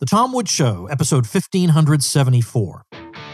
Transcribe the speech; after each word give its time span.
The 0.00 0.06
Tom 0.06 0.32
Woods 0.32 0.50
Show, 0.50 0.86
episode 0.86 1.26
1574. 1.26 2.84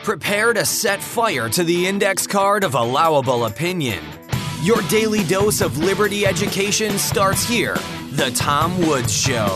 Prepare 0.03 0.53
to 0.53 0.67
set 0.67 1.01
fire 1.01 1.49
to 1.49 1.63
the 1.63 1.87
index 1.87 2.27
card 2.27 2.65
of 2.65 2.75
allowable 2.75 3.45
opinion. 3.45 4.03
Your 4.63 4.83
daily 4.89 5.23
dose 5.23 5.61
of 5.61 5.79
liberty 5.79 6.27
education 6.27 6.99
starts 6.99 7.49
here. 7.49 7.77
The 8.11 8.33
Tom 8.35 8.77
Woods 8.85 9.17
Show. 9.17 9.47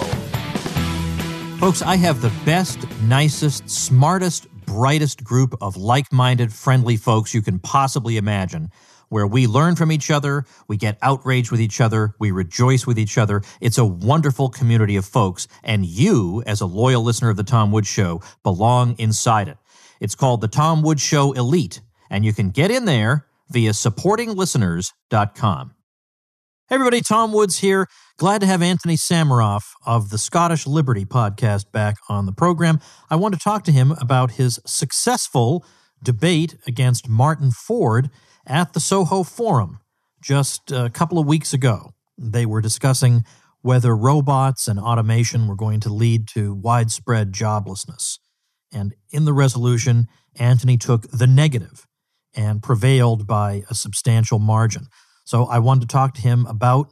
Folks, 1.59 1.83
I 1.83 1.97
have 1.97 2.21
the 2.21 2.33
best, 2.45 2.79
nicest, 3.01 3.69
smartest, 3.69 4.49
brightest 4.65 5.25
group 5.25 5.57
of 5.61 5.77
like 5.77 6.13
minded, 6.13 6.53
friendly 6.53 6.97
folks 6.97 7.35
you 7.35 7.43
can 7.43 7.59
possibly 7.59 8.19
imagine 8.19 8.71
where 9.11 9.27
we 9.27 9.47
learn 9.47 9.77
from 9.77 9.93
each 9.93 10.11
other, 10.11 10.47
we 10.67 10.79
get 10.79 10.97
outraged 11.03 11.51
with 11.51 11.61
each 11.61 11.81
other, 11.81 12.15
we 12.19 12.31
rejoice 12.31 12.87
with 12.87 12.99
each 12.99 13.19
other. 13.19 13.43
It's 13.61 13.77
a 13.77 13.85
wonderful 13.85 14.49
community 14.49 14.97
of 14.97 15.05
folks, 15.05 15.47
and 15.63 15.85
you, 15.85 16.43
as 16.47 16.63
a 16.63 16.67
loyal 16.67 17.03
listener 17.03 17.29
of 17.29 17.37
The 17.37 17.45
Tom 17.45 17.73
Woods 17.73 17.89
Show, 17.89 18.23
belong 18.43 18.97
inside 18.99 19.49
it. 19.49 19.59
It's 20.01 20.15
called 20.15 20.41
The 20.41 20.49
Tom 20.49 20.83
Woods 20.83 21.03
Show 21.03 21.33
Elite, 21.33 21.83
and 22.09 22.25
you 22.25 22.33
can 22.33 22.49
get 22.51 22.71
in 22.71 22.87
there 22.87 23.27
via 23.51 23.73
supportinglisteners.com. 23.73 25.75
Hey 26.69 26.75
everybody, 26.77 27.01
Tom 27.01 27.33
Woods 27.33 27.59
here. 27.59 27.89
Glad 28.17 28.41
to 28.43 28.47
have 28.47 28.63
Antony 28.63 28.95
Sammeroff 28.95 29.65
of 29.85 30.11
the 30.11 30.19
Scottish 30.19 30.69
Liberty 30.69 31.05
podcast 31.05 31.73
back 31.73 31.97
on 32.09 32.27
the 32.27 32.33
program. 32.33 32.79
I 33.11 33.17
want 33.17 33.35
to 33.35 33.41
talk 33.41 33.65
to 33.65 33.73
him 33.73 33.91
about 34.01 34.31
his 34.33 34.61
successful 34.65 35.65
debate 36.01 36.55
against 36.69 37.09
Martin 37.09 37.51
Ford 37.51 38.09
at 38.51 38.73
the 38.73 38.81
Soho 38.81 39.23
Forum 39.23 39.79
just 40.21 40.73
a 40.73 40.91
couple 40.91 41.19
of 41.19 41.27
weeks 41.27 41.55
ago. 41.55 41.95
They 42.19 42.45
were 42.45 42.61
discussing 42.61 43.25
whether 43.63 43.97
robots 43.97 44.67
and 44.67 44.79
automation 44.79 45.47
were 45.47 45.55
going 45.55 45.81
to 45.81 45.89
lead 45.89 46.27
to 46.29 46.55
widespread 46.55 47.33
joblessness. 47.33 48.19
And 48.73 48.95
in 49.11 49.25
the 49.25 49.33
resolution, 49.33 50.09
Antony 50.37 50.77
took 50.77 51.09
the 51.11 51.27
negative 51.27 51.87
and 52.35 52.63
prevailed 52.63 53.27
by 53.27 53.63
a 53.71 53.75
substantial 53.75 54.39
margin. 54.39 54.87
So 55.25 55.45
I 55.45 55.61
wanted 55.61 55.83
to 55.83 55.93
talk 55.93 56.15
to 56.15 56.21
him 56.21 56.45
about 56.47 56.89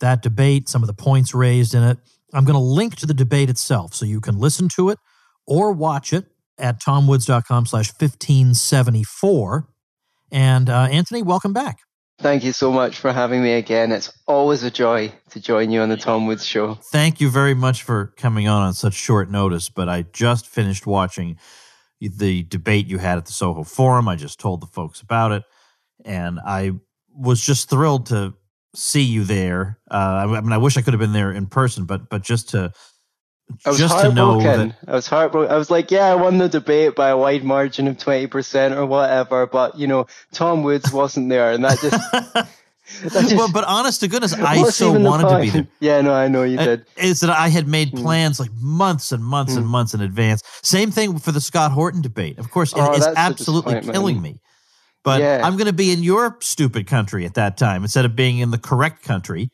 that 0.00 0.22
debate, 0.22 0.68
some 0.68 0.82
of 0.82 0.88
the 0.88 0.94
points 0.94 1.34
raised 1.34 1.74
in 1.74 1.82
it. 1.82 1.98
I'm 2.32 2.44
going 2.44 2.54
to 2.54 2.60
link 2.60 2.96
to 2.96 3.06
the 3.06 3.14
debate 3.14 3.48
itself 3.48 3.94
so 3.94 4.04
you 4.04 4.20
can 4.20 4.38
listen 4.38 4.68
to 4.70 4.90
it 4.90 4.98
or 5.46 5.72
watch 5.72 6.12
it 6.12 6.26
at 6.58 6.80
tomwoods.com 6.80 7.66
slash 7.66 7.92
1574. 7.98 9.68
And 10.30 10.68
uh, 10.68 10.88
Antony, 10.90 11.22
welcome 11.22 11.52
back. 11.52 11.78
Thank 12.18 12.44
you 12.44 12.52
so 12.52 12.72
much 12.72 12.98
for 12.98 13.12
having 13.12 13.42
me 13.42 13.52
again. 13.52 13.92
It's 13.92 14.10
always 14.26 14.62
a 14.62 14.70
joy 14.70 15.12
to 15.30 15.40
join 15.40 15.70
you 15.70 15.80
on 15.80 15.90
the 15.90 15.98
Tom 15.98 16.26
Woods 16.26 16.46
Show. 16.46 16.74
Thank 16.90 17.20
you 17.20 17.28
very 17.28 17.54
much 17.54 17.82
for 17.82 18.14
coming 18.16 18.48
on 18.48 18.62
on 18.62 18.72
such 18.72 18.94
short 18.94 19.30
notice. 19.30 19.68
But 19.68 19.90
I 19.90 20.02
just 20.12 20.46
finished 20.46 20.86
watching 20.86 21.36
the 22.00 22.44
debate 22.44 22.86
you 22.86 22.98
had 22.98 23.18
at 23.18 23.26
the 23.26 23.32
Soho 23.32 23.64
Forum. 23.64 24.08
I 24.08 24.16
just 24.16 24.40
told 24.40 24.62
the 24.62 24.66
folks 24.66 25.02
about 25.02 25.32
it, 25.32 25.42
and 26.06 26.40
I 26.40 26.72
was 27.14 27.42
just 27.42 27.68
thrilled 27.68 28.06
to 28.06 28.34
see 28.74 29.02
you 29.02 29.24
there. 29.24 29.78
Uh, 29.90 30.26
I 30.26 30.40
mean, 30.40 30.52
I 30.52 30.58
wish 30.58 30.78
I 30.78 30.82
could 30.82 30.94
have 30.94 31.00
been 31.00 31.12
there 31.12 31.32
in 31.32 31.46
person, 31.46 31.84
but 31.84 32.08
but 32.08 32.22
just 32.22 32.48
to 32.50 32.72
I 33.64 33.70
was 33.70 33.78
just 33.78 33.94
heartbroken. 33.94 34.68
that, 34.68 34.76
I 34.88 34.92
was 34.92 35.06
heartbroken. 35.06 35.52
I 35.52 35.56
was 35.56 35.70
like, 35.70 35.90
yeah, 35.90 36.06
I 36.06 36.14
won 36.14 36.38
the 36.38 36.48
debate 36.48 36.94
by 36.94 37.10
a 37.10 37.16
wide 37.16 37.44
margin 37.44 37.86
of 37.88 37.96
20% 37.96 38.76
or 38.76 38.86
whatever, 38.86 39.46
but 39.46 39.78
you 39.78 39.86
know, 39.86 40.06
Tom 40.32 40.62
Woods 40.62 40.92
wasn't 40.92 41.28
there 41.28 41.52
and 41.52 41.64
that 41.64 41.78
just. 41.80 42.48
Just, 43.02 43.34
well, 43.34 43.50
but 43.50 43.64
honest 43.64 43.98
to 44.00 44.08
goodness, 44.08 44.32
I 44.32 44.62
so 44.70 44.96
wanted 44.96 45.28
to 45.28 45.40
be 45.40 45.50
there. 45.50 45.66
Yeah, 45.80 46.00
no, 46.02 46.14
I 46.14 46.28
know 46.28 46.44
you 46.44 46.56
did. 46.56 46.86
Is 46.96 47.18
that 47.18 47.30
I 47.30 47.48
had 47.48 47.66
made 47.66 47.88
hmm. 47.88 47.96
plans 47.96 48.38
like 48.38 48.50
months 48.60 49.10
and 49.10 49.24
months 49.24 49.54
mm. 49.54 49.56
and 49.56 49.66
hmm. 49.66 49.72
months 49.72 49.92
in 49.92 50.00
advance. 50.00 50.40
Same 50.62 50.92
thing 50.92 51.18
for 51.18 51.32
the 51.32 51.40
Scott 51.40 51.72
Horton 51.72 52.00
debate. 52.00 52.38
Of 52.38 52.52
course, 52.52 52.72
oh, 52.76 52.92
it 52.92 52.98
is 52.98 53.06
absolutely 53.16 53.80
killing 53.80 54.22
me. 54.22 54.40
But 55.02 55.20
yeah. 55.20 55.40
I'm 55.42 55.56
going 55.56 55.66
to 55.66 55.72
be 55.72 55.92
in 55.92 56.02
your 56.02 56.36
stupid 56.40 56.86
country 56.86 57.26
at 57.26 57.34
that 57.34 57.56
time 57.56 57.82
instead 57.82 58.04
of 58.04 58.14
being 58.14 58.38
in 58.38 58.52
the 58.52 58.58
correct 58.58 59.02
country. 59.02 59.50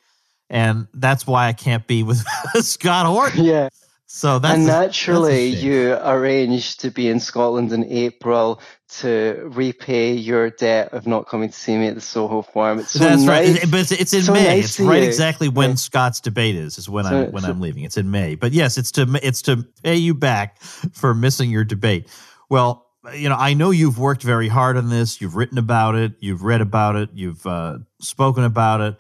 And 0.51 0.87
that's 0.93 1.27
why 1.27 1.49
I 1.49 1.55
can't 1.55 1.87
be 1.87 2.03
with 2.03 2.23
Scott 2.55 3.07
Horton. 3.07 3.45
Yeah. 3.45 3.69
So 4.15 4.39
that's 4.39 4.57
and 4.57 4.67
naturally, 4.67 5.55
a, 5.55 5.57
you 5.57 5.95
arranged 5.95 6.81
to 6.81 6.91
be 6.91 7.09
in 7.09 7.19
Scotland 7.19 7.73
in 7.73 7.83
April 7.85 8.61
to 8.99 9.49
repay 9.51 10.13
your 10.13 10.51
debt 10.51 10.93
of 10.93 11.07
not 11.07 11.27
coming 11.27 11.49
to 11.49 11.57
see 11.57 11.79
me 11.79 11.87
at 11.87 11.95
the 11.95 12.03
Soho 12.03 12.43
Forum. 12.43 12.81
It's 12.81 12.91
so 12.91 12.99
that's 12.99 13.23
nice. 13.23 13.63
right, 13.63 13.71
but 13.71 13.81
it's, 13.81 13.91
it's 13.91 14.13
in 14.13 14.23
so 14.25 14.35
May. 14.35 14.45
Nice 14.45 14.65
it's 14.67 14.81
right 14.81 15.01
you. 15.01 15.09
exactly 15.09 15.49
when 15.49 15.71
yeah. 15.71 15.77
Scott's 15.77 16.21
debate 16.21 16.57
is. 16.57 16.77
Is 16.77 16.91
when 16.91 17.07
so, 17.07 17.23
I'm 17.23 17.33
when 17.33 17.47
I'm 17.47 17.59
leaving. 17.59 17.85
It's 17.85 17.97
in 17.97 18.11
May. 18.11 18.35
But 18.35 18.53
yes, 18.53 18.77
it's 18.77 18.93
to 18.93 19.19
it's 19.23 19.41
to 19.43 19.67
pay 19.83 19.97
you 19.97 20.13
back 20.13 20.61
for 20.61 21.15
missing 21.15 21.51
your 21.51 21.65
debate. 21.65 22.07
Well, 22.51 22.91
you 23.15 23.31
know, 23.31 23.37
I 23.37 23.55
know 23.55 23.71
you've 23.71 23.99
worked 23.99 24.23
very 24.23 24.49
hard 24.49 24.77
on 24.77 24.91
this. 24.91 25.23
You've 25.23 25.37
written 25.37 25.57
about 25.57 25.95
it. 25.95 26.13
You've 26.21 26.43
read 26.43 26.61
about 26.61 26.97
it. 26.97 27.09
You've 27.15 27.47
uh, 27.47 27.79
spoken 28.03 28.45
about 28.45 28.83
it. 28.83 28.97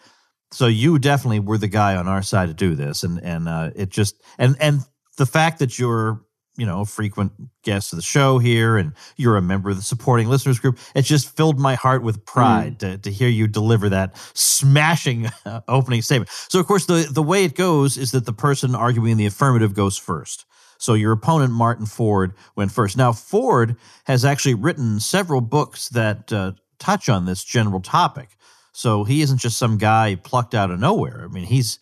So 0.52 0.68
you 0.68 0.98
definitely 0.98 1.40
were 1.40 1.58
the 1.58 1.68
guy 1.68 1.96
on 1.96 2.08
our 2.08 2.22
side 2.22 2.48
to 2.48 2.54
do 2.54 2.74
this, 2.74 3.02
and 3.02 3.22
and 3.22 3.46
uh, 3.46 3.70
it 3.76 3.90
just 3.90 4.22
and 4.38 4.56
and 4.58 4.80
the 5.16 5.26
fact 5.26 5.58
that 5.58 5.78
you're 5.78 6.22
you 6.56 6.66
know 6.66 6.82
a 6.82 6.84
frequent 6.84 7.32
guest 7.62 7.92
of 7.92 7.96
the 7.96 8.02
show 8.02 8.38
here 8.38 8.76
and 8.76 8.92
you're 9.16 9.36
a 9.36 9.42
member 9.42 9.70
of 9.70 9.76
the 9.76 9.82
supporting 9.82 10.28
listeners 10.28 10.58
group 10.58 10.78
it 10.94 11.02
just 11.02 11.34
filled 11.34 11.58
my 11.58 11.74
heart 11.74 12.02
with 12.02 12.24
pride 12.26 12.74
mm. 12.74 12.78
to, 12.78 12.98
to 12.98 13.10
hear 13.10 13.28
you 13.28 13.46
deliver 13.46 13.88
that 13.88 14.16
smashing 14.34 15.30
uh, 15.46 15.60
opening 15.68 16.02
statement. 16.02 16.30
So 16.48 16.60
of 16.60 16.66
course 16.66 16.86
the, 16.86 17.08
the 17.10 17.22
way 17.22 17.44
it 17.44 17.54
goes 17.54 17.96
is 17.96 18.12
that 18.12 18.26
the 18.26 18.32
person 18.32 18.74
arguing 18.74 19.12
in 19.12 19.18
the 19.18 19.26
affirmative 19.26 19.74
goes 19.74 19.96
first. 19.96 20.44
So 20.78 20.94
your 20.94 21.12
opponent 21.12 21.52
martin 21.52 21.86
ford 21.86 22.34
went 22.56 22.72
first. 22.72 22.96
Now 22.96 23.12
ford 23.12 23.76
has 24.04 24.24
actually 24.24 24.54
written 24.54 25.00
several 25.00 25.40
books 25.40 25.88
that 25.90 26.32
uh, 26.32 26.52
touch 26.78 27.08
on 27.08 27.24
this 27.24 27.44
general 27.44 27.80
topic. 27.80 28.36
So 28.72 29.04
he 29.04 29.22
isn't 29.22 29.38
just 29.38 29.58
some 29.58 29.78
guy 29.78 30.16
plucked 30.16 30.54
out 30.54 30.70
of 30.70 30.80
nowhere. 30.80 31.22
I 31.24 31.32
mean 31.32 31.44
he's 31.44 31.78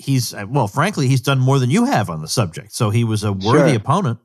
he's 0.00 0.34
uh, 0.34 0.46
well, 0.48 0.66
frankly, 0.66 1.08
he's 1.08 1.20
done 1.20 1.38
more 1.38 1.58
than 1.58 1.70
you 1.70 1.84
have 1.84 2.10
on 2.10 2.22
the 2.22 2.28
subject. 2.28 2.72
So 2.72 2.90
he 2.90 3.04
was 3.04 3.22
a 3.22 3.32
worthy 3.32 3.70
sure. 3.70 3.76
opponent. 3.76 4.18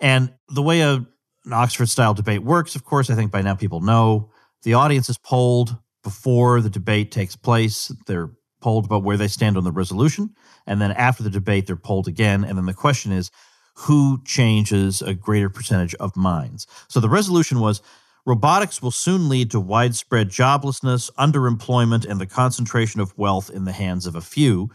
And 0.00 0.32
the 0.48 0.62
way 0.62 0.80
a, 0.80 1.04
an 1.44 1.52
Oxford 1.52 1.88
style 1.88 2.14
debate 2.14 2.42
works, 2.42 2.76
of 2.76 2.84
course, 2.84 3.10
I 3.10 3.14
think 3.14 3.30
by 3.30 3.42
now 3.42 3.54
people 3.54 3.80
know 3.80 4.30
the 4.62 4.74
audience 4.74 5.08
is 5.08 5.18
polled 5.18 5.76
before 6.04 6.60
the 6.60 6.70
debate 6.70 7.10
takes 7.10 7.36
place. 7.36 7.92
They're 8.06 8.30
polled 8.60 8.86
about 8.86 9.02
where 9.02 9.16
they 9.16 9.28
stand 9.28 9.56
on 9.56 9.64
the 9.64 9.72
resolution. 9.72 10.34
And 10.66 10.80
then 10.80 10.92
after 10.92 11.22
the 11.22 11.30
debate, 11.30 11.66
they're 11.66 11.76
polled 11.76 12.08
again. 12.08 12.44
And 12.44 12.56
then 12.56 12.66
the 12.66 12.74
question 12.74 13.12
is, 13.12 13.30
who 13.74 14.20
changes 14.24 15.02
a 15.02 15.14
greater 15.14 15.48
percentage 15.48 15.94
of 15.96 16.16
minds? 16.16 16.66
So 16.88 16.98
the 16.98 17.08
resolution 17.08 17.60
was 17.60 17.80
robotics 18.26 18.82
will 18.82 18.90
soon 18.90 19.28
lead 19.28 19.50
to 19.52 19.60
widespread 19.60 20.30
joblessness, 20.30 21.10
underemployment, 21.12 22.04
and 22.04 22.20
the 22.20 22.26
concentration 22.26 23.00
of 23.00 23.16
wealth 23.16 23.50
in 23.50 23.64
the 23.64 23.72
hands 23.72 24.06
of 24.06 24.16
a 24.16 24.20
few. 24.20 24.70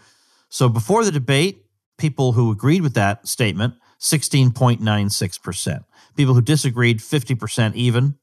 So 0.53 0.69
before 0.69 1.03
the 1.03 1.11
debate, 1.11 1.65
people 1.97 2.31
who 2.33 2.51
agreed 2.51 2.83
with 2.83 2.93
that 2.93 3.27
statement, 3.27 3.73
16.96%. 3.99 5.83
People 6.15 6.35
who 6.35 6.41
disagreed, 6.41 6.99
50% 6.99 7.73
even, 7.73 8.19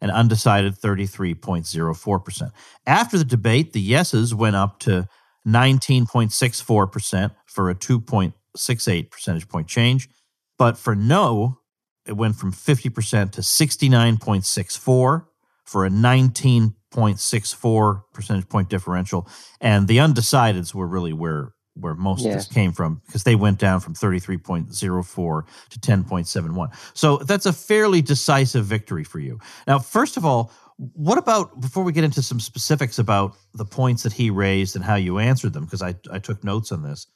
and 0.00 0.10
undecided, 0.10 0.76
33.04%. 0.76 2.52
After 2.86 3.18
the 3.18 3.24
debate, 3.24 3.74
the 3.74 3.82
yeses 3.82 4.34
went 4.34 4.56
up 4.56 4.78
to 4.80 5.06
19.64% 5.46 7.30
for 7.44 7.68
a 7.68 7.74
2.68 7.74 9.10
percentage 9.10 9.48
point 9.50 9.68
change. 9.68 10.08
But 10.56 10.78
for 10.78 10.94
no, 10.94 11.58
it 12.06 12.16
went 12.16 12.36
from 12.36 12.54
50% 12.54 13.32
to 13.32 13.42
69.64 13.42 15.26
for 15.66 15.84
a 15.84 15.90
19.64 15.90 18.02
percentage 18.14 18.48
point 18.48 18.70
differential. 18.70 19.28
And 19.60 19.86
the 19.86 19.98
undecideds 19.98 20.72
were 20.72 20.86
really 20.86 21.12
where 21.12 21.53
where 21.74 21.94
most 21.94 22.24
yeah. 22.24 22.30
of 22.30 22.34
this 22.36 22.46
came 22.46 22.72
from 22.72 23.00
because 23.06 23.24
they 23.24 23.34
went 23.34 23.58
down 23.58 23.80
from 23.80 23.94
33.04 23.94 25.42
to 25.70 25.78
10.71. 25.80 26.76
So 26.94 27.16
that's 27.18 27.46
a 27.46 27.52
fairly 27.52 28.00
decisive 28.00 28.64
victory 28.64 29.04
for 29.04 29.18
you. 29.18 29.38
Now, 29.66 29.78
first 29.78 30.16
of 30.16 30.24
all, 30.24 30.52
what 30.76 31.18
about 31.18 31.60
before 31.60 31.84
we 31.84 31.92
get 31.92 32.04
into 32.04 32.22
some 32.22 32.40
specifics 32.40 32.98
about 32.98 33.36
the 33.54 33.64
points 33.64 34.02
that 34.02 34.12
he 34.12 34.30
raised 34.30 34.74
and 34.74 34.84
how 34.84 34.96
you 34.96 35.18
answered 35.18 35.52
them 35.52 35.64
because 35.64 35.82
I, 35.82 35.94
I 36.10 36.18
took 36.18 36.42
notes 36.42 36.72
on 36.72 36.82
this. 36.82 37.06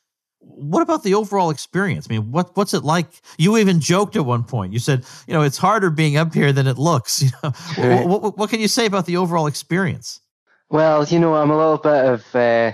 What 0.41 0.83
about 0.83 1.03
the 1.03 1.15
overall 1.15 1.51
experience? 1.51 2.07
I 2.09 2.15
mean, 2.15 2.31
what 2.31 2.57
what's 2.57 2.73
it 2.73 2.85
like? 2.85 3.09
You 3.37 3.59
even 3.59 3.81
joked 3.81 4.15
at 4.15 4.25
one 4.25 4.45
point. 4.45 4.73
You 4.73 4.79
said, 4.79 5.05
you 5.27 5.35
know, 5.35 5.43
it's 5.43 5.59
harder 5.59 5.91
being 5.91 6.17
up 6.17 6.33
here 6.33 6.53
than 6.53 6.69
it 6.69 6.79
looks. 6.79 7.23
You 7.23 7.31
know, 7.43 8.07
what, 8.07 8.23
what, 8.23 8.39
what, 8.39 8.51
can 8.51 8.61
you 8.61 8.69
say 8.69 8.87
about 8.87 9.07
the 9.07 9.17
overall 9.17 9.49
experience? 9.49 10.21
Well, 10.71 11.05
you 11.05 11.19
know, 11.19 11.35
I'm 11.35 11.51
a 11.51 11.57
little 11.57 11.79
bit 11.79 12.05
of 12.05 12.37
uh, 12.37 12.73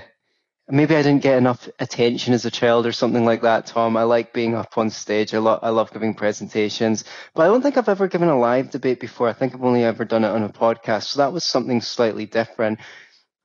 maybe 0.69 0.97
I 0.97 1.03
didn't 1.03 1.23
get 1.23 1.39
enough 1.39 1.69
attention 1.79 2.35
as 2.35 2.45
a 2.45 2.51
child 2.51 2.87
or 2.87 2.93
something 2.93 3.25
like 3.25 3.43
that, 3.43 3.67
Tom. 3.67 3.97
I 3.97 4.05
like 4.05 4.33
being 4.33 4.55
up 4.55 4.79
on 4.79 4.91
stage. 4.91 5.35
I, 5.35 5.39
lo- 5.39 5.59
I 5.63 5.71
love 5.71 5.93
giving 5.93 6.15
presentations, 6.15 7.05
but 7.35 7.43
I 7.43 7.47
don't 7.47 7.63
think 7.63 7.77
I've 7.77 7.89
ever 7.89 8.09
given 8.09 8.29
a 8.29 8.39
live 8.39 8.71
debate 8.71 9.01
before. 9.01 9.29
I 9.29 9.33
think 9.35 9.55
I've 9.55 9.65
only 9.65 9.85
ever 9.85 10.05
done 10.05 10.25
it 10.25 10.29
on 10.31 10.43
a 10.43 10.49
podcast. 10.49 11.05
So 11.05 11.19
that 11.19 11.33
was 11.33 11.45
something 11.45 11.81
slightly 11.81 12.27
different. 12.27 12.81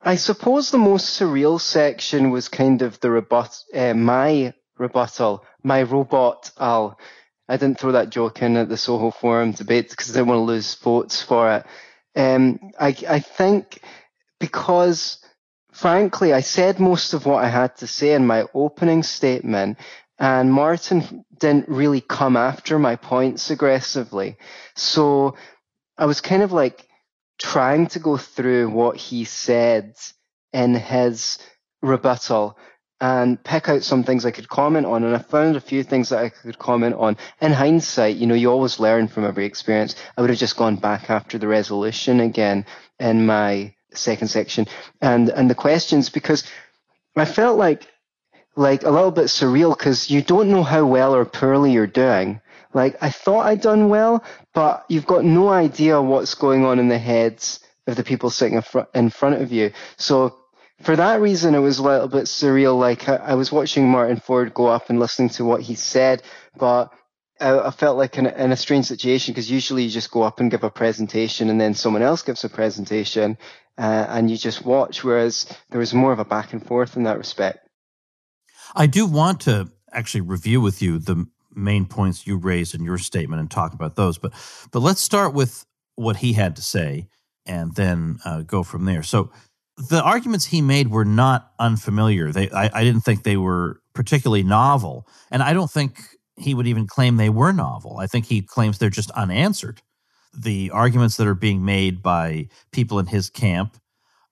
I 0.02 0.16
suppose 0.16 0.72
the 0.72 0.78
most 0.78 1.20
surreal 1.20 1.60
section 1.60 2.32
was 2.32 2.48
kind 2.48 2.82
of 2.82 3.00
the 3.02 3.12
rebut, 3.12 3.58
uh, 3.74 3.94
my 3.94 4.54
rebuttal. 4.78 5.46
My 5.62 5.84
robot, 5.84 6.52
I'll. 6.58 6.98
I 7.50 7.58
didn't 7.58 7.80
throw 7.80 7.94
that 7.94 8.12
joke 8.12 8.44
in 8.44 8.56
at 8.58 8.70
the 8.70 8.78
Soho 8.78 9.10
Forum 9.10 9.52
debate 9.54 9.90
because 9.90 10.12
I 10.12 10.14
didn't 10.14 10.28
want 10.28 10.38
to 10.38 10.44
lose 10.44 10.76
votes 10.76 11.22
for 11.22 11.52
it. 11.52 11.66
Um, 12.16 12.60
I, 12.80 12.96
I 13.10 13.20
think 13.20 13.82
because, 14.40 15.18
frankly, 15.80 16.34
I 16.34 16.42
said 16.42 16.80
most 16.80 17.14
of 17.14 17.26
what 17.26 17.44
I 17.44 17.48
had 17.48 17.78
to 17.78 17.88
say 17.88 18.14
in 18.14 18.28
my 18.28 18.46
opening 18.54 19.02
statement, 19.04 19.78
and 20.20 20.52
Martin 20.52 21.24
didn't 21.40 21.70
really 21.70 22.02
come 22.02 22.36
after 22.36 22.78
my 22.78 22.98
points 22.98 23.50
aggressively. 23.50 24.38
So 24.76 25.36
I 25.98 26.06
was 26.06 26.20
kind 26.20 26.44
of 26.44 26.52
like 26.52 26.86
trying 27.42 27.88
to 27.88 28.00
go 28.00 28.18
through 28.18 28.70
what 28.70 28.98
he 28.98 29.24
said 29.24 29.96
in 30.52 30.76
his 30.76 31.40
rebuttal 31.82 32.58
and 33.00 33.42
pick 33.42 33.70
out 33.70 33.84
some 33.84 34.04
things 34.04 34.26
I 34.26 34.32
could 34.32 34.50
comment 34.50 34.86
on. 34.86 35.06
And 35.06 35.16
I 35.16 35.20
found 35.20 35.56
a 35.56 35.62
few 35.62 35.84
things 35.84 36.10
that 36.10 36.20
I 36.20 36.28
could 36.28 36.60
comment 36.60 36.96
on. 36.96 37.16
In 37.40 37.54
hindsight, 37.54 38.18
you 38.18 38.28
know, 38.28 38.36
you 38.36 38.52
always 38.52 38.82
learn 38.82 39.08
from 39.08 39.24
every 39.24 39.46
experience. 39.46 39.96
I 40.18 40.22
would 40.22 40.30
have 40.30 40.40
just 40.40 40.58
gone 40.58 40.76
back 40.76 41.10
after 41.10 41.38
the 41.38 41.48
resolution 41.48 42.20
again 42.20 42.66
in 43.00 43.26
my 43.26 43.74
second 43.94 44.28
section 44.28 44.68
and, 45.02 45.30
and 45.30 45.50
the 45.50 45.56
questions 45.56 46.10
because 46.10 46.44
I 47.16 47.26
felt 47.26 47.58
like, 47.58 47.88
like 48.56 48.84
a 48.84 48.90
little 48.90 49.12
bit 49.12 49.26
surreal 49.26 49.78
because 49.78 50.10
you 50.10 50.22
don't 50.22 50.50
know 50.50 50.64
how 50.64 50.86
well 50.86 51.16
or 51.16 51.26
poorly 51.26 51.72
you're 51.72 51.88
doing. 51.88 52.42
Like 52.74 53.02
I 53.02 53.10
thought 53.10 53.48
I'd 53.48 53.62
done 53.62 53.90
well, 53.90 54.24
but 54.54 54.86
you've 54.90 55.08
got 55.08 55.26
no 55.26 55.50
idea 55.50 56.02
what's 56.02 56.36
going 56.36 56.66
on 56.66 56.80
in 56.80 56.88
the 56.88 56.98
heads 56.98 57.60
of 57.88 57.96
the 57.96 58.04
people 58.04 58.30
sitting 58.30 58.62
in 58.94 59.10
front 59.10 59.42
of 59.42 59.52
you. 59.52 59.72
So 59.98 60.36
for 60.82 60.96
that 60.96 61.20
reason, 61.20 61.56
it 61.56 61.60
was 61.60 61.80
a 61.80 61.84
little 61.84 62.08
bit 62.08 62.26
surreal. 62.26 62.78
Like 62.80 63.10
I, 63.10 63.16
I 63.16 63.34
was 63.34 63.52
watching 63.52 63.90
Martin 63.90 64.18
Ford 64.18 64.54
go 64.54 64.68
up 64.68 64.90
and 64.90 65.00
listening 65.00 65.30
to 65.30 65.46
what 65.46 65.62
he 65.62 65.76
said, 65.76 66.22
but 66.58 66.94
I, 67.42 67.72
felt 67.72 67.98
like 67.98 68.18
in 68.18 68.26
a, 68.26 68.30
in 68.32 68.52
a 68.52 68.58
strange 68.58 68.86
situation 68.86 69.34
because 69.34 69.50
usually 69.50 69.84
you 69.84 69.90
just 69.90 70.12
go 70.12 70.24
up 70.24 70.40
and 70.40 70.52
give 70.52 70.64
a 70.64 70.70
presentation 70.70 71.50
and 71.50 71.60
then 71.60 71.74
someone 71.74 72.02
else 72.02 72.22
gives 72.22 72.44
a 72.44 72.50
presentation 72.50 73.38
uh, 73.78 74.06
and 74.10 74.30
you 74.30 74.38
just 74.38 74.66
watch. 74.66 75.04
Whereas 75.04 75.46
there 75.70 75.80
was 75.80 75.94
more 75.94 76.12
of 76.12 76.20
a 76.20 76.26
back 76.26 76.54
and 76.54 76.66
forth 76.66 76.98
in 76.98 77.04
that 77.04 77.18
respect. 77.18 77.68
I 78.76 78.88
do 78.88 79.06
want 79.06 79.42
to 79.42 79.72
actually 79.92 80.22
review 80.22 80.62
with 80.62 80.82
you 80.82 81.00
the 81.00 81.26
main 81.54 81.86
points 81.86 82.28
you 82.28 82.38
raised 82.38 82.76
in 82.76 82.84
your 82.84 82.98
statement 82.98 83.40
and 83.40 83.50
talk 83.50 83.74
about 83.74 83.96
those. 83.96 84.18
But 84.18 84.34
but 84.72 84.80
let's 84.80 85.02
start 85.02 85.34
with 85.34 85.66
what 85.96 86.18
he 86.18 86.34
had 86.34 86.56
to 86.58 86.62
say 86.62 87.08
and 87.46 87.76
then 87.76 88.20
uh, 88.26 88.42
go 88.42 88.64
from 88.64 88.86
there. 88.86 89.04
So 89.04 89.32
the 89.78 90.02
arguments 90.04 90.46
he 90.46 90.62
made 90.62 90.90
were 90.90 91.06
not 91.06 91.52
unfamiliar. 91.58 92.32
They 92.32 92.50
I, 92.52 92.70
I 92.74 92.84
didn't 92.84 93.02
think 93.02 93.24
they 93.24 93.38
were 93.38 93.82
particularly 93.94 94.44
novel, 94.44 95.08
and 95.32 95.42
I 95.42 95.54
don't 95.54 95.72
think 95.72 96.00
he 96.40 96.54
would 96.54 96.68
even 96.68 96.88
claim 96.88 97.18
they 97.18 97.30
were 97.30 97.52
novel. 97.52 97.98
I 97.98 98.08
think 98.08 98.26
he 98.26 98.42
claims 98.42 98.78
they're 98.78 98.90
just 98.90 99.12
unanswered. 99.12 99.82
The 100.38 100.72
arguments 100.72 101.18
that 101.18 101.28
are 101.28 101.36
being 101.36 101.66
made 101.66 102.02
by 102.02 102.50
people 102.72 103.00
in 103.00 103.08
his 103.08 103.30
camp 103.30 103.78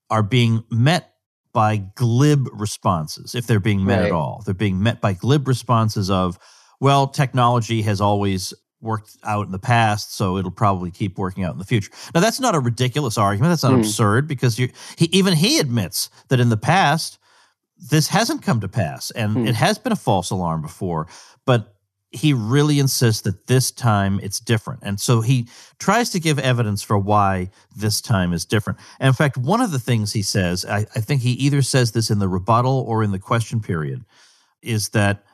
are 0.10 0.24
being 0.24 0.64
met 0.70 1.14
by 1.54 1.78
glib 1.78 2.48
responses, 2.54 3.34
if 3.34 3.48
they're 3.48 3.60
being 3.60 3.84
met 3.84 4.00
right. 4.00 4.06
at 4.08 4.12
all. 4.12 4.44
They're 4.46 4.54
being 4.54 4.82
met 4.82 5.02
by 5.02 5.14
glib 5.14 5.48
responses 5.48 6.10
of, 6.10 6.38
well, 6.80 7.08
technology 7.08 7.82
has 7.82 8.00
always 8.00 8.54
worked 8.80 9.18
out 9.24 9.48
in 9.48 9.52
the 9.52 9.60
past, 9.60 10.16
so 10.16 10.38
it'll 10.38 10.52
probably 10.52 10.92
keep 10.92 11.18
working 11.18 11.44
out 11.44 11.54
in 11.54 11.58
the 11.58 11.66
future. 11.66 11.92
Now, 12.14 12.22
that's 12.22 12.40
not 12.40 12.54
a 12.54 12.60
ridiculous 12.60 13.18
argument. 13.18 13.52
That's 13.52 13.64
not 13.64 13.74
mm. 13.74 13.80
absurd 13.80 14.28
because 14.28 14.56
he, 14.56 14.72
even 15.00 15.34
he 15.34 15.58
admits 15.58 16.12
that 16.30 16.40
in 16.40 16.50
the 16.50 16.58
past, 16.58 17.18
this 17.90 18.08
hasn't 18.08 18.44
come 18.44 18.60
to 18.62 18.68
pass 18.68 19.12
and 19.12 19.36
mm. 19.36 19.48
it 19.48 19.56
has 19.56 19.78
been 19.78 19.92
a 19.92 19.98
false 19.98 20.30
alarm 20.30 20.62
before. 20.62 21.08
But 21.46 21.74
he 22.12 22.34
really 22.34 22.80
insists 22.80 23.22
that 23.22 23.48
this 23.48 23.70
time 23.70 24.20
it's 24.24 24.40
different. 24.40 24.80
And 24.84 25.00
so 25.00 25.22
he 25.22 25.48
tries 25.78 26.10
to 26.12 26.20
give 26.20 26.40
evidence 26.40 26.82
for 26.82 26.98
why 26.98 27.50
this 27.76 28.00
time 28.00 28.32
is 28.32 28.46
different. 28.46 28.80
And 29.00 29.08
in 29.08 29.14
fact, 29.14 29.38
one 29.38 29.62
of 29.62 29.72
the 29.72 29.80
things 29.80 30.14
he 30.14 30.22
says, 30.22 30.64
I, 30.66 30.80
I 30.96 31.02
think 31.02 31.22
he 31.22 31.32
either 31.32 31.62
says 31.62 31.92
this 31.92 32.10
in 32.10 32.20
the 32.20 32.30
rebuttal 32.30 32.86
or 32.88 33.04
in 33.04 33.12
the 33.12 33.20
question 33.20 33.60
period, 33.60 34.06
is 34.62 34.90
that 34.90 35.26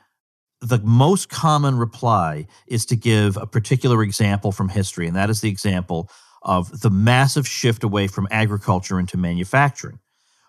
the 0.62 0.80
most 0.80 1.30
common 1.30 1.78
reply 1.78 2.48
is 2.68 2.86
to 2.88 2.96
give 2.96 3.38
a 3.38 3.46
particular 3.46 4.02
example 4.02 4.52
from 4.52 4.70
history, 4.70 5.08
and 5.08 5.16
that 5.16 5.30
is 5.30 5.42
the 5.42 5.50
example 5.50 6.10
of 6.42 6.82
the 6.82 6.90
massive 6.90 7.48
shift 7.48 7.84
away 7.84 8.08
from 8.08 8.28
agriculture 8.32 9.00
into 9.00 9.18
manufacturing, 9.18 10.00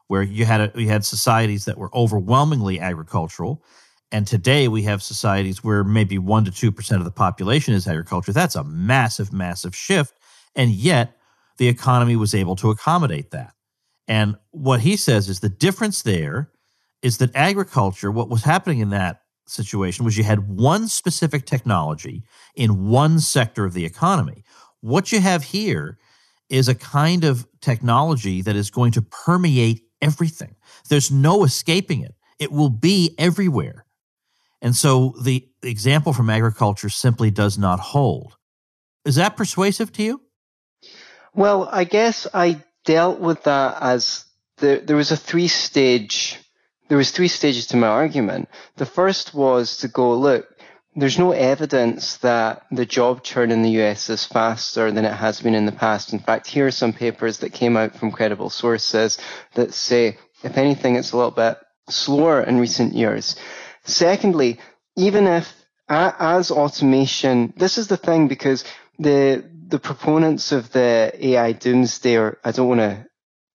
where 0.07 0.23
you 0.23 0.45
had 0.45 0.61
a, 0.61 0.81
you 0.81 0.89
had 0.89 1.05
societies 1.05 1.65
that 1.65 1.79
were 1.79 1.95
overwhelmingly 1.95 2.81
agricultural, 2.81 3.63
and 4.15 4.29
today 4.29 4.69
we 4.69 4.85
have 4.85 5.03
societies 5.03 5.65
where 5.65 5.83
maybe 5.83 6.19
one 6.19 6.45
to 6.45 6.53
two 6.53 6.71
percent 6.71 7.01
of 7.01 7.05
the 7.05 7.11
population 7.11 7.75
is 7.75 7.89
agriculture. 7.89 8.33
That's 8.33 8.55
a 8.55 8.63
massive, 8.63 9.33
massive 9.33 9.75
shift, 9.75 10.15
and 10.55 10.71
yet 10.71 11.17
the 11.59 11.67
economy 11.67 12.15
was 12.15 12.33
able 12.33 12.55
to 12.57 12.71
accommodate 12.71 13.33
that. 13.33 13.55
And 14.07 14.37
what 14.53 14.81
he 14.81 14.97
says 14.97 15.29
is 15.29 15.41
the 15.41 15.49
difference 15.49 16.03
there 16.03 16.53
is 17.03 17.19
that 17.19 17.35
agriculture, 17.35 18.13
what 18.13 18.29
was 18.29 18.45
happening 18.45 18.79
in 18.79 18.91
that 18.91 19.23
situation 19.49 20.05
was 20.05 20.17
you 20.17 20.23
had 20.23 20.49
one 20.49 20.87
specific 20.87 21.45
technology 21.45 22.23
in 22.55 22.87
one 22.87 23.19
sector 23.19 23.65
of 23.65 23.75
the 23.75 23.85
economy. 23.85 24.45
What 24.81 25.11
you 25.11 25.21
have 25.21 25.43
here 25.43 25.99
is 26.49 26.69
a 26.69 26.75
kind 26.77 27.25
of 27.25 27.49
technology 27.61 28.43
that 28.43 28.55
is 28.55 28.71
going 28.71 28.93
to 28.93 29.03
permeate 29.03 29.83
everything. 30.01 30.55
There's 30.89 31.11
no 31.11 31.43
escaping 31.43 32.03
it. 32.03 32.15
It 32.39 32.53
will 32.53 32.71
be 32.71 33.17
everywhere. 33.19 33.84
And 34.65 34.75
so 34.75 35.15
the 35.23 35.47
example 35.63 36.13
from 36.13 36.31
agriculture 36.31 36.89
simply 36.89 37.31
does 37.31 37.59
not 37.59 37.79
hold. 37.79 38.37
Is 39.05 39.15
that 39.17 39.37
persuasive 39.37 39.93
to 39.93 40.03
you? 40.03 40.21
Well, 41.35 41.69
I 41.71 41.85
guess 41.85 42.27
I 42.33 42.65
dealt 42.85 43.21
with 43.21 43.45
that 43.45 43.77
as 43.81 44.25
the, 44.57 44.83
there 44.85 44.97
was 44.97 45.13
a 45.13 45.17
three 45.17 45.49
stage 45.49 46.39
there 46.89 46.99
was 46.99 47.11
three 47.11 47.29
stages 47.29 47.67
to 47.69 47.77
my 47.77 47.87
argument. 47.87 48.49
The 48.77 48.87
first 48.87 49.35
was 49.35 49.79
to 49.79 49.89
go, 49.89 50.17
look, 50.17 50.47
there's 50.95 51.19
no 51.19 51.33
evidence 51.33 52.19
that 52.19 52.63
the 52.71 52.87
job 52.87 53.25
churn 53.25 53.51
in 53.51 53.63
the 53.63 53.83
US 53.83 54.11
is 54.11 54.25
faster 54.25 54.93
than 54.93 55.05
it 55.05 55.15
has 55.15 55.41
been 55.41 55.55
in 55.55 55.67
the 55.67 55.73
past. 55.73 56.13
In 56.13 56.19
fact, 56.19 56.47
here 56.47 56.67
are 56.67 56.71
some 56.71 56.93
papers 56.93 57.39
that 57.39 57.53
came 57.53 57.77
out 57.77 57.97
from 57.97 58.13
credible 58.13 58.51
sources 58.51 59.19
that 59.55 59.75
say, 59.75 60.19
if 60.43 60.57
anything, 60.57 60.97
it's 60.97 61.13
a 61.13 61.17
little 61.17 61.31
bit 61.31 61.57
slower 61.89 62.43
in 62.43 62.61
recent 62.61 62.95
years. 62.95 63.35
Secondly, 63.85 64.59
even 64.97 65.27
if 65.27 65.53
as 65.89 66.51
automation, 66.51 67.53
this 67.57 67.79
is 67.79 67.89
the 67.89 67.97
thing 67.97 68.29
because 68.29 68.65
the 68.99 69.45
the 69.69 69.79
proponents 69.79 70.53
of 70.53 70.71
the 70.73 71.13
AI 71.21 71.53
doomsday, 71.53 72.17
or 72.17 72.39
I 72.45 72.53
don't 72.53 72.69
want 72.69 72.81
to 72.81 73.07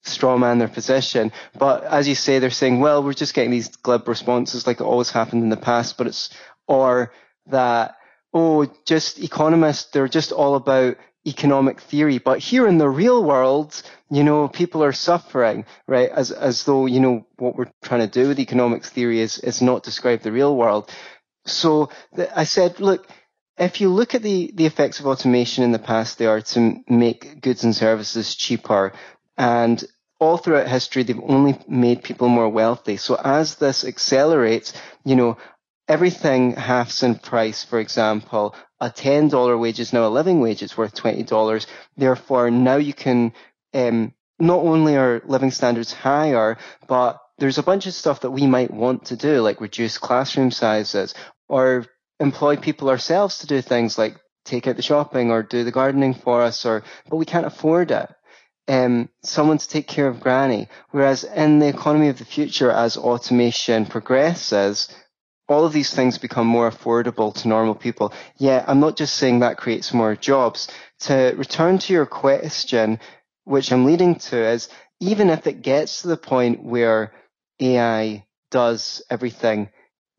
strawman 0.05 0.59
their 0.59 0.67
position. 0.67 1.31
But 1.57 1.83
as 1.83 2.07
you 2.07 2.15
say, 2.15 2.39
they're 2.39 2.49
saying, 2.49 2.79
well, 2.79 3.03
we're 3.03 3.13
just 3.13 3.33
getting 3.33 3.51
these 3.51 3.69
glib 3.75 4.07
responses 4.07 4.65
like 4.65 4.79
it 4.79 4.83
always 4.83 5.11
happened 5.11 5.43
in 5.43 5.49
the 5.49 5.57
past, 5.57 5.97
but 5.97 6.07
it's, 6.07 6.29
or 6.67 7.13
that, 7.47 7.95
oh, 8.33 8.65
just 8.85 9.19
economists, 9.19 9.91
they're 9.91 10.07
just 10.07 10.31
all 10.31 10.55
about 10.55 10.97
economic 11.27 11.81
theory. 11.81 12.17
But 12.17 12.39
here 12.39 12.67
in 12.67 12.77
the 12.77 12.89
real 12.89 13.23
world, 13.23 13.81
you 14.09 14.23
know, 14.23 14.47
people 14.47 14.83
are 14.83 14.93
suffering, 14.93 15.65
right? 15.87 16.09
As, 16.09 16.31
as 16.31 16.63
though, 16.63 16.85
you 16.85 16.99
know, 16.99 17.25
what 17.37 17.55
we're 17.55 17.71
trying 17.83 18.01
to 18.01 18.07
do 18.07 18.29
with 18.29 18.39
economics 18.39 18.89
theory 18.89 19.19
is, 19.19 19.37
is 19.39 19.61
not 19.61 19.83
describe 19.83 20.21
the 20.21 20.31
real 20.31 20.55
world. 20.55 20.89
So 21.45 21.89
the, 22.13 22.37
I 22.37 22.45
said, 22.45 22.79
look, 22.79 23.07
if 23.57 23.81
you 23.81 23.89
look 23.89 24.15
at 24.15 24.23
the, 24.23 24.51
the 24.55 24.65
effects 24.65 24.99
of 24.99 25.07
automation 25.07 25.63
in 25.63 25.71
the 25.71 25.79
past, 25.79 26.17
they 26.17 26.25
are 26.25 26.41
to 26.41 26.77
make 26.87 27.41
goods 27.41 27.63
and 27.63 27.75
services 27.75 28.35
cheaper. 28.35 28.93
And 29.37 29.83
all 30.19 30.37
throughout 30.37 30.67
history, 30.67 31.03
they've 31.03 31.19
only 31.19 31.59
made 31.67 32.03
people 32.03 32.29
more 32.29 32.49
wealthy. 32.49 32.97
So 32.97 33.15
as 33.15 33.55
this 33.55 33.85
accelerates, 33.85 34.73
you 35.03 35.15
know, 35.15 35.37
everything 35.89 36.53
halves 36.53 37.03
in 37.03 37.15
price. 37.15 37.63
For 37.63 37.79
example, 37.79 38.55
a 38.79 38.89
$10 38.89 39.59
wage 39.59 39.79
is 39.79 39.91
now 39.91 40.07
a 40.07 40.09
living 40.09 40.39
wage. 40.39 40.61
It's 40.61 40.77
worth 40.77 40.95
$20. 40.95 41.65
Therefore, 41.97 42.51
now 42.51 42.77
you 42.77 42.93
can, 42.93 43.33
um, 43.73 44.13
not 44.39 44.59
only 44.59 44.95
are 44.95 45.21
living 45.25 45.51
standards 45.51 45.91
higher, 45.91 46.57
but 46.87 47.19
there's 47.39 47.57
a 47.57 47.63
bunch 47.63 47.87
of 47.87 47.93
stuff 47.93 48.21
that 48.21 48.31
we 48.31 48.45
might 48.45 48.71
want 48.71 49.05
to 49.05 49.17
do, 49.17 49.41
like 49.41 49.59
reduce 49.59 49.97
classroom 49.97 50.51
sizes 50.51 51.15
or 51.49 51.85
employ 52.19 52.55
people 52.55 52.89
ourselves 52.89 53.39
to 53.39 53.47
do 53.47 53.61
things 53.61 53.97
like 53.97 54.15
take 54.45 54.67
out 54.67 54.75
the 54.75 54.81
shopping 54.81 55.31
or 55.31 55.43
do 55.43 55.63
the 55.63 55.71
gardening 55.71 56.13
for 56.13 56.41
us 56.41 56.65
or, 56.65 56.83
but 57.09 57.17
we 57.17 57.25
can't 57.25 57.45
afford 57.45 57.91
it 57.91 58.09
um, 58.69 59.09
someone 59.23 59.57
to 59.57 59.67
take 59.67 59.87
care 59.87 60.07
of 60.07 60.19
granny. 60.19 60.67
Whereas 60.91 61.23
in 61.23 61.59
the 61.59 61.67
economy 61.67 62.07
of 62.07 62.19
the 62.19 62.25
future, 62.25 62.71
as 62.71 62.97
automation 62.97 63.85
progresses, 63.87 64.87
all 65.49 65.65
of 65.65 65.73
these 65.73 65.93
things 65.93 66.17
become 66.17 66.47
more 66.47 66.69
affordable 66.69 67.33
to 67.33 67.47
normal 67.47 67.75
people. 67.75 68.13
Yeah, 68.37 68.63
I'm 68.67 68.79
not 68.79 68.95
just 68.95 69.15
saying 69.15 69.39
that 69.39 69.57
creates 69.57 69.93
more 69.93 70.15
jobs. 70.15 70.69
To 71.01 71.33
return 71.35 71.79
to 71.79 71.93
your 71.93 72.05
question, 72.05 72.99
which 73.45 73.71
I'm 73.71 73.85
leading 73.85 74.15
to, 74.15 74.37
is 74.37 74.69
even 74.99 75.29
if 75.29 75.47
it 75.47 75.61
gets 75.61 76.01
to 76.01 76.07
the 76.07 76.17
point 76.17 76.63
where 76.63 77.13
AI 77.59 78.25
does 78.51 79.01
everything, 79.09 79.69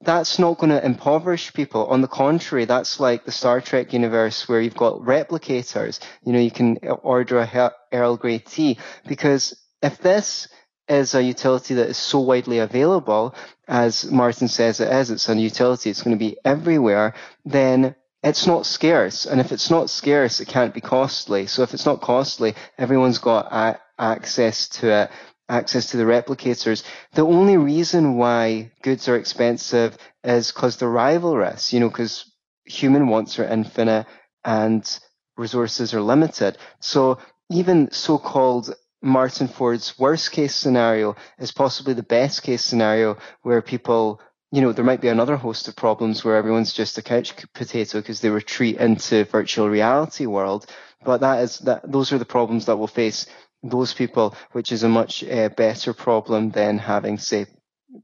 that's 0.02 0.38
not 0.38 0.58
going 0.58 0.70
to 0.70 0.84
impoverish 0.84 1.52
people. 1.52 1.86
On 1.86 2.00
the 2.00 2.08
contrary, 2.08 2.64
that's 2.64 2.98
like 2.98 3.24
the 3.24 3.32
Star 3.32 3.60
Trek 3.60 3.92
universe 3.92 4.48
where 4.48 4.60
you've 4.60 4.76
got 4.76 5.00
replicators. 5.00 6.00
You 6.24 6.32
know, 6.32 6.40
you 6.40 6.50
can 6.50 6.78
order 7.02 7.38
a 7.38 7.72
Earl 7.92 8.16
Grey 8.16 8.38
tea 8.38 8.78
because 9.06 9.54
if 9.82 9.98
this 9.98 10.48
is 10.90 11.14
a 11.14 11.22
utility 11.22 11.74
that 11.74 11.88
is 11.88 11.96
so 11.96 12.20
widely 12.20 12.58
available, 12.58 13.34
as 13.68 14.10
Martin 14.10 14.48
says 14.48 14.80
it 14.80 14.92
is, 14.92 15.10
it's 15.10 15.28
a 15.28 15.36
utility, 15.36 15.90
it's 15.90 16.02
going 16.02 16.16
to 16.16 16.24
be 16.24 16.36
everywhere, 16.44 17.14
then 17.44 17.94
it's 18.22 18.46
not 18.46 18.66
scarce. 18.66 19.24
And 19.24 19.40
if 19.40 19.52
it's 19.52 19.70
not 19.70 19.88
scarce, 19.88 20.40
it 20.40 20.48
can't 20.48 20.74
be 20.74 20.80
costly. 20.80 21.46
So 21.46 21.62
if 21.62 21.72
it's 21.72 21.86
not 21.86 22.02
costly, 22.02 22.54
everyone's 22.76 23.18
got 23.18 23.46
a- 23.52 23.80
access 23.98 24.68
to 24.68 24.90
it 24.90 25.10
access 25.50 25.90
to 25.90 25.96
the 25.96 26.04
replicators. 26.04 26.84
The 27.14 27.26
only 27.26 27.56
reason 27.56 28.16
why 28.16 28.70
goods 28.82 29.08
are 29.08 29.16
expensive 29.16 29.98
is 30.22 30.52
because 30.52 30.76
they're 30.76 30.88
rivalrous, 30.88 31.72
you 31.72 31.80
know, 31.80 31.88
because 31.88 32.32
human 32.64 33.08
wants 33.08 33.38
are 33.38 33.44
infinite 33.44 34.06
and 34.44 35.00
resources 35.36 35.92
are 35.92 36.00
limited. 36.00 36.56
So 36.78 37.18
even 37.50 37.90
so-called 37.90 38.74
Martin 39.02 39.48
Ford's 39.48 39.98
worst 39.98 40.32
case 40.32 40.54
scenario 40.54 41.16
is 41.38 41.52
possibly 41.52 41.94
the 41.94 42.02
best 42.02 42.42
case 42.42 42.64
scenario 42.64 43.16
where 43.42 43.62
people, 43.62 44.20
you 44.52 44.60
know, 44.60 44.72
there 44.72 44.84
might 44.84 45.00
be 45.00 45.08
another 45.08 45.36
host 45.36 45.68
of 45.68 45.76
problems 45.76 46.24
where 46.24 46.36
everyone's 46.36 46.72
just 46.72 46.98
a 46.98 47.02
couch 47.02 47.34
potato 47.54 48.00
because 48.00 48.20
they 48.20 48.28
retreat 48.28 48.76
into 48.76 49.24
virtual 49.24 49.68
reality 49.68 50.26
world. 50.26 50.66
But 51.02 51.22
that 51.22 51.42
is 51.42 51.58
that 51.60 51.90
those 51.90 52.12
are 52.12 52.18
the 52.18 52.24
problems 52.26 52.66
that 52.66 52.76
will 52.76 52.86
face 52.86 53.26
those 53.62 53.94
people, 53.94 54.34
which 54.52 54.72
is 54.72 54.82
a 54.82 54.88
much 54.88 55.24
uh, 55.24 55.48
better 55.50 55.94
problem 55.94 56.50
than 56.50 56.78
having, 56.78 57.18
say, 57.18 57.46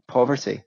poverty. 0.09 0.63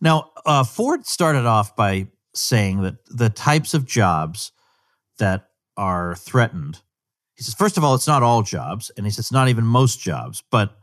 Now, 0.00 0.30
uh, 0.44 0.64
Ford 0.64 1.06
started 1.06 1.46
off 1.46 1.74
by 1.74 2.08
saying 2.34 2.82
that 2.82 2.96
the 3.06 3.30
types 3.30 3.74
of 3.74 3.86
jobs 3.86 4.52
that 5.18 5.48
are 5.76 6.14
threatened, 6.16 6.82
he 7.36 7.42
says, 7.42 7.54
first 7.54 7.76
of 7.76 7.84
all, 7.84 7.94
it's 7.94 8.06
not 8.06 8.22
all 8.22 8.42
jobs, 8.42 8.90
and 8.96 9.06
he 9.06 9.10
says 9.10 9.26
it's 9.26 9.32
not 9.32 9.48
even 9.48 9.64
most 9.64 10.00
jobs, 10.00 10.42
but 10.50 10.78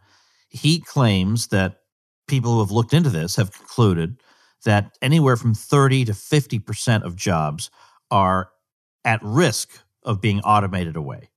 he 0.49 0.79
claims 0.79 1.47
that 1.47 1.79
people 2.27 2.53
who 2.53 2.59
have 2.59 2.71
looked 2.71 2.93
into 2.93 3.09
this 3.09 3.35
have 3.35 3.51
concluded 3.51 4.21
that 4.65 4.95
anywhere 5.01 5.35
from 5.35 5.53
30 5.53 6.05
to 6.05 6.13
50% 6.13 7.03
of 7.03 7.15
jobs 7.15 7.69
are 8.11 8.49
at 9.03 9.19
risk 9.23 9.69
of 10.03 10.21
being 10.21 10.39
automated 10.41 10.95
away. 10.95 11.29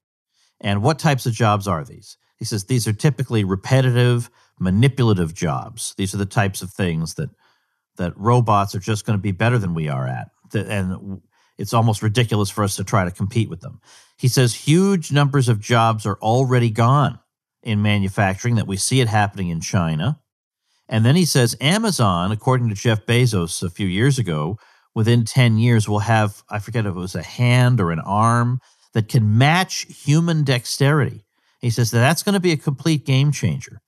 And 0.61 0.83
what 0.83 0.99
types 0.99 1.27
of 1.27 1.33
jobs 1.33 1.67
are 1.67 1.85
these? 1.85 2.17
He 2.37 2.45
says 2.45 2.65
these 2.65 2.87
are 2.87 2.93
typically 2.93 3.45
repetitive, 3.45 4.31
manipulative 4.59 5.35
jobs. 5.35 5.95
These 5.97 6.15
are 6.15 6.19
the 6.19 6.27
types 6.27 6.63
of 6.63 6.71
things 6.71 7.15
that 7.15 7.31
that 7.97 8.13
robots 8.17 8.75
are 8.75 8.81
just 8.81 9.07
going 9.07 9.19
to 9.19 9.23
be 9.23 9.33
better 9.33 9.59
than 9.59 9.73
we 9.73 9.89
are 9.89 10.07
at. 10.07 10.29
And 10.53 11.23
it's 11.59 11.73
almost 11.73 12.03
ridiculous 12.03 12.51
for 12.51 12.65
us 12.65 12.77
to 12.77 12.85
try 12.85 13.05
to 13.05 13.11
compete 13.11 13.49
with 13.49 13.61
them. 13.61 13.81
He 14.19 14.29
says 14.29 14.55
huge 14.55 15.13
numbers 15.13 15.49
of 15.49 15.61
jobs 15.61 16.07
are 16.07 16.19
already 16.21 16.71
gone 16.71 17.19
in 17.63 17.83
manufacturing, 17.83 18.55
that 18.55 18.67
we 18.67 18.77
see 18.77 19.01
it 19.01 19.09
happening 19.09 19.49
in 19.49 19.61
China. 19.61 20.21
And 20.89 21.05
then 21.05 21.17
he 21.17 21.25
says 21.25 21.57
Amazon, 21.61 22.31
according 22.31 22.69
to 22.69 22.75
Jeff 22.77 23.05
Bezos 23.07 23.63
a 23.63 23.71
few 23.71 23.89
years 23.89 24.19
ago, 24.19 24.59
within 24.95 25.25
10 25.25 25.59
years 25.59 25.89
will 25.89 25.99
have, 25.99 26.43
I 26.49 26.61
forget 26.61 26.87
if 26.87 26.91
it 26.91 26.99
was 26.99 27.17
a 27.17 27.23
hand 27.23 27.81
or 27.81 27.91
an 27.91 27.99
arm 28.01 28.61
that 28.95 29.09
can 29.09 29.37
match 29.37 29.87
human 29.89 30.45
dexterity. 30.45 31.25
He 31.61 31.71
says 31.71 31.91
that 31.91 31.99
that's 31.99 32.23
going 32.23 32.35
to 32.35 32.41
be 32.41 32.53
a 32.53 32.57
complete 32.57 33.05
game 33.05 33.33
changer. 33.33 33.81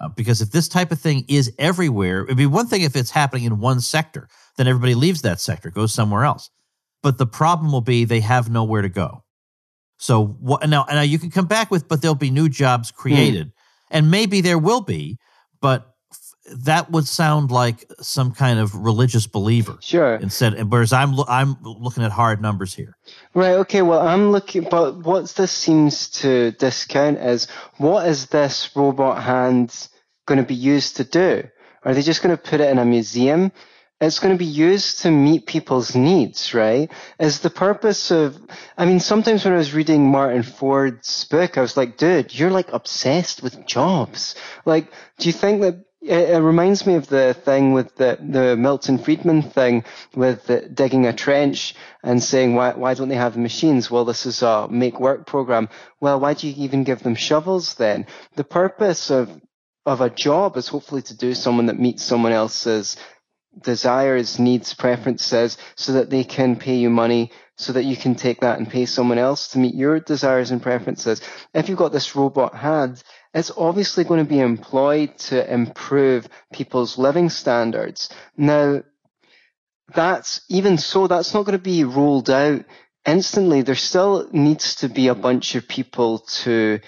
Uh, 0.00 0.08
because 0.08 0.42
if 0.42 0.50
this 0.50 0.66
type 0.66 0.90
of 0.90 1.00
thing 1.00 1.24
is 1.28 1.52
everywhere, 1.58 2.24
it'd 2.24 2.36
be 2.36 2.46
one 2.46 2.66
thing 2.66 2.82
if 2.82 2.96
it's 2.96 3.12
happening 3.12 3.44
in 3.44 3.60
one 3.60 3.80
sector, 3.80 4.28
then 4.56 4.66
everybody 4.66 4.96
leaves 4.96 5.22
that 5.22 5.40
sector, 5.40 5.70
goes 5.70 5.94
somewhere 5.94 6.24
else. 6.24 6.50
But 7.02 7.18
the 7.18 7.26
problem 7.26 7.72
will 7.72 7.80
be 7.80 8.04
they 8.04 8.20
have 8.20 8.48
nowhere 8.48 8.82
to 8.82 8.88
go. 8.88 9.24
So 9.98 10.26
what, 10.26 10.68
now, 10.68 10.84
now 10.88 11.02
you 11.02 11.18
can 11.18 11.30
come 11.30 11.46
back 11.46 11.70
with, 11.70 11.88
but 11.88 12.02
there'll 12.02 12.14
be 12.14 12.30
new 12.30 12.48
jobs 12.48 12.90
created, 12.90 13.48
mm. 13.48 13.52
and 13.90 14.10
maybe 14.10 14.40
there 14.40 14.58
will 14.58 14.80
be, 14.80 15.18
but 15.60 15.92
that 16.50 16.90
would 16.90 17.06
sound 17.06 17.50
like 17.50 17.84
some 18.00 18.32
kind 18.32 18.58
of 18.58 18.74
religious 18.74 19.26
believer. 19.26 19.78
Sure. 19.80 20.16
Instead, 20.16 20.70
whereas 20.70 20.92
I'm 20.92 21.14
I'm 21.28 21.56
looking 21.62 22.02
at 22.02 22.10
hard 22.10 22.42
numbers 22.42 22.74
here. 22.74 22.96
Right. 23.34 23.54
Okay. 23.54 23.82
Well, 23.82 24.00
I'm 24.00 24.32
looking, 24.32 24.66
but 24.68 25.04
what 25.04 25.28
this 25.30 25.52
seems 25.52 26.08
to 26.20 26.52
discount 26.52 27.18
is 27.18 27.46
what 27.78 28.08
is 28.08 28.26
this 28.26 28.70
robot 28.74 29.22
hand 29.22 29.88
going 30.26 30.38
to 30.38 30.46
be 30.46 30.54
used 30.54 30.96
to 30.96 31.04
do? 31.04 31.44
Are 31.84 31.94
they 31.94 32.02
just 32.02 32.22
going 32.22 32.36
to 32.36 32.42
put 32.42 32.60
it 32.60 32.70
in 32.70 32.78
a 32.78 32.84
museum? 32.84 33.52
It's 34.02 34.18
going 34.18 34.34
to 34.34 34.38
be 34.38 34.44
used 34.44 35.02
to 35.02 35.12
meet 35.12 35.46
people's 35.46 35.94
needs, 35.94 36.52
right? 36.54 36.90
Is 37.20 37.38
the 37.38 37.50
purpose 37.50 38.10
of, 38.10 38.36
I 38.76 38.84
mean, 38.84 38.98
sometimes 38.98 39.44
when 39.44 39.54
I 39.54 39.58
was 39.58 39.74
reading 39.74 40.10
Martin 40.10 40.42
Ford's 40.42 41.24
book, 41.26 41.56
I 41.56 41.60
was 41.60 41.76
like, 41.76 41.98
dude, 41.98 42.36
you're 42.36 42.50
like 42.50 42.72
obsessed 42.72 43.44
with 43.44 43.64
jobs. 43.64 44.34
Like, 44.64 44.90
do 45.18 45.28
you 45.28 45.32
think 45.32 45.60
that 45.60 45.84
it, 46.00 46.42
reminds 46.42 46.84
me 46.84 46.96
of 46.96 47.06
the 47.06 47.32
thing 47.32 47.74
with 47.74 47.94
the, 47.94 48.18
the 48.20 48.56
Milton 48.56 48.98
Friedman 48.98 49.42
thing 49.42 49.84
with 50.16 50.50
digging 50.74 51.06
a 51.06 51.12
trench 51.12 51.76
and 52.02 52.20
saying, 52.20 52.56
why, 52.56 52.72
why 52.72 52.94
don't 52.94 53.08
they 53.08 53.14
have 53.14 53.36
machines? 53.36 53.88
Well, 53.88 54.04
this 54.04 54.26
is 54.26 54.42
a 54.42 54.66
make 54.68 54.98
work 54.98 55.28
program. 55.28 55.68
Well, 56.00 56.18
why 56.18 56.34
do 56.34 56.48
you 56.48 56.64
even 56.64 56.82
give 56.82 57.04
them 57.04 57.14
shovels 57.14 57.74
then? 57.74 58.06
The 58.34 58.42
purpose 58.42 59.12
of, 59.12 59.30
of 59.86 60.00
a 60.00 60.10
job 60.10 60.56
is 60.56 60.66
hopefully 60.66 61.02
to 61.02 61.16
do 61.16 61.34
someone 61.34 61.66
that 61.66 61.78
meets 61.78 62.02
someone 62.02 62.32
else's 62.32 62.96
desires, 63.60 64.38
needs, 64.38 64.74
preferences 64.74 65.58
so 65.76 65.92
that 65.92 66.10
they 66.10 66.24
can 66.24 66.56
pay 66.56 66.76
you 66.76 66.90
money 66.90 67.30
so 67.56 67.72
that 67.72 67.84
you 67.84 67.96
can 67.96 68.14
take 68.14 68.40
that 68.40 68.58
and 68.58 68.68
pay 68.68 68.86
someone 68.86 69.18
else 69.18 69.48
to 69.48 69.58
meet 69.58 69.74
your 69.74 70.00
desires 70.00 70.50
and 70.50 70.62
preferences. 70.62 71.20
If 71.54 71.68
you've 71.68 71.78
got 71.78 71.92
this 71.92 72.16
robot 72.16 72.54
hand, 72.54 73.02
it's 73.34 73.52
obviously 73.56 74.04
going 74.04 74.24
to 74.24 74.28
be 74.28 74.40
employed 74.40 75.16
to 75.18 75.52
improve 75.52 76.28
people's 76.52 76.98
living 76.98 77.30
standards. 77.30 78.10
Now, 78.36 78.82
that's 79.94 80.40
even 80.48 80.78
so, 80.78 81.06
that's 81.06 81.34
not 81.34 81.44
going 81.44 81.58
to 81.58 81.62
be 81.62 81.84
rolled 81.84 82.30
out 82.30 82.64
instantly. 83.06 83.62
There 83.62 83.74
still 83.74 84.28
needs 84.32 84.76
to 84.76 84.88
be 84.88 85.08
a 85.08 85.14
bunch 85.14 85.54
of 85.54 85.68
people 85.68 86.20
to 86.42 86.80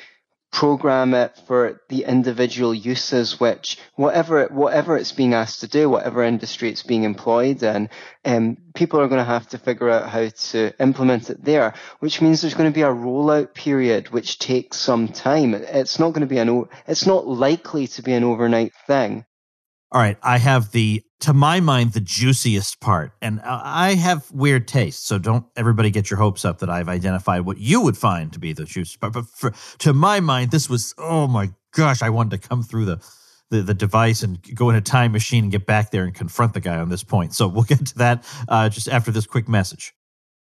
program 0.55 1.15
it 1.15 1.37
for 1.49 1.83
the 1.89 2.05
individual 2.05 2.73
uses, 2.73 3.41
which 3.41 3.77
whatever 3.97 4.47
whatever 4.47 4.97
it's 4.97 5.11
being 5.11 5.35
asked 5.35 5.61
to 5.61 5.67
do, 5.67 5.91
whatever 5.91 6.23
industry 6.23 6.71
it's 6.71 6.85
being 6.85 7.03
employed 7.03 7.61
in, 7.65 7.91
um, 8.25 8.57
people 8.73 9.01
are 9.01 9.09
going 9.09 9.19
to 9.19 9.25
have 9.25 9.49
to 9.49 9.59
figure 9.59 9.91
out 9.91 10.09
how 10.09 10.29
to 10.29 10.73
implement 10.79 11.29
it 11.29 11.45
there, 11.45 11.75
which 11.99 12.23
means 12.23 12.41
there's 12.41 12.55
going 12.55 12.71
to 12.71 12.75
be 12.75 12.83
a 12.83 12.87
rollout 12.87 13.53
period 13.53 14.11
which 14.11 14.39
takes 14.39 14.79
some 14.79 15.09
time. 15.09 15.55
It's 15.55 15.99
not 15.99 16.11
going 16.11 16.21
to 16.21 16.35
be 16.35 16.39
an, 16.39 16.67
it's 16.87 17.05
not 17.05 17.27
likely 17.27 17.89
to 17.89 18.03
be 18.03 18.13
an 18.13 18.23
overnight 18.23 18.73
thing. 18.87 19.25
All 19.91 20.01
right, 20.01 20.19
I 20.23 20.39
have 20.39 20.71
the 20.71 21.04
to 21.21 21.33
my 21.33 21.61
mind 21.61 21.93
the 21.93 22.01
juiciest 22.01 22.81
part, 22.81 23.13
and 23.23 23.41
I 23.43 23.95
have 23.95 24.31
weird 24.31 24.69
tastes, 24.69 25.07
so 25.07 25.19
don't 25.19 25.47
everybody 25.57 25.91
get 25.91 26.11
your 26.11 26.19
hopes 26.19 26.45
up 26.45 26.59
that 26.59 26.71
I've 26.71 26.89
identified 26.89 27.43
what 27.43 27.59
you 27.59 27.81
would 27.81 27.97
find 27.97 28.33
to 28.33 28.39
be 28.39 28.53
the 28.53 28.65
juiciest 28.65 29.01
part. 29.01 29.13
But 29.13 29.27
for, 29.27 29.53
to 29.79 29.93
my 29.93 30.21
mind, 30.21 30.51
this 30.51 30.69
was 30.69 30.95
oh 30.99 31.27
my 31.27 31.51
gosh, 31.73 32.03
I 32.03 32.11
wanted 32.11 32.43
to 32.43 32.49
come 32.49 32.63
through 32.63 32.85
the, 32.85 33.05
the 33.51 33.63
the, 33.63 33.75
device 33.75 34.23
and 34.23 34.39
go 34.55 34.71
in 34.71 34.77
a 34.77 34.81
time 34.81 35.13
machine 35.13 35.45
and 35.45 35.53
get 35.53 35.67
back 35.67 35.91
there 35.91 36.05
and 36.05 36.15
confront 36.15 36.55
the 36.55 36.61
guy 36.61 36.79
on 36.79 36.89
this 36.89 37.05
point. 37.05 37.35
So 37.35 37.49
we'll 37.49 37.65
get 37.65 37.87
to 37.87 37.99
that 37.99 38.25
uh, 38.49 38.69
just 38.69 38.89
after 38.89 39.11
this 39.11 39.27
quick 39.27 39.49
message. 39.49 39.95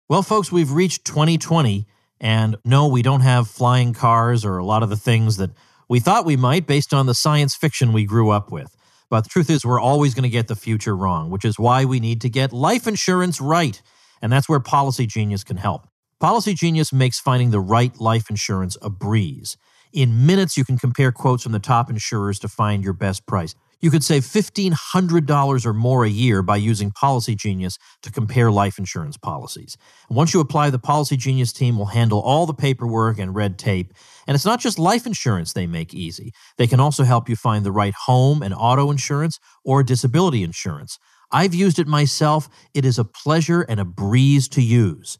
Well, 0.10 0.24
folks, 0.24 0.52
we've 0.52 0.72
reached 0.72 1.06
2020, 1.06 1.86
and 2.20 2.58
no, 2.66 2.88
we 2.88 3.02
don't 3.02 3.22
have 3.22 3.48
flying 3.48 3.94
cars 3.94 4.44
or 4.44 4.58
a 4.58 4.66
lot 4.66 4.82
of 4.82 4.90
the 4.90 4.98
things 4.98 5.38
that 5.38 5.52
we 5.88 6.00
thought 6.00 6.26
we 6.26 6.38
might 6.38 6.68
based 6.68 6.94
on 6.94 7.06
the 7.06 7.14
science 7.16 7.56
fiction 7.56 7.94
we 7.94 8.06
grew 8.06 8.30
up 8.30 8.52
with. 8.52 8.76
But 9.10 9.24
the 9.24 9.30
truth 9.30 9.50
is, 9.50 9.66
we're 9.66 9.80
always 9.80 10.14
going 10.14 10.24
to 10.24 10.30
get 10.30 10.48
the 10.48 10.56
future 10.56 10.96
wrong, 10.96 11.30
which 11.30 11.44
is 11.44 11.58
why 11.58 11.86
we 11.86 12.00
need 12.00 12.22
to 12.22 12.30
get 12.30 12.54
life 12.54 12.88
insurance 12.88 13.42
right. 13.42 13.82
And 14.22 14.32
that's 14.32 14.48
where 14.48 14.60
Policy 14.60 15.08
Genius 15.08 15.44
can 15.44 15.58
help. 15.58 15.88
Policy 16.20 16.54
Genius 16.54 16.92
makes 16.92 17.20
finding 17.20 17.52
the 17.52 17.60
right 17.60 17.98
life 18.00 18.30
insurance 18.30 18.78
a 18.82 18.90
breeze. 18.90 19.58
In 19.92 20.26
minutes, 20.26 20.58
you 20.58 20.66
can 20.66 20.78
compare 20.78 21.12
quotes 21.12 21.44
from 21.44 21.54
the 21.54 21.60
top 21.60 21.90
insurers 21.90 22.38
to 22.40 22.48
find 22.48 22.84
your 22.84 22.94
best 22.94 23.26
price. 23.26 23.56
You 23.82 23.90
could 23.92 24.04
save 24.04 24.24
$1,500 24.24 25.66
or 25.66 25.74
more 25.74 26.04
a 26.04 26.10
year 26.10 26.42
by 26.42 26.58
using 26.58 26.92
Policy 26.92 27.36
Genius 27.36 27.78
to 28.02 28.12
compare 28.12 28.52
life 28.52 28.78
insurance 28.78 29.18
policies. 29.18 29.78
Once 30.10 30.34
you 30.34 30.40
apply, 30.40 30.70
the 30.70 30.80
Policy 30.80 31.16
Genius 31.16 31.54
team 31.54 31.78
will 31.78 31.88
handle 31.88 32.20
all 32.20 32.46
the 32.46 32.54
paperwork 32.54 33.20
and 33.20 33.36
red 33.36 33.58
tape 33.58 33.94
and 34.30 34.36
it's 34.36 34.46
not 34.46 34.60
just 34.60 34.78
life 34.78 35.08
insurance 35.08 35.54
they 35.54 35.66
make 35.66 35.92
easy. 35.92 36.34
They 36.58 36.68
can 36.68 36.80
also 36.80 37.04
help 37.04 37.28
you 37.28 37.36
find 37.36 37.66
the 37.66 37.72
right 37.72 37.96
home 38.06 38.44
and 38.44 38.54
auto 38.54 38.92
insurance 38.92 39.40
or 39.66 39.82
disability 39.82 40.44
insurance. 40.44 41.00
I've 41.32 41.56
used 41.56 41.80
it 41.80 41.88
myself. 41.88 42.48
It 42.76 42.86
is 42.86 43.00
a 43.00 43.06
pleasure 43.06 43.62
and 43.62 43.80
a 43.80 43.86
breeze 43.86 44.48
to 44.50 44.62
use. 44.62 45.18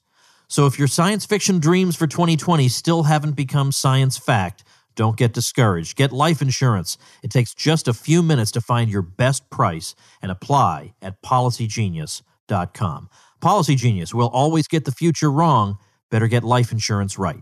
So 0.48 0.68
if 0.68 0.78
your 0.78 0.88
science 0.88 1.26
fiction 1.26 1.60
dreams 1.60 1.96
for 1.96 2.06
2020 2.06 2.68
still 2.70 3.04
haven't 3.04 3.32
become 3.32 3.72
science 3.72 4.18
fact, 4.18 4.64
Don't 5.00 5.16
get 5.16 5.32
discouraged. 5.32 5.96
Get 5.96 6.12
life 6.12 6.42
insurance. 6.42 6.98
It 7.24 7.32
takes 7.32 7.54
just 7.54 7.88
a 7.88 7.94
few 7.94 8.22
minutes 8.22 8.52
to 8.52 8.60
find 8.60 8.92
your 8.92 9.02
best 9.02 9.50
price 9.50 9.96
and 10.22 10.30
apply 10.30 10.94
at 11.02 11.22
policygenius.com. 11.22 13.10
Policy 13.40 13.76
Genius 13.76 14.14
will 14.14 14.28
always 14.28 14.68
get 14.68 14.84
the 14.84 14.92
future 14.92 15.32
wrong. 15.32 15.78
Better 16.12 16.28
get 16.28 16.44
life 16.44 16.74
insurance 16.74 17.18
right. 17.18 17.42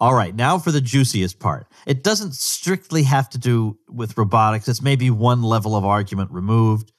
All 0.00 0.14
right, 0.14 0.34
now 0.34 0.58
for 0.58 0.72
the 0.72 0.80
juiciest 0.80 1.38
part. 1.38 1.68
It 1.86 2.02
doesn't 2.02 2.34
strictly 2.34 3.04
have 3.04 3.30
to 3.30 3.38
do 3.38 3.78
with 3.88 4.18
robotics. 4.18 4.66
It's 4.66 4.82
maybe 4.82 5.10
one 5.10 5.44
level 5.44 5.76
of 5.76 5.84
argument 5.84 6.32
removed, 6.32 6.90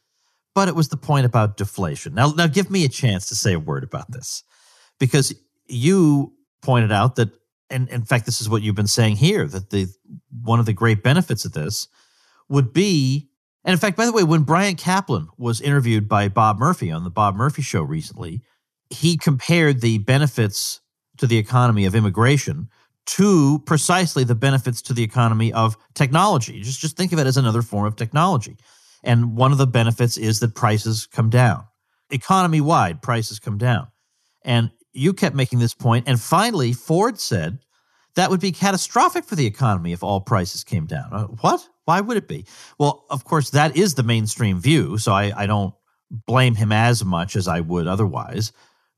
but 0.56 0.70
it 0.70 0.76
was 0.76 0.88
the 0.88 0.96
point 0.96 1.26
about 1.26 1.58
deflation. 1.58 2.14
Now, 2.14 2.32
now 2.32 2.48
give 2.48 2.72
me 2.72 2.86
a 2.86 2.90
chance 2.90 3.28
to 3.28 3.36
say 3.36 3.52
a 3.52 3.60
word 3.60 3.84
about 3.84 4.10
this 4.10 4.42
because 5.02 5.36
you 5.68 6.32
pointed 6.62 6.94
out 6.94 7.18
that, 7.18 7.32
and 7.70 7.90
in 7.90 8.04
fact, 8.04 8.26
this 8.26 8.42
is 8.42 8.50
what 8.50 8.62
you've 8.62 8.76
been 8.76 8.88
saying 8.88 9.18
here, 9.18 9.48
that 9.48 9.70
the 9.70 9.88
one 10.44 10.60
of 10.60 10.66
the 10.66 10.74
great 10.74 11.04
benefits 11.04 11.46
of 11.46 11.54
this 11.54 11.88
would 12.48 12.74
be, 12.74 13.30
and 13.64 13.74
in 13.74 13.80
fact, 13.80 13.98
by 13.98 14.06
the 14.06 14.12
way, 14.12 14.24
when 14.24 14.44
Bryan 14.44 14.76
Caplan 14.76 15.28
was 15.38 15.62
interviewed 15.62 16.08
by 16.08 16.28
Bob 16.28 16.58
Murphy 16.58 16.92
on 16.92 17.04
the 17.04 17.10
Bob 17.10 17.36
Murphy 17.36 17.62
show 17.62 17.82
recently, 17.82 18.42
he 18.90 19.18
compared 19.18 19.82
the 19.82 20.00
benefits 20.00 20.82
to 21.18 21.28
the 21.28 21.38
economy 21.38 21.86
of 21.86 21.96
immigration 21.96 22.70
to 23.06 23.60
precisely 23.66 24.24
the 24.24 24.36
benefits 24.36 24.82
to 24.84 24.94
the 24.94 25.04
economy 25.04 25.52
of 25.52 25.78
technology. 25.96 26.62
Just 26.62 26.80
just 26.80 26.98
think 26.98 27.12
of 27.12 27.20
it 27.20 27.28
as 27.28 27.38
another 27.38 27.62
form 27.62 27.86
of 27.86 27.96
technology. 27.96 28.58
And 29.04 29.36
one 29.36 29.52
of 29.52 29.58
the 29.58 29.68
benefits 29.68 30.18
is 30.18 30.40
that 30.40 30.56
prices 30.56 31.08
come 31.08 31.30
down. 31.30 31.66
Economy 32.12 32.62
wide, 32.62 33.02
prices 33.02 33.40
come 33.40 33.58
down. 33.58 33.88
And 34.44 34.72
you 34.94 35.14
kept 35.14 35.36
making 35.36 35.60
this 35.60 35.74
point. 35.74 36.08
And 36.08 36.20
finally, 36.20 36.74
Ford 36.74 37.20
said 37.20 37.60
that 38.16 38.30
would 38.30 38.40
be 38.40 38.52
catastrophic 38.52 39.26
for 39.26 39.36
the 39.36 39.46
economy 39.46 39.94
if 39.94 40.04
all 40.04 40.22
prices 40.22 40.64
came 40.64 40.86
down. 40.86 41.10
Uh, 41.12 41.26
what? 41.26 41.68
Why 41.86 42.02
would 42.02 42.18
it 42.18 42.28
be? 42.28 42.46
Well, 42.78 43.06
of 43.10 43.24
course, 43.24 43.52
that 43.52 43.76
is 43.76 43.96
the 43.96 44.04
mainstream 44.04 44.60
view. 44.60 44.98
So 44.98 45.12
I, 45.12 45.32
I 45.36 45.46
don't 45.48 45.74
blame 46.12 46.56
him 46.56 46.72
as 46.72 47.04
much 47.06 47.36
as 47.36 47.48
I 47.48 47.60
would 47.62 47.88
otherwise. 47.88 48.52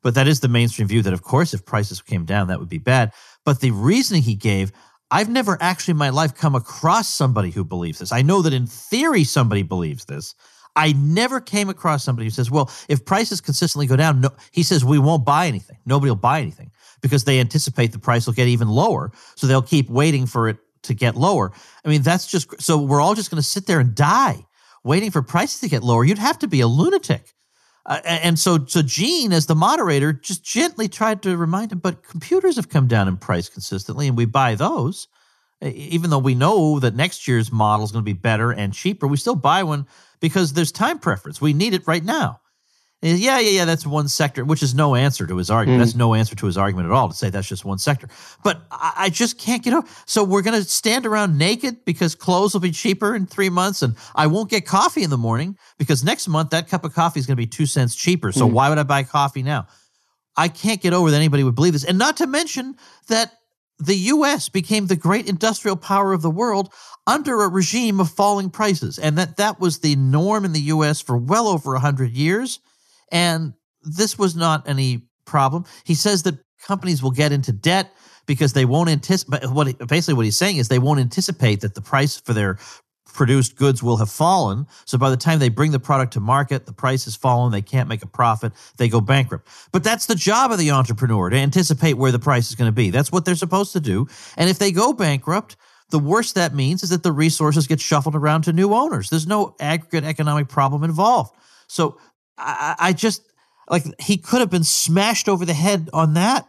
But 0.04 0.16
that 0.16 0.28
is 0.28 0.40
the 0.40 0.48
mainstream 0.48 0.88
view 0.88 1.02
that, 1.04 1.14
of 1.14 1.22
course, 1.22 1.54
if 1.54 1.66
prices 1.66 2.02
came 2.02 2.26
down, 2.26 2.48
that 2.48 2.60
would 2.60 2.70
be 2.70 2.80
bad. 2.80 3.14
But 3.46 3.60
the 3.60 3.72
reasoning 3.72 4.24
he 4.24 4.36
gave, 4.36 4.72
I've 5.12 5.30
never 5.30 5.58
actually 5.62 5.92
in 5.92 5.98
my 5.98 6.10
life 6.10 6.36
come 6.36 6.56
across 6.56 7.08
somebody 7.08 7.52
who 7.52 7.64
believes 7.64 8.00
this. 8.00 8.12
I 8.12 8.22
know 8.22 8.42
that 8.42 8.54
in 8.54 8.66
theory 8.66 9.24
somebody 9.24 9.62
believes 9.62 10.06
this. 10.06 10.34
I 10.76 10.94
never 10.94 11.42
came 11.42 11.70
across 11.70 12.04
somebody 12.04 12.26
who 12.26 12.32
says, 12.32 12.50
well, 12.50 12.72
if 12.88 13.04
prices 13.04 13.42
consistently 13.42 13.88
go 13.88 13.96
down, 13.96 14.22
no, 14.22 14.30
he 14.52 14.64
says, 14.64 14.86
we 14.86 15.00
won't 15.00 15.26
buy 15.26 15.48
anything. 15.48 15.78
Nobody 15.86 16.10
will 16.10 16.16
buy 16.16 16.40
anything 16.40 16.72
because 17.02 17.26
they 17.26 17.40
anticipate 17.40 17.92
the 17.92 18.00
price 18.00 18.26
will 18.26 18.34
get 18.34 18.48
even 18.48 18.70
lower. 18.70 19.12
So 19.36 19.48
they'll 19.48 19.62
keep 19.62 19.90
waiting 19.90 20.26
for 20.26 20.48
it 20.48 20.58
to 20.84 20.94
get 20.94 21.16
lower. 21.16 21.52
I 21.84 21.90
mean, 21.90 22.02
that's 22.02 22.28
just 22.28 22.62
so 22.62 22.78
we're 22.78 23.02
all 23.02 23.16
just 23.16 23.30
going 23.30 23.42
to 23.42 23.48
sit 23.48 23.68
there 23.68 23.80
and 23.80 23.94
die 23.94 24.46
waiting 24.84 25.12
for 25.12 25.22
prices 25.22 25.62
to 25.62 25.70
get 25.70 25.84
lower. 25.84 26.04
You'd 26.04 26.18
have 26.18 26.40
to 26.40 26.48
be 26.48 26.62
a 26.62 26.68
lunatic. 26.68 27.34
Uh, 27.86 28.00
and 28.06 28.38
so, 28.38 28.66
so 28.66 28.82
Gene, 28.82 29.34
as 29.34 29.48
the 29.48 29.56
moderator, 29.56 30.14
just 30.14 30.44
gently 30.44 30.88
tried 30.88 31.24
to 31.24 31.36
remind 31.36 31.72
him, 31.72 31.80
but 31.80 32.04
computers 32.04 32.56
have 32.56 32.70
come 32.70 32.88
down 32.88 33.08
in 33.08 33.18
price 33.18 33.50
consistently, 33.50 34.08
and 34.08 34.16
we 34.16 34.26
buy 34.26 34.56
those. 34.56 35.08
Even 35.64 36.10
though 36.10 36.20
we 36.20 36.34
know 36.34 36.80
that 36.80 36.96
next 36.96 37.28
year's 37.28 37.52
model 37.52 37.86
is 37.86 37.92
going 37.92 38.04
to 38.04 38.14
be 38.14 38.18
better 38.18 38.52
and 38.52 38.74
cheaper, 38.74 39.08
we 39.08 39.18
still 39.18 39.36
buy 39.36 39.62
one 39.64 39.86
because 40.22 40.54
there's 40.54 40.72
time 40.72 41.00
preference. 41.00 41.42
We 41.42 41.52
need 41.52 41.74
it 41.74 41.86
right 41.86 42.04
now 42.04 42.40
yeah, 43.02 43.40
yeah, 43.40 43.50
yeah, 43.50 43.66
that's 43.66 43.86
one 43.86 44.08
sector, 44.08 44.46
which 44.46 44.62
is 44.62 44.76
no 44.76 44.94
answer 44.94 45.26
to 45.26 45.36
his 45.36 45.50
argument. 45.50 45.82
Mm. 45.82 45.86
That's 45.86 45.96
no 45.96 46.14
answer 46.14 46.36
to 46.36 46.46
his 46.46 46.56
argument 46.56 46.86
at 46.86 46.92
all 46.92 47.10
to 47.10 47.16
say 47.16 47.32
that's 47.32 47.48
just 47.48 47.66
one 47.66 47.80
sector. 47.80 48.08
But 48.44 48.62
I, 48.70 48.94
I 48.98 49.10
just 49.10 49.40
can't 49.40 49.64
get 49.64 49.74
over. 49.74 49.88
So 50.06 50.24
we're 50.24 50.44
going 50.44 50.62
to 50.62 50.70
stand 50.70 51.08
around 51.08 51.36
naked 51.36 51.84
because 51.84 52.14
clothes 52.14 52.54
will 52.54 52.62
be 52.62 52.72
cheaper 52.72 53.16
in 53.16 53.26
three 53.26 53.50
months, 53.50 53.82
and 53.82 53.96
I 54.14 54.28
won't 54.28 54.52
get 54.52 54.68
coffee 54.68 55.02
in 55.02 55.10
the 55.10 55.18
morning 55.18 55.58
because 55.80 56.04
next 56.04 56.28
month 56.28 56.52
that 56.52 56.68
cup 56.68 56.86
of 56.86 56.94
coffee 56.94 57.20
is 57.20 57.26
going 57.26 57.36
to 57.36 57.42
be 57.42 57.48
two 57.48 57.66
cents 57.66 57.96
cheaper. 57.96 58.32
So 58.32 58.48
mm. 58.48 58.52
why 58.52 58.70
would 58.70 58.78
I 58.78 58.84
buy 58.84 59.02
coffee 59.02 59.42
now? 59.42 59.66
I 60.38 60.48
can't 60.48 60.80
get 60.80 60.94
over 60.94 61.10
that 61.10 61.18
anybody 61.18 61.44
would 61.44 61.56
believe 61.56 61.74
this. 61.74 61.84
And 61.84 61.98
not 61.98 62.18
to 62.18 62.28
mention 62.28 62.76
that 63.08 63.34
the 63.80 63.96
US 63.96 64.48
became 64.48 64.86
the 64.86 64.96
great 64.96 65.28
industrial 65.28 65.76
power 65.76 66.14
of 66.14 66.22
the 66.22 66.30
world 66.30 66.72
under 67.08 67.42
a 67.42 67.50
regime 67.50 68.00
of 68.00 68.10
falling 68.10 68.50
prices, 68.50 69.00
and 69.00 69.18
that 69.18 69.38
that 69.38 69.60
was 69.60 69.80
the 69.80 69.96
norm 69.96 70.46
in 70.46 70.54
the 70.54 70.62
US 70.62 71.02
for 71.02 71.18
well 71.18 71.48
over 71.48 71.72
100 71.74 72.12
years. 72.12 72.60
And 73.12 73.54
this 73.84 74.18
was 74.18 74.36
not 74.36 74.68
any 74.68 75.04
problem. 75.26 75.66
He 75.84 75.96
says 75.96 76.24
that 76.24 76.40
companies 76.62 77.02
will 77.02 77.12
get 77.12 77.32
into 77.32 77.52
debt 77.52 77.92
because 78.26 78.54
they 78.54 78.66
won't 78.66 78.90
anticipate 78.90 79.50
what 79.50 79.88
basically 79.88 80.14
what 80.14 80.26
he's 80.26 80.38
saying 80.38 80.58
is 80.58 80.68
they 80.68 80.80
won't 80.80 81.00
anticipate 81.00 81.62
that 81.62 81.74
the 81.74 81.82
price 81.82 82.18
for 82.18 82.34
their 82.34 82.58
produced 83.14 83.56
goods 83.56 83.84
will 83.84 83.98
have 83.98 84.10
fallen. 84.10 84.68
So 84.86 84.98
by 84.98 85.10
the 85.10 85.18
time 85.18 85.40
they 85.40 85.50
bring 85.50 85.72
the 85.72 85.80
product 85.80 86.14
to 86.14 86.20
market, 86.20 86.66
the 86.66 86.74
price 86.74 87.06
has 87.06 87.16
fallen, 87.16 87.52
they 87.52 87.62
can't 87.62 87.90
make 87.90 88.04
a 88.04 88.08
profit, 88.08 88.54
they 88.78 88.88
go 88.88 89.02
bankrupt. 89.02 89.48
But 89.72 89.84
that's 89.84 90.06
the 90.06 90.16
job 90.16 90.52
of 90.52 90.60
the 90.60 90.72
entrepreneur 90.72 91.30
to 91.30 91.36
anticipate 91.36 91.94
where 91.94 92.12
the 92.12 92.20
price 92.20 92.50
is 92.50 92.56
going 92.56 92.70
to 92.70 92.76
be. 92.76 92.90
That's 92.90 93.12
what 93.12 93.26
they're 93.26 93.36
supposed 93.36 93.74
to 93.74 93.80
do. 93.80 94.08
And 94.38 94.50
if 94.50 94.60
they 94.60 94.72
go 94.72 94.94
bankrupt, 94.94 95.58
the 95.92 96.00
worst 96.00 96.36
that 96.36 96.54
means 96.54 96.84
is 96.84 96.90
that 96.90 97.04
the 97.04 97.12
resources 97.12 97.68
get 97.68 97.80
shuffled 97.80 98.16
around 98.16 98.44
to 98.44 98.54
new 98.54 98.74
owners. 98.74 99.10
There's 99.10 99.28
no 99.28 99.56
aggregate 99.60 100.04
economic 100.04 100.48
problem 100.48 100.84
involved. 100.84 101.36
So 101.68 101.98
I, 102.38 102.76
I 102.80 102.94
just 102.94 103.22
like 103.70 103.84
he 104.00 104.18
could 104.18 104.40
have 104.40 104.50
been 104.50 104.64
smashed 104.64 105.30
over 105.30 105.46
the 105.46 105.54
head 105.54 105.90
on 105.94 106.16
that, 106.16 106.48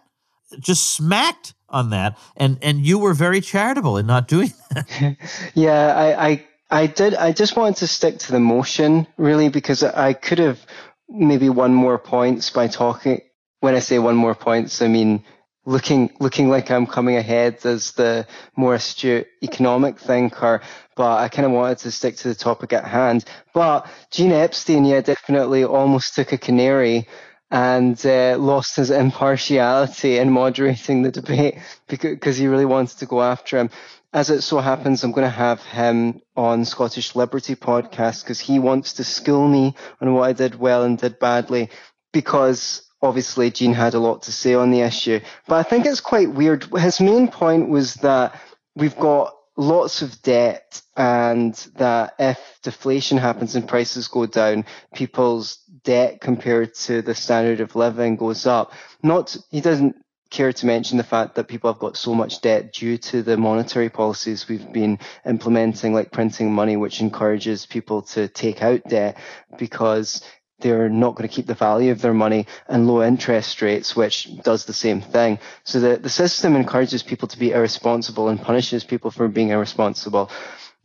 just 0.59 0.93
smacked 0.93 1.55
on 1.69 1.91
that, 1.91 2.19
and 2.37 2.59
and 2.63 2.85
you 2.85 2.99
were 2.99 3.15
very 3.15 3.41
charitable 3.41 3.97
in 3.97 4.07
not 4.07 4.29
doing 4.29 4.53
that. 4.71 5.17
yeah, 5.55 5.95
I, 5.95 6.29
I 6.29 6.47
I 6.71 6.87
did. 6.87 7.15
I 7.15 7.33
just 7.33 7.57
wanted 7.57 7.77
to 7.77 7.87
stick 7.87 8.19
to 8.21 8.33
the 8.33 8.41
motion 8.41 9.07
really 9.17 9.49
because 9.49 9.83
I 9.83 10.13
could 10.15 10.39
have 10.39 10.65
maybe 11.09 11.49
won 11.49 11.75
more 11.75 11.99
points 11.99 12.51
by 12.51 12.69
talking. 12.69 13.21
When 13.61 13.75
I 13.75 13.79
say 13.79 13.99
one 13.99 14.17
more 14.17 14.35
points, 14.35 14.83
I 14.83 14.89
mean 14.89 15.23
looking 15.65 16.11
looking 16.19 16.49
like 16.49 16.71
I'm 16.71 16.87
coming 16.87 17.17
ahead 17.17 17.65
as 17.65 17.93
the 17.93 18.27
more 18.57 18.75
astute 18.75 19.29
economic 19.43 19.99
thinker, 19.99 20.61
but 20.97 21.19
I 21.19 21.29
kind 21.29 21.47
of 21.47 21.53
wanted 21.53 21.79
to 21.79 21.91
stick 21.91 22.17
to 22.17 22.29
the 22.29 22.35
topic 22.35 22.73
at 22.73 22.85
hand. 22.85 23.25
But 23.55 23.87
Gene 24.11 24.33
Epstein, 24.33 24.85
yeah, 24.85 25.01
definitely 25.01 25.65
almost 25.65 26.15
took 26.15 26.33
a 26.33 26.39
canary 26.39 27.07
and 27.51 28.05
uh, 28.07 28.37
lost 28.39 28.77
his 28.77 28.91
impartiality 28.91 30.17
in 30.17 30.31
moderating 30.31 31.03
the 31.03 31.11
debate 31.11 31.59
because 31.89 32.39
he 32.39 32.47
really 32.47 32.65
wanted 32.65 32.99
to 32.99 33.07
go 33.07 33.23
after 33.23 33.59
him. 33.59 33.71
As 34.15 34.29
it 34.31 34.43
so 34.43 34.59
happens, 34.59 35.05
I'm 35.05 35.13
going 35.13 35.27
to 35.27 35.31
have 35.31 35.63
him 35.63 36.21
on 36.37 36.67
Scottish 36.67 37.15
Liberty 37.15 37.55
podcast 37.55 38.25
because 38.25 38.41
he 38.41 38.59
wants 38.59 38.95
to 38.95 39.05
school 39.05 39.49
me 39.49 39.75
on 40.03 40.13
what 40.13 40.25
I 40.25 40.33
did 40.33 40.55
well 40.59 40.83
and 40.83 40.99
did 40.99 41.19
badly 41.19 41.71
because 42.13 42.83
obviously 43.03 43.51
Gene 43.51 43.75
had 43.75 43.95
a 43.95 43.99
lot 43.99 44.23
to 44.23 44.33
say 44.33 44.55
on 44.55 44.71
the 44.71 44.81
issue, 44.81 45.21
but 45.49 45.57
I 45.57 45.63
think 45.63 45.87
it's 45.87 46.01
quite 46.01 46.33
weird. 46.33 46.65
His 46.77 47.01
main 47.01 47.29
point 47.29 47.69
was 47.69 47.95
that 47.97 48.41
we've 48.75 48.97
got 48.97 49.35
lots 49.57 50.03
of 50.03 50.23
debt 50.23 50.81
and 50.97 51.55
that 51.77 52.15
if 52.19 52.39
deflation 52.63 53.19
happens 53.19 53.55
and 53.55 53.69
prices 53.69 54.09
go 54.09 54.27
down, 54.27 54.65
people's 54.95 55.59
debt 55.85 56.21
compared 56.21 56.75
to 56.75 57.03
the 57.03 57.15
standard 57.15 57.61
of 57.61 57.77
living 57.77 58.17
goes 58.17 58.47
up. 58.47 58.73
Not, 59.03 59.37
he 59.51 59.61
doesn't 59.61 59.97
care 60.31 60.53
to 60.53 60.67
mention 60.67 60.97
the 60.97 61.05
fact 61.05 61.35
that 61.35 61.49
people 61.49 61.71
have 61.71 61.81
got 61.81 61.97
so 61.97 62.15
much 62.15 62.41
debt 62.41 62.73
due 62.73 62.97
to 62.97 63.23
the 63.23 63.37
monetary 63.37 63.91
policies 63.91 64.49
we've 64.49 64.73
been 64.73 64.99
implementing, 65.27 65.93
like 65.93 66.11
printing 66.11 66.53
money, 66.53 66.77
which 66.77 67.01
encourages 67.01 67.67
people 67.67 68.03
to 68.03 68.29
take 68.29 68.63
out 68.63 68.83
debt 68.89 69.19
because 69.59 70.23
they're 70.63 70.89
not 70.89 71.15
going 71.15 71.29
to 71.29 71.35
keep 71.35 71.47
the 71.47 71.55
value 71.55 71.93
of 71.93 72.01
their 72.01 72.15
money 72.15 72.47
and 72.69 72.87
low 72.87 73.03
interest 73.03 73.61
rates, 73.61 73.95
which 73.95 74.29
does 74.43 74.65
the 74.65 74.73
same 74.73 75.01
thing. 75.01 75.39
So 75.65 75.81
the, 75.81 75.97
the 75.97 76.09
system 76.09 76.57
encourages 76.57 77.03
people 77.03 77.29
to 77.29 77.39
be 77.39 77.53
irresponsible 77.53 78.29
and 78.29 78.41
punishes 78.41 78.85
people 78.85 79.11
for 79.11 79.29
being 79.29 79.51
irresponsible. 79.51 80.31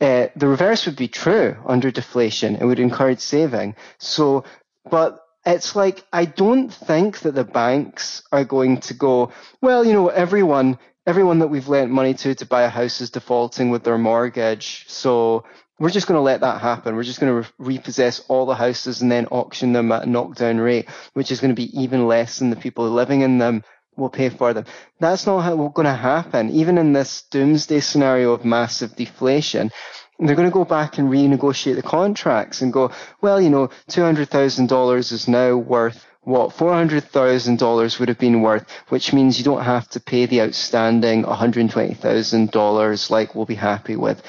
Uh, 0.00 0.28
the 0.36 0.46
reverse 0.46 0.86
would 0.86 0.96
be 0.96 1.08
true 1.08 1.56
under 1.66 1.90
deflation. 1.90 2.56
It 2.56 2.64
would 2.64 2.78
encourage 2.78 3.20
saving. 3.20 3.74
So, 3.98 4.44
but 4.90 5.24
it's 5.44 5.74
like, 5.74 6.04
I 6.12 6.24
don't 6.24 6.68
think 6.68 7.20
that 7.20 7.34
the 7.34 7.44
banks 7.44 8.22
are 8.30 8.44
going 8.44 8.78
to 8.82 8.94
go, 8.94 9.32
well, 9.60 9.84
you 9.84 9.92
know, 9.92 10.08
everyone, 10.08 10.78
everyone 11.06 11.38
that 11.40 11.48
we've 11.48 11.68
lent 11.68 11.90
money 11.90 12.14
to 12.14 12.34
to 12.34 12.46
buy 12.46 12.62
a 12.62 12.68
house 12.68 13.00
is 13.00 13.10
defaulting 13.10 13.70
with 13.70 13.82
their 13.82 13.98
mortgage. 13.98 14.84
So 14.88 15.44
we're 15.78 15.90
just 15.90 16.06
going 16.06 16.18
to 16.18 16.22
let 16.22 16.40
that 16.40 16.60
happen. 16.60 16.96
We're 16.96 17.02
just 17.04 17.20
going 17.20 17.32
to 17.32 17.48
re- 17.58 17.76
repossess 17.76 18.20
all 18.28 18.46
the 18.46 18.54
houses 18.54 19.02
and 19.02 19.10
then 19.10 19.26
auction 19.26 19.72
them 19.72 19.92
at 19.92 20.04
a 20.04 20.10
knockdown 20.10 20.58
rate, 20.58 20.88
which 21.12 21.30
is 21.30 21.40
going 21.40 21.54
to 21.54 21.60
be 21.60 21.80
even 21.80 22.06
less 22.06 22.38
than 22.38 22.50
the 22.50 22.56
people 22.56 22.88
living 22.90 23.20
in 23.20 23.38
them 23.38 23.64
will 23.96 24.08
pay 24.08 24.28
for 24.28 24.54
them. 24.54 24.64
That's 25.00 25.26
not 25.26 25.40
how 25.40 25.56
going 25.68 25.86
to 25.86 25.94
happen. 25.94 26.50
Even 26.50 26.78
in 26.78 26.92
this 26.92 27.22
doomsday 27.30 27.80
scenario 27.80 28.32
of 28.32 28.44
massive 28.44 28.96
deflation, 28.96 29.70
they're 30.18 30.34
going 30.36 30.48
to 30.48 30.54
go 30.54 30.64
back 30.64 30.98
and 30.98 31.08
renegotiate 31.08 31.76
the 31.76 31.82
contracts 31.82 32.60
and 32.60 32.72
go, 32.72 32.90
well, 33.20 33.40
you 33.40 33.50
know, 33.50 33.68
$200,000 33.90 35.12
is 35.12 35.28
now 35.28 35.56
worth 35.56 36.04
what 36.22 36.50
$400,000 36.50 37.98
would 37.98 38.08
have 38.08 38.18
been 38.18 38.42
worth, 38.42 38.68
which 38.88 39.12
means 39.12 39.38
you 39.38 39.44
don't 39.44 39.64
have 39.64 39.88
to 39.90 40.00
pay 40.00 40.26
the 40.26 40.42
outstanding 40.42 41.22
$120,000 41.24 43.10
like 43.10 43.34
we'll 43.34 43.46
be 43.46 43.54
happy 43.54 43.96
with 43.96 44.22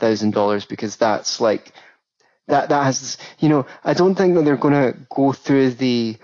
$65,000 0.00 0.68
because 0.68 0.96
that's 0.96 1.40
like 1.40 1.72
that 2.48 2.68
that 2.68 2.84
has 2.84 3.18
you 3.38 3.48
know 3.48 3.66
I 3.84 3.94
don't 3.94 4.14
think 4.14 4.34
that 4.34 4.44
they're 4.44 4.56
going 4.56 4.74
to 4.74 4.98
go 5.10 5.32
through 5.32 5.70
the 5.70 6.16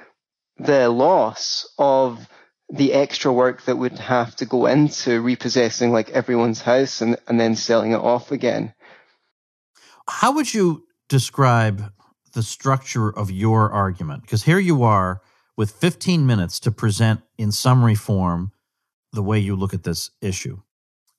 the 0.58 0.88
loss 0.88 1.68
of 1.78 2.28
the 2.72 2.92
extra 2.92 3.32
work 3.32 3.64
that 3.64 3.76
would 3.76 3.98
have 3.98 4.34
to 4.36 4.46
go 4.46 4.66
into 4.66 5.20
repossessing 5.20 5.92
like 5.92 6.10
everyone's 6.10 6.62
house 6.62 7.00
and, 7.02 7.18
and 7.28 7.38
then 7.38 7.54
selling 7.54 7.92
it 7.92 7.96
off 7.96 8.32
again. 8.32 8.72
How 10.08 10.32
would 10.32 10.52
you 10.54 10.84
describe 11.08 11.92
the 12.32 12.42
structure 12.42 13.10
of 13.10 13.30
your 13.30 13.70
argument? 13.70 14.22
Because 14.22 14.44
here 14.44 14.58
you 14.58 14.82
are 14.84 15.20
with 15.56 15.72
15 15.72 16.26
minutes 16.26 16.58
to 16.60 16.70
present 16.70 17.20
in 17.36 17.52
summary 17.52 17.94
form 17.94 18.52
the 19.12 19.22
way 19.22 19.38
you 19.38 19.54
look 19.54 19.74
at 19.74 19.84
this 19.84 20.10
issue. 20.22 20.60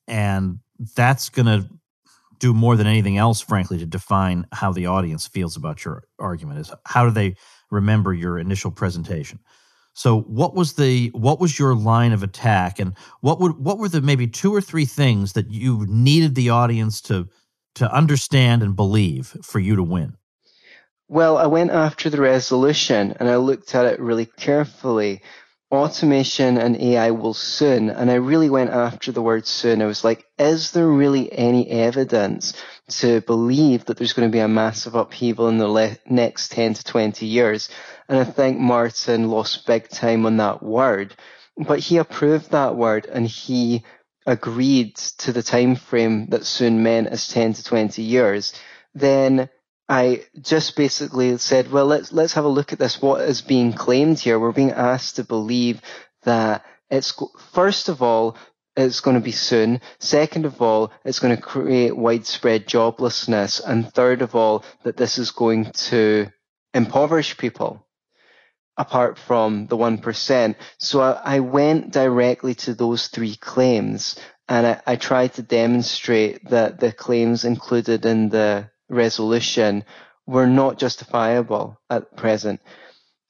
And 0.08 0.58
that's 0.96 1.28
going 1.28 1.46
to 1.46 1.68
do 2.38 2.54
more 2.54 2.76
than 2.76 2.86
anything 2.86 3.18
else, 3.18 3.40
frankly, 3.40 3.78
to 3.78 3.86
define 3.86 4.46
how 4.52 4.72
the 4.72 4.86
audience 4.86 5.26
feels 5.26 5.56
about 5.56 5.84
your 5.84 6.04
argument. 6.18 6.60
Is 6.60 6.72
how 6.86 7.04
do 7.04 7.10
they 7.10 7.36
remember 7.70 8.12
your 8.12 8.38
initial 8.38 8.70
presentation? 8.70 9.38
So, 9.94 10.20
what 10.22 10.54
was 10.54 10.74
the 10.74 11.08
what 11.14 11.40
was 11.40 11.58
your 11.58 11.74
line 11.74 12.12
of 12.12 12.22
attack, 12.22 12.78
and 12.78 12.94
what 13.20 13.40
would 13.40 13.58
what 13.58 13.78
were 13.78 13.88
the 13.88 14.00
maybe 14.00 14.26
two 14.26 14.54
or 14.54 14.60
three 14.60 14.86
things 14.86 15.34
that 15.34 15.50
you 15.50 15.86
needed 15.88 16.34
the 16.34 16.50
audience 16.50 17.00
to 17.02 17.28
to 17.76 17.92
understand 17.92 18.62
and 18.62 18.76
believe 18.76 19.36
for 19.42 19.58
you 19.58 19.76
to 19.76 19.82
win? 19.82 20.16
Well, 21.08 21.36
I 21.36 21.46
went 21.46 21.70
after 21.70 22.08
the 22.08 22.20
resolution 22.20 23.14
and 23.20 23.28
I 23.28 23.36
looked 23.36 23.74
at 23.74 23.86
it 23.86 24.00
really 24.00 24.26
carefully. 24.26 25.22
Automation 25.70 26.58
and 26.58 26.76
AI 26.80 27.10
will 27.10 27.34
soon, 27.34 27.90
and 27.90 28.10
I 28.10 28.14
really 28.14 28.48
went 28.50 28.70
after 28.70 29.10
the 29.12 29.22
word 29.22 29.46
soon. 29.46 29.82
I 29.82 29.86
was 29.86 30.04
like, 30.04 30.24
is 30.38 30.70
there 30.70 30.86
really 30.86 31.32
any 31.32 31.68
evidence 31.68 32.54
to 33.00 33.20
believe 33.22 33.86
that 33.86 33.96
there's 33.96 34.12
going 34.12 34.28
to 34.28 34.32
be 34.32 34.40
a 34.40 34.48
massive 34.48 34.94
upheaval 34.94 35.48
in 35.48 35.58
the 35.58 35.66
le- 35.66 35.96
next 36.08 36.52
10 36.52 36.74
to 36.74 36.84
20 36.84 37.26
years? 37.26 37.70
And 38.08 38.18
I 38.18 38.24
think 38.24 38.58
Martin 38.58 39.28
lost 39.28 39.66
big 39.66 39.88
time 39.88 40.26
on 40.26 40.36
that 40.36 40.62
word, 40.62 41.16
but 41.56 41.80
he 41.80 41.96
approved 41.96 42.50
that 42.52 42.76
word 42.76 43.06
and 43.06 43.26
he 43.26 43.82
agreed 44.26 44.96
to 44.96 45.32
the 45.32 45.42
time 45.42 45.76
frame 45.76 46.26
that 46.26 46.46
soon 46.46 46.82
meant 46.82 47.08
as 47.08 47.28
10 47.28 47.54
to 47.54 47.64
20 47.64 48.02
years, 48.02 48.52
then 48.94 49.48
I 49.88 50.24
just 50.40 50.76
basically 50.76 51.36
said, 51.38 51.70
well, 51.70 51.86
let's 51.86 52.12
let's 52.12 52.34
have 52.34 52.44
a 52.44 52.48
look 52.48 52.72
at 52.72 52.78
this. 52.78 53.02
What 53.02 53.20
is 53.22 53.42
being 53.42 53.72
claimed 53.72 54.18
here? 54.18 54.38
We're 54.38 54.52
being 54.52 54.72
asked 54.72 55.16
to 55.16 55.24
believe 55.24 55.82
that 56.22 56.64
it's 56.90 57.14
first 57.52 57.88
of 57.88 58.02
all 58.02 58.36
it's 58.76 59.00
going 59.00 59.14
to 59.14 59.22
be 59.22 59.32
soon. 59.32 59.80
Second 60.00 60.46
of 60.46 60.60
all, 60.60 60.90
it's 61.04 61.20
going 61.20 61.36
to 61.36 61.40
create 61.40 61.96
widespread 61.96 62.66
joblessness, 62.66 63.62
and 63.64 63.92
third 63.92 64.20
of 64.20 64.34
all, 64.34 64.64
that 64.82 64.96
this 64.96 65.16
is 65.18 65.30
going 65.30 65.70
to 65.72 66.26
impoverish 66.72 67.36
people 67.36 67.86
apart 68.76 69.18
from 69.18 69.66
the 69.68 69.76
1%. 69.76 70.56
So 70.78 71.00
I, 71.00 71.36
I 71.36 71.40
went 71.40 71.92
directly 71.92 72.54
to 72.56 72.74
those 72.74 73.06
three 73.06 73.36
claims 73.36 74.16
and 74.48 74.66
I, 74.66 74.80
I 74.84 74.96
tried 74.96 75.34
to 75.34 75.42
demonstrate 75.42 76.50
that 76.50 76.80
the 76.80 76.92
claims 76.92 77.44
included 77.44 78.04
in 78.04 78.28
the 78.30 78.70
resolution 78.94 79.84
were 80.26 80.46
not 80.46 80.78
justifiable 80.78 81.78
at 81.90 82.16
present. 82.16 82.60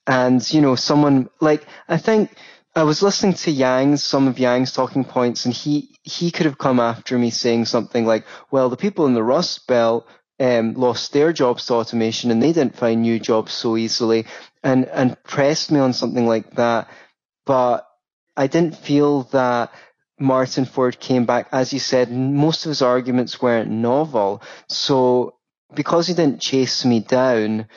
And, 0.07 0.41
you 0.53 0.61
know, 0.61 0.75
someone 0.75 1.29
like, 1.41 1.65
I 1.89 1.97
think 1.97 2.31
I 2.75 2.83
was 2.83 3.01
listening 3.01 3.33
to 3.33 3.51
Yang's, 3.51 4.03
some 4.03 4.27
of 4.27 4.39
Yang's 4.39 4.71
talking 4.71 5.03
points, 5.03 5.45
and 5.45 5.53
he, 5.53 5.97
he 6.03 6.31
could 6.31 6.45
have 6.45 6.57
come 6.57 6.79
after 6.79 7.17
me 7.17 7.31
saying 7.31 7.65
something 7.65 8.05
like, 8.05 8.25
well, 8.51 8.69
the 8.69 8.77
people 8.77 9.05
in 9.07 9.13
the 9.13 9.23
Rust 9.23 9.67
Belt 9.67 10.07
um, 10.39 10.73
lost 10.73 11.13
their 11.13 11.33
jobs 11.33 11.65
to 11.65 11.75
automation 11.75 12.29
and 12.31 12.41
they 12.41 12.51
didn't 12.51 12.75
find 12.75 13.01
new 13.01 13.19
jobs 13.19 13.53
so 13.53 13.77
easily 13.77 14.25
and, 14.63 14.85
and 14.85 15.21
pressed 15.23 15.71
me 15.71 15.79
on 15.79 15.93
something 15.93 16.27
like 16.27 16.51
that. 16.55 16.89
But 17.45 17.87
I 18.35 18.47
didn't 18.47 18.77
feel 18.77 19.23
that 19.31 19.71
Martin 20.19 20.65
Ford 20.65 20.99
came 20.99 21.25
back, 21.25 21.47
as 21.51 21.73
you 21.73 21.79
said, 21.79 22.11
most 22.11 22.65
of 22.65 22.69
his 22.69 22.81
arguments 22.81 23.41
weren't 23.41 23.71
novel. 23.71 24.41
So 24.67 25.35
because 25.73 26.07
he 26.07 26.13
didn't 26.13 26.41
chase 26.41 26.85
me 26.85 26.99
down, 26.99 27.67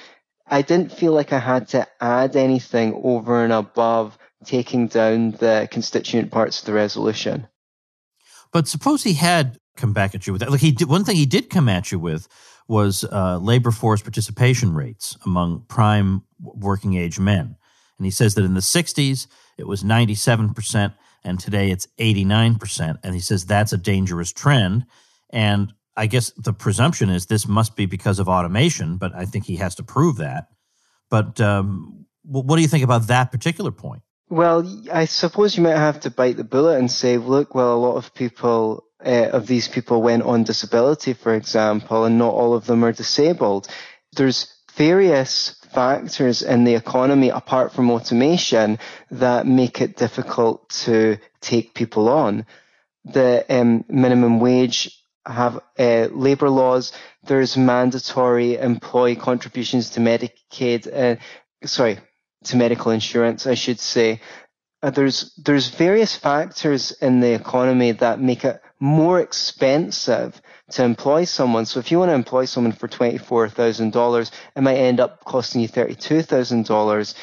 I 0.47 0.63
didn't 0.63 0.93
feel 0.93 1.13
like 1.13 1.33
I 1.33 1.39
had 1.39 1.69
to 1.69 1.87
add 2.01 2.37
anything 2.37 3.01
over 3.05 3.43
and 3.43 3.53
above 3.53 4.19
taking 4.45 4.87
down 4.87 5.33
the 5.33 5.69
constituent 5.71 6.31
parts 6.31 6.61
of 6.61 6.67
the 6.67 6.73
resolution. 6.73 7.49
But 8.53 8.69
suppose 8.69 9.03
he 9.03 9.15
had 9.15 9.59
come 9.77 9.93
back 9.93 10.15
at 10.15 10.27
you 10.27 10.33
with 10.33 10.41
that. 10.41 10.51
Like 10.51 10.61
he 10.61 10.73
did, 10.73 10.89
one 10.89 11.05
thing 11.05 11.17
he 11.17 11.27
did 11.27 11.51
come 11.51 11.69
at 11.69 11.93
you 11.93 11.99
with 11.99 12.29
was 12.67 13.05
uh, 13.05 13.39
labor 13.39 13.71
force 13.71 14.03
participation 14.03 14.75
rates 14.75 15.17
among 15.25 15.65
prime 15.69 16.23
working 16.41 16.95
age 16.95 17.19
men. 17.19 17.57
And 17.99 18.05
he 18.05 18.11
says 18.11 18.35
that 18.35 18.45
in 18.45 18.55
the 18.55 18.61
60s, 18.61 19.27
it 19.57 19.67
was 19.67 19.83
97%, 19.83 20.95
and 21.25 21.41
today 21.41 21.71
it's 21.71 21.89
89%. 21.99 22.99
And 23.03 23.15
he 23.15 23.21
says 23.21 23.45
that's 23.45 23.73
a 23.73 23.79
dangerous 23.79 24.33
trend. 24.33 24.87
And 25.31 25.73
I 25.99 26.07
guess 26.07 26.31
the 26.37 26.53
presumption 26.53 27.11
is 27.11 27.27
this 27.27 27.49
must 27.49 27.75
be 27.75 27.87
because 27.87 28.21
of 28.21 28.29
automation, 28.29 28.99
but 28.99 29.13
I 29.15 29.25
think 29.25 29.45
he 29.45 29.57
has 29.57 29.75
to 29.75 29.83
prove 29.83 30.19
that. 30.19 30.47
But 31.11 31.41
um, 31.41 32.07
what 32.23 32.55
do 32.57 32.63
you 32.63 32.69
think 32.69 32.85
about 32.85 33.09
that 33.09 33.33
particular 33.33 33.73
point? 33.73 34.03
Well, 34.31 34.63
I 34.93 35.07
suppose 35.07 35.57
you 35.57 35.65
might 35.65 35.77
have 35.77 36.01
to 36.01 36.11
bite 36.11 36.37
the 36.37 36.45
bullet 36.45 36.79
and 36.79 36.91
say, 36.91 37.17
look, 37.17 37.55
well, 37.55 37.75
a 37.75 37.81
lot 37.81 37.97
of 37.97 38.15
people 38.15 38.85
uh, 39.05 39.31
of 39.33 39.47
these 39.49 39.67
people 39.67 40.01
went 40.01 40.23
on 40.23 40.45
disability, 40.45 41.15
for 41.15 41.35
example, 41.35 42.05
and 42.05 42.17
not 42.17 42.35
all 42.35 42.55
of 42.55 42.67
them 42.67 42.85
are 42.85 42.93
disabled. 42.93 43.67
There's 44.13 44.55
various 44.75 45.57
factors 45.73 46.43
in 46.43 46.65
the 46.65 46.75
economy 46.75 47.31
apart 47.31 47.73
from 47.73 47.91
automation 47.91 48.79
that 49.11 49.47
make 49.47 49.81
it 49.81 49.97
difficult 49.97 50.69
to 50.87 51.19
take 51.41 51.75
people 51.75 52.09
on. 52.09 52.47
The 53.05 53.45
um, 53.49 53.85
minimum 53.89 54.39
wage 54.39 54.99
have 55.29 55.61
uh, 55.79 56.09
labour 56.11 56.51
laws. 56.51 56.93
There's 57.23 57.57
mandatory 57.57 58.57
employee 58.57 59.17
contributions 59.17 59.91
to 59.91 60.01
Medicaid. 60.01 60.89
Uh, 60.93 61.17
sorry, 61.67 61.99
to 62.45 62.57
medical 62.57 62.91
insurance, 62.93 63.47
I 63.47 63.55
should 63.55 63.81
say. 63.81 64.21
Uh, 64.83 64.91
there's 64.91 65.35
there's 65.35 65.69
various 65.69 66.17
factors 66.17 66.93
in 66.93 67.21
the 67.21 67.35
economy 67.35 67.93
that 67.93 68.21
make 68.21 68.45
it 68.45 68.61
more 68.81 69.21
expensive 69.21 70.41
to 70.71 70.85
employ 70.85 71.25
someone. 71.25 71.67
So 71.67 71.81
if 71.81 71.91
you 71.91 71.99
want 71.99 72.11
to 72.11 72.15
employ 72.15 72.45
someone 72.45 72.73
for 72.73 72.87
twenty 72.89 73.19
four 73.19 73.49
thousand 73.49 73.93
dollars, 73.93 74.31
it 74.55 74.61
might 74.61 74.77
end 74.77 75.01
up 75.01 75.25
costing 75.25 75.61
you 75.61 75.69
thirty 75.69 75.97
two 75.97 76.23
thousand 76.23 76.67
dollars 76.67 77.15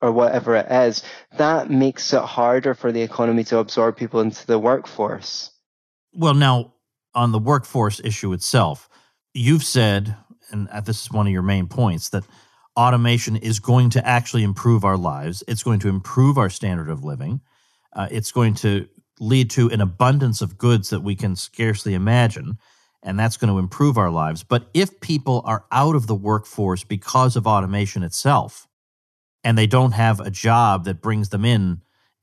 or 0.00 0.10
whatever 0.10 0.56
it 0.56 0.66
is. 0.70 1.02
That 1.36 1.70
makes 1.70 2.12
it 2.12 2.22
harder 2.22 2.74
for 2.74 2.90
the 2.92 3.02
economy 3.02 3.44
to 3.44 3.58
absorb 3.58 3.96
people 3.96 4.20
into 4.20 4.46
the 4.46 4.58
workforce. 4.58 5.50
Well, 6.14 6.34
now 6.34 6.72
on 7.14 7.32
the 7.32 7.38
workforce 7.38 8.00
issue 8.04 8.32
itself, 8.32 8.88
you've 9.34 9.64
said, 9.64 10.16
and 10.50 10.68
this 10.84 11.02
is 11.02 11.12
one 11.12 11.26
of 11.26 11.32
your 11.32 11.42
main 11.42 11.66
points, 11.66 12.10
that 12.10 12.24
automation 12.76 13.36
is 13.36 13.60
going 13.60 13.90
to 13.90 14.06
actually 14.06 14.42
improve 14.42 14.84
our 14.84 14.96
lives. 14.96 15.42
It's 15.46 15.62
going 15.62 15.80
to 15.80 15.88
improve 15.88 16.38
our 16.38 16.50
standard 16.50 16.88
of 16.88 17.04
living. 17.04 17.40
Uh, 17.92 18.08
it's 18.10 18.32
going 18.32 18.54
to 18.54 18.88
lead 19.20 19.50
to 19.50 19.68
an 19.70 19.80
abundance 19.80 20.40
of 20.40 20.58
goods 20.58 20.90
that 20.90 21.00
we 21.00 21.14
can 21.14 21.36
scarcely 21.36 21.94
imagine. 21.94 22.58
And 23.02 23.18
that's 23.18 23.36
going 23.36 23.52
to 23.52 23.58
improve 23.58 23.98
our 23.98 24.10
lives. 24.10 24.42
But 24.42 24.68
if 24.74 25.00
people 25.00 25.42
are 25.44 25.64
out 25.70 25.96
of 25.96 26.06
the 26.06 26.14
workforce 26.14 26.84
because 26.84 27.36
of 27.36 27.46
automation 27.46 28.02
itself, 28.02 28.68
and 29.44 29.58
they 29.58 29.66
don't 29.66 29.92
have 29.92 30.20
a 30.20 30.30
job 30.30 30.84
that 30.84 31.02
brings 31.02 31.30
them 31.30 31.44
in 31.44 31.82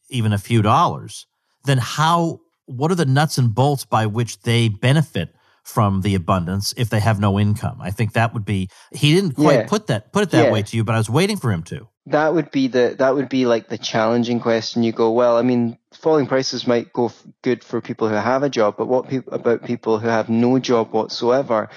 even 0.09 0.33
a 0.33 0.37
few 0.37 0.61
dollars, 0.61 1.27
then 1.65 1.77
how 1.77 2.39
what 2.69 2.91
are 2.91 2.95
the 2.95 3.05
nuts 3.05 3.37
and 3.37 3.53
bolts 3.53 3.85
by 3.85 4.05
which 4.05 4.41
they 4.41 4.69
benefit 4.69 5.35
from 5.63 6.01
the 6.01 6.15
abundance 6.15 6.73
if 6.77 6.89
they 6.89 6.99
have 6.99 7.19
no 7.19 7.39
income? 7.39 7.79
I 7.81 7.91
think 7.91 8.13
that 8.13 8.33
would 8.33 8.45
be 8.45 8.69
he 8.93 9.13
didn't 9.13 9.33
quite 9.33 9.59
yeah. 9.59 9.67
put 9.67 9.87
that 9.87 10.13
put 10.13 10.23
it 10.23 10.31
that 10.31 10.45
yeah. 10.45 10.51
way 10.51 10.61
to 10.61 10.77
you, 10.77 10.83
but 10.83 10.95
I 10.95 10.97
was 10.97 11.09
waiting 11.09 11.37
for 11.37 11.51
him 11.51 11.63
to. 11.63 11.87
That 12.05 12.33
would 12.33 12.51
be 12.51 12.67
the 12.67 12.95
that 12.99 13.15
would 13.15 13.29
be 13.29 13.45
like 13.45 13.69
the 13.69 13.77
challenging 13.77 14.39
question. 14.39 14.83
You 14.83 14.91
go, 14.91 15.11
well, 15.11 15.37
I 15.37 15.41
mean, 15.41 15.77
falling 15.93 16.27
prices 16.27 16.67
might 16.67 16.93
go 16.93 17.07
f- 17.07 17.23
good 17.43 17.63
for 17.63 17.81
people 17.81 18.07
who 18.07 18.15
have 18.15 18.43
a 18.43 18.49
job, 18.49 18.75
but 18.77 18.87
what 18.87 19.09
pe- 19.09 19.21
about 19.27 19.65
people 19.65 19.99
who 19.99 20.07
have 20.07 20.29
no 20.29 20.59
job 20.59 20.91
whatsoever? 20.91 21.69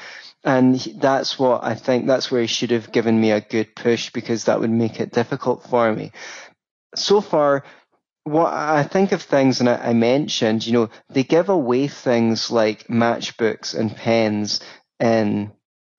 And 0.45 0.77
that's 0.97 1.39
what 1.39 1.63
I 1.63 1.75
think. 1.75 2.07
That's 2.07 2.31
where 2.31 2.41
he 2.41 2.47
should 2.49 2.73
have 2.73 2.93
given 2.93 3.21
me 3.21 3.31
a 3.31 3.41
good 3.41 3.77
push 3.77 4.11
because 4.11 4.45
that 4.45 4.61
would 4.61 4.71
make 4.71 5.01
it 5.01 5.13
difficult 5.13 5.65
for 5.65 5.93
me. 5.95 6.13
So 6.95 7.21
far, 7.21 7.65
what 8.25 8.53
I 8.53 8.85
think 8.85 9.13
of 9.13 9.23
things, 9.23 9.61
and 9.61 9.69
I, 9.69 9.77
I, 9.77 9.93
mentioned, 9.93 10.67
you 10.67 10.73
know, 10.73 10.91
they 11.11 11.25
give 11.25 11.49
away 11.49 11.89
things 11.89 12.51
like 12.51 12.87
matchbooks 12.87 13.75
and 13.79 13.95
pens 13.95 14.61
in 15.01 15.53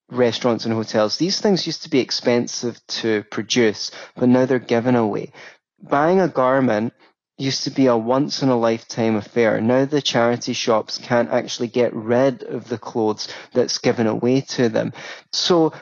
restaurants 0.10 0.66
and 0.66 0.74
hotels. 0.74 1.18
These 1.18 1.42
things 1.42 1.66
used 1.66 1.84
to 1.84 1.90
be 1.90 2.00
expensive 2.00 2.80
to 2.88 3.24
produce, 3.24 3.92
but 4.16 4.30
now 4.30 4.46
they're 4.46 4.60
given 4.60 4.96
away. 4.96 5.34
Buying 5.82 6.22
a 6.22 6.30
garment 6.30 6.94
used 7.38 7.64
to 7.64 7.72
be 7.72 7.88
a 7.88 7.98
once 7.98 8.42
in 8.42 8.50
a 8.50 8.58
lifetime 8.58 9.16
affair. 9.16 9.60
Now 9.60 9.86
the 9.86 10.02
charity 10.02 10.54
shops 10.54 10.98
can't 10.98 11.32
actually 11.32 11.68
get 11.68 11.94
rid 11.94 12.44
of 12.44 12.70
the 12.70 12.78
clothes 12.78 13.28
that's 13.54 13.80
given 13.80 14.08
away 14.08 14.42
to 14.42 14.70
them. 14.70 14.94
So 15.32 15.74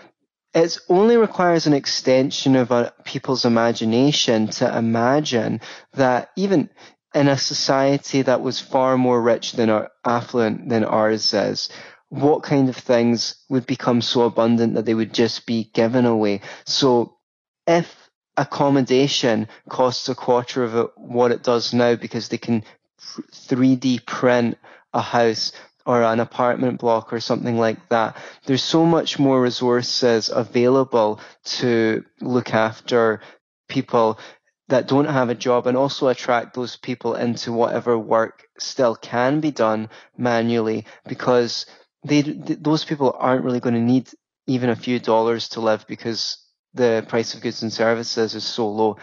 it 0.54 0.78
only 0.90 1.18
requires 1.18 1.68
an 1.68 1.74
extension 1.74 2.56
of 2.56 2.72
uh, 2.72 2.92
people's 3.06 3.46
imagination 3.46 4.48
to 4.48 4.78
imagine 4.78 5.62
that 5.94 6.30
even 6.36 6.70
in 7.14 7.28
a 7.28 7.38
society 7.38 8.22
that 8.22 8.42
was 8.42 8.60
far 8.60 8.98
more 8.98 9.22
rich 9.22 9.54
than 9.54 9.70
our, 9.70 9.90
affluent 10.06 10.70
than 10.70 10.84
ours 10.84 11.34
is, 11.34 11.70
what 12.10 12.44
kind 12.44 12.68
of 12.68 12.76
things 12.76 13.36
would 13.50 13.66
become 13.66 14.02
so 14.02 14.24
abundant 14.24 14.74
that 14.76 14.86
they 14.86 14.94
would 14.94 15.14
just 15.14 15.46
be 15.46 15.70
given 15.74 16.06
away. 16.06 16.42
So 16.66 17.18
if 17.66 18.10
accommodation 18.36 19.48
costs 19.70 20.10
a 20.10 20.16
quarter 20.16 20.64
of 20.64 20.92
what 20.98 21.32
it 21.32 21.44
does 21.44 21.74
now 21.74 21.96
because 21.96 22.28
they 22.28 22.38
can 22.38 22.64
3D 23.02 24.06
print 24.06 24.58
a 24.94 25.02
house 25.02 25.54
or 25.86 26.04
an 26.04 26.20
apartment 26.20 26.80
block 26.80 27.12
or 27.14 27.20
something 27.20 27.58
like 27.58 27.90
that. 27.90 28.18
There's 28.46 28.64
so 28.64 28.86
much 28.86 29.20
more 29.20 29.42
resources 29.42 30.30
available 30.30 31.20
to 31.60 32.04
look 32.20 32.54
after 32.54 33.22
people 33.68 34.20
that 34.68 34.88
don't 34.88 35.06
have 35.06 35.30
a 35.30 35.36
job 35.36 35.68
and 35.68 35.76
also 35.76 36.08
attract 36.08 36.54
those 36.54 36.78
people 36.78 37.16
into 37.16 37.52
whatever 37.52 37.98
work 37.98 38.48
still 38.58 38.96
can 38.96 39.40
be 39.40 39.52
done 39.52 39.90
manually 40.18 40.86
because 41.08 41.66
they, 42.06 42.22
those 42.22 42.86
people 42.86 43.16
aren't 43.18 43.44
really 43.44 43.60
going 43.60 43.76
to 43.76 43.82
need 43.82 44.10
even 44.48 44.70
a 44.70 44.76
few 44.76 45.00
dollars 45.00 45.50
to 45.50 45.62
live 45.62 45.86
because 45.88 46.38
the 46.74 47.06
price 47.08 47.34
of 47.34 47.42
goods 47.42 47.62
and 47.62 47.72
services 47.72 48.34
is 48.34 48.44
so 48.44 48.70
low. 48.70 48.98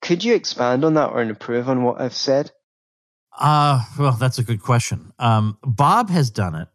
Could 0.00 0.24
you 0.24 0.34
expand 0.34 0.84
on 0.84 0.94
that 0.94 1.10
or 1.10 1.22
improve 1.22 1.68
on 1.68 1.82
what 1.82 2.00
I've 2.00 2.14
said? 2.14 2.50
Uh, 3.38 3.84
well, 3.98 4.12
that's 4.12 4.38
a 4.38 4.44
good 4.44 4.62
question. 4.62 5.12
Um, 5.18 5.58
Bob 5.62 6.10
has 6.10 6.30
done 6.30 6.54
it, 6.54 6.68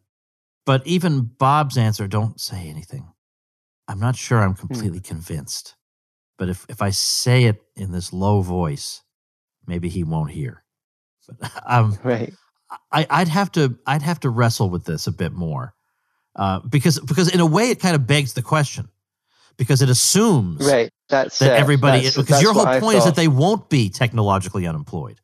but 0.65 0.85
even 0.85 1.21
Bob's 1.21 1.77
answer, 1.77 2.07
don't 2.07 2.39
say 2.39 2.67
anything. 2.67 3.07
I'm 3.87 3.99
not 3.99 4.15
sure 4.15 4.39
I'm 4.39 4.53
hmm. 4.53 4.67
completely 4.67 4.99
hmm. 4.99 5.05
convinced, 5.05 5.75
but 6.37 6.49
if, 6.49 6.65
if 6.69 6.81
I 6.81 6.89
say 6.89 7.45
it 7.45 7.61
in 7.75 7.91
this 7.91 8.13
low 8.13 8.41
voice, 8.41 9.01
maybe 9.65 9.89
he 9.89 10.03
won't 10.03 10.31
hear. 10.31 10.63
But, 11.27 11.51
um, 11.65 11.97
right. 12.03 12.33
I, 12.91 13.07
I'd 13.09 13.27
have 13.29 13.51
to 13.53 13.79
I'd 13.87 14.03
have 14.03 14.19
to 14.19 14.29
wrestle 14.29 14.69
with 14.69 14.85
this 14.85 15.07
a 15.07 15.11
bit 15.11 15.31
more, 15.31 15.73
uh, 16.35 16.59
because 16.59 16.99
because 16.99 17.33
in 17.33 17.39
a 17.39 17.45
way 17.45 17.71
it 17.71 17.79
kind 17.79 17.95
of 17.95 18.05
begs 18.05 18.33
the 18.33 18.43
question 18.43 18.89
because 19.57 19.81
it 19.81 19.89
assumes 19.89 20.65
right 20.65 20.91
that's 21.09 21.39
that 21.39 21.57
everybody 21.57 22.03
that's, 22.03 22.15
because 22.15 22.29
that's 22.29 22.43
your 22.43 22.53
whole 22.53 22.79
point 22.79 22.97
is 22.97 23.05
that 23.05 23.15
they 23.15 23.27
won't 23.27 23.69
be 23.69 23.89
technologically 23.89 24.67
unemployed. 24.67 25.19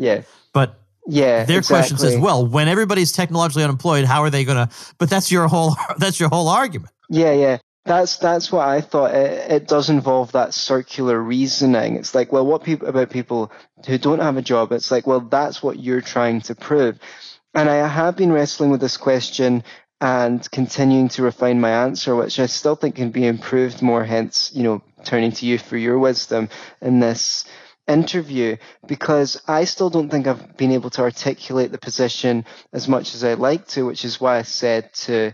Yeah, 0.00 0.22
but 0.54 0.80
yeah, 1.06 1.44
their 1.44 1.58
exactly. 1.58 1.96
question 1.96 1.98
says, 1.98 2.18
well, 2.18 2.46
when 2.46 2.68
everybody's 2.68 3.12
technologically 3.12 3.64
unemployed, 3.64 4.06
how 4.06 4.22
are 4.22 4.30
they 4.30 4.44
going 4.44 4.68
to? 4.68 4.74
But 4.98 5.10
that's 5.10 5.30
your 5.30 5.46
whole 5.46 5.76
that's 5.98 6.18
your 6.18 6.30
whole 6.30 6.48
argument. 6.48 6.92
Yeah, 7.08 7.32
yeah. 7.32 7.58
That's 7.84 8.16
that's 8.18 8.52
what 8.52 8.66
I 8.66 8.80
thought. 8.80 9.14
It, 9.14 9.50
it 9.50 9.68
does 9.68 9.90
involve 9.90 10.32
that 10.32 10.54
circular 10.54 11.20
reasoning. 11.20 11.96
It's 11.96 12.14
like, 12.14 12.32
well, 12.32 12.46
what 12.46 12.64
people 12.64 12.88
about 12.88 13.10
people 13.10 13.52
who 13.86 13.98
don't 13.98 14.20
have 14.20 14.36
a 14.36 14.42
job? 14.42 14.72
It's 14.72 14.90
like, 14.90 15.06
well, 15.06 15.20
that's 15.20 15.62
what 15.62 15.78
you're 15.78 16.02
trying 16.02 16.40
to 16.42 16.54
prove. 16.54 16.98
And 17.54 17.68
I 17.68 17.86
have 17.86 18.16
been 18.16 18.32
wrestling 18.32 18.70
with 18.70 18.80
this 18.80 18.96
question 18.96 19.64
and 20.00 20.48
continuing 20.50 21.08
to 21.08 21.22
refine 21.22 21.60
my 21.60 21.70
answer, 21.70 22.14
which 22.14 22.38
I 22.38 22.46
still 22.46 22.76
think 22.76 22.94
can 22.94 23.10
be 23.10 23.26
improved 23.26 23.82
more. 23.82 24.04
Hence, 24.04 24.50
you 24.54 24.62
know, 24.62 24.82
turning 25.04 25.32
to 25.32 25.46
you 25.46 25.58
for 25.58 25.76
your 25.76 25.98
wisdom 25.98 26.48
in 26.80 27.00
this 27.00 27.44
interview, 27.90 28.56
because 28.86 29.42
I 29.46 29.64
still 29.64 29.90
don't 29.90 30.10
think 30.10 30.26
I've 30.26 30.56
been 30.56 30.72
able 30.72 30.90
to 30.90 31.02
articulate 31.02 31.72
the 31.72 31.78
position 31.78 32.44
as 32.72 32.88
much 32.88 33.14
as 33.14 33.24
I'd 33.24 33.38
like 33.38 33.66
to, 33.68 33.86
which 33.86 34.04
is 34.04 34.20
why 34.20 34.38
I 34.38 34.42
said 34.42 34.92
to 35.06 35.32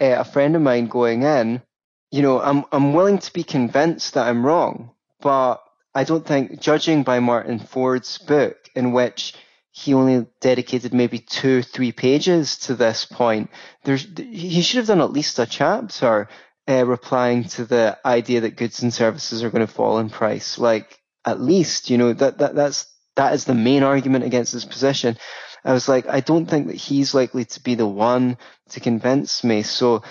uh, 0.00 0.16
a 0.18 0.24
friend 0.24 0.56
of 0.56 0.62
mine 0.62 0.86
going 0.86 1.22
in, 1.22 1.62
you 2.10 2.22
know, 2.22 2.40
I'm 2.40 2.64
I'm 2.70 2.92
willing 2.92 3.18
to 3.18 3.32
be 3.32 3.44
convinced 3.44 4.14
that 4.14 4.28
I'm 4.28 4.46
wrong, 4.46 4.90
but 5.20 5.62
I 5.94 6.04
don't 6.04 6.26
think, 6.26 6.60
judging 6.60 7.04
by 7.04 7.20
Martin 7.20 7.58
Ford's 7.58 8.18
book, 8.18 8.56
in 8.74 8.92
which 8.92 9.34
he 9.70 9.94
only 9.94 10.26
dedicated 10.40 10.92
maybe 10.92 11.18
two, 11.18 11.62
three 11.62 11.92
pages 11.92 12.58
to 12.58 12.74
this 12.74 13.06
point. 13.06 13.50
There's, 13.84 14.06
he 14.16 14.62
should 14.62 14.78
have 14.78 14.86
done 14.86 15.00
at 15.00 15.12
least 15.12 15.38
a 15.38 15.46
chapter 15.46 16.28
uh, 16.68 16.86
replying 16.86 17.44
to 17.44 17.64
the 17.64 17.98
idea 18.04 18.40
that 18.42 18.56
goods 18.56 18.82
and 18.82 18.94
services 18.94 19.42
are 19.42 19.50
going 19.50 19.66
to 19.66 19.72
fall 19.72 19.98
in 19.98 20.10
price. 20.10 20.58
Like, 20.58 20.98
at 21.24 21.40
least, 21.40 21.90
you 21.90 21.98
know, 21.98 22.12
that, 22.12 22.38
that, 22.38 22.54
that's, 22.54 22.86
that 23.16 23.34
is 23.34 23.44
the 23.44 23.54
main 23.54 23.82
argument 23.82 24.24
against 24.24 24.52
his 24.52 24.64
position. 24.64 25.16
I 25.64 25.72
was 25.72 25.88
like, 25.88 26.06
I 26.08 26.20
don't 26.20 26.46
think 26.46 26.66
that 26.66 26.76
he's 26.76 27.14
likely 27.14 27.44
to 27.44 27.62
be 27.62 27.74
the 27.74 27.86
one 27.86 28.36
to 28.70 28.80
convince 28.80 29.42
me. 29.44 29.62
So 29.62 30.02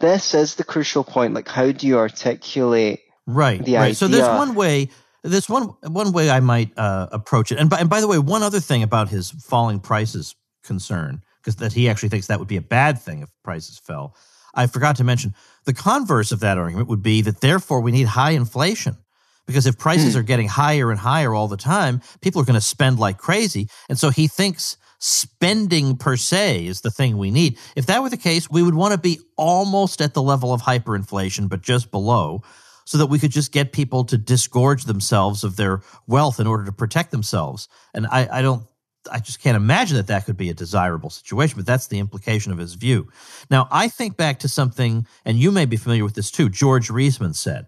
this 0.00 0.34
is 0.34 0.56
the 0.56 0.64
crucial 0.64 1.04
point. 1.04 1.34
Like, 1.34 1.48
how 1.48 1.70
do 1.72 1.86
you 1.86 1.98
articulate 1.98 3.00
right, 3.26 3.64
the 3.64 3.74
right. 3.74 3.82
idea? 3.82 3.94
So 3.94 4.08
there's 4.08 4.28
one 4.28 4.54
way 4.54 4.90
There's 5.22 5.48
one 5.48 5.74
one 5.82 6.12
way 6.12 6.30
I 6.30 6.38
might 6.38 6.70
uh, 6.78 7.08
approach 7.10 7.50
it. 7.50 7.58
And 7.58 7.68
by, 7.68 7.80
and 7.80 7.90
by 7.90 8.00
the 8.00 8.06
way, 8.06 8.18
one 8.18 8.44
other 8.44 8.60
thing 8.60 8.84
about 8.84 9.08
his 9.08 9.30
falling 9.30 9.80
prices 9.80 10.36
concern, 10.62 11.22
because 11.40 11.56
that 11.56 11.72
he 11.72 11.88
actually 11.88 12.10
thinks 12.10 12.28
that 12.28 12.38
would 12.38 12.46
be 12.46 12.56
a 12.56 12.62
bad 12.62 13.00
thing 13.00 13.22
if 13.22 13.30
prices 13.42 13.78
fell. 13.78 14.14
I 14.54 14.68
forgot 14.68 14.96
to 14.96 15.04
mention 15.04 15.34
the 15.64 15.74
converse 15.74 16.30
of 16.30 16.40
that 16.40 16.58
argument 16.58 16.88
would 16.88 17.02
be 17.02 17.22
that 17.22 17.40
therefore 17.40 17.80
we 17.80 17.90
need 17.90 18.06
high 18.06 18.32
inflation. 18.32 18.98
Because 19.46 19.66
if 19.66 19.78
prices 19.78 20.14
mm. 20.14 20.18
are 20.18 20.22
getting 20.22 20.48
higher 20.48 20.90
and 20.90 20.98
higher 20.98 21.34
all 21.34 21.48
the 21.48 21.56
time, 21.56 22.00
people 22.20 22.42
are 22.42 22.44
going 22.44 22.54
to 22.54 22.60
spend 22.60 22.98
like 22.98 23.18
crazy. 23.18 23.68
And 23.88 23.98
so 23.98 24.10
he 24.10 24.26
thinks 24.26 24.76
spending 24.98 25.96
per 25.96 26.16
se 26.16 26.66
is 26.66 26.80
the 26.80 26.90
thing 26.90 27.18
we 27.18 27.30
need. 27.30 27.58
If 27.76 27.86
that 27.86 28.02
were 28.02 28.10
the 28.10 28.16
case, 28.16 28.50
we 28.50 28.62
would 28.62 28.74
want 28.74 28.92
to 28.92 28.98
be 28.98 29.20
almost 29.36 30.00
at 30.00 30.14
the 30.14 30.22
level 30.22 30.52
of 30.52 30.62
hyperinflation, 30.62 31.48
but 31.48 31.62
just 31.62 31.90
below 31.90 32.42
so 32.86 32.98
that 32.98 33.06
we 33.06 33.18
could 33.18 33.32
just 33.32 33.52
get 33.52 33.72
people 33.72 34.04
to 34.04 34.16
disgorge 34.16 34.84
themselves 34.84 35.44
of 35.44 35.56
their 35.56 35.82
wealth 36.06 36.40
in 36.40 36.46
order 36.46 36.64
to 36.64 36.72
protect 36.72 37.10
themselves. 37.10 37.68
And 37.92 38.06
I, 38.06 38.28
I 38.30 38.42
don't, 38.42 38.64
I 39.10 39.18
just 39.18 39.40
can't 39.40 39.56
imagine 39.56 39.96
that 39.96 40.06
that 40.06 40.24
could 40.24 40.36
be 40.36 40.50
a 40.50 40.54
desirable 40.54 41.10
situation, 41.10 41.56
but 41.56 41.66
that's 41.66 41.88
the 41.88 41.98
implication 41.98 42.52
of 42.52 42.58
his 42.58 42.74
view. 42.74 43.08
Now, 43.50 43.68
I 43.70 43.88
think 43.88 44.16
back 44.16 44.38
to 44.40 44.48
something, 44.48 45.06
and 45.24 45.36
you 45.36 45.50
may 45.50 45.66
be 45.66 45.76
familiar 45.76 46.04
with 46.04 46.14
this 46.14 46.30
too. 46.30 46.48
George 46.48 46.88
Reisman 46.88 47.34
said, 47.34 47.66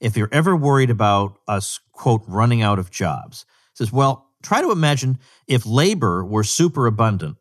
if 0.00 0.16
you're 0.16 0.28
ever 0.32 0.56
worried 0.56 0.90
about 0.90 1.38
us, 1.46 1.78
quote, 1.92 2.22
running 2.26 2.62
out 2.62 2.78
of 2.78 2.90
jobs, 2.90 3.44
says, 3.74 3.92
well, 3.92 4.28
try 4.42 4.60
to 4.62 4.72
imagine 4.72 5.18
if 5.46 5.66
labor 5.66 6.24
were 6.24 6.44
super 6.44 6.86
abundant, 6.86 7.36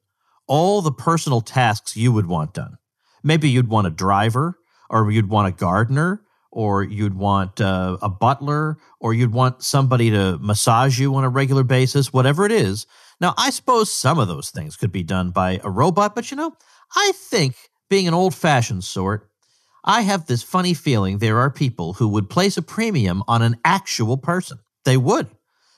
all 0.48 0.82
the 0.82 0.92
personal 0.92 1.42
tasks 1.42 1.96
you 1.96 2.12
would 2.12 2.26
want 2.26 2.54
done. 2.54 2.78
Maybe 3.24 3.50
you'd 3.50 3.70
want 3.70 3.88
a 3.88 3.92
driver, 3.92 4.58
or 4.90 5.12
you'd 5.12 5.30
want 5.30 5.48
a 5.48 5.52
gardener, 5.52 6.24
or 6.52 6.84
you'd 6.84 7.14
want 7.14 7.62
uh, 7.62 7.98
a 8.02 8.10
butler, 8.10 8.78
or 9.00 9.14
you'd 9.14 9.34
want 9.34 9.62
somebody 9.62 10.10
to 10.10 10.38
massage 10.40 11.00
you 11.00 11.14
on 11.16 11.24
a 11.24 11.30
regular 11.30 11.64
basis, 11.64 12.12
whatever 12.12 12.46
it 12.46 12.52
is. 12.52 12.88
Now, 13.22 13.36
I 13.38 13.52
suppose 13.52 13.94
some 13.94 14.18
of 14.18 14.28
those 14.28 14.50
things 14.50 14.76
could 14.76 14.92
be 14.92 15.04
done 15.04 15.32
by 15.32 15.60
a 15.64 15.70
robot, 15.70 16.16
but 16.16 16.32
you 16.32 16.38
know, 16.38 16.54
I 16.96 17.12
think 17.16 17.56
being 17.90 18.08
an 18.08 18.14
old 18.14 18.34
fashioned 18.34 18.84
sort, 18.84 19.29
I 19.84 20.02
have 20.02 20.26
this 20.26 20.44
funny 20.44 20.74
feeling 20.74 21.18
there 21.18 21.40
are 21.40 21.50
people 21.50 21.94
who 21.94 22.08
would 22.10 22.30
place 22.30 22.58
a 22.58 22.62
premium 22.62 23.24
on 23.28 23.42
an 23.42 23.58
actual 23.64 24.18
person. 24.18 24.60
They 24.86 24.98
would. 24.98 25.28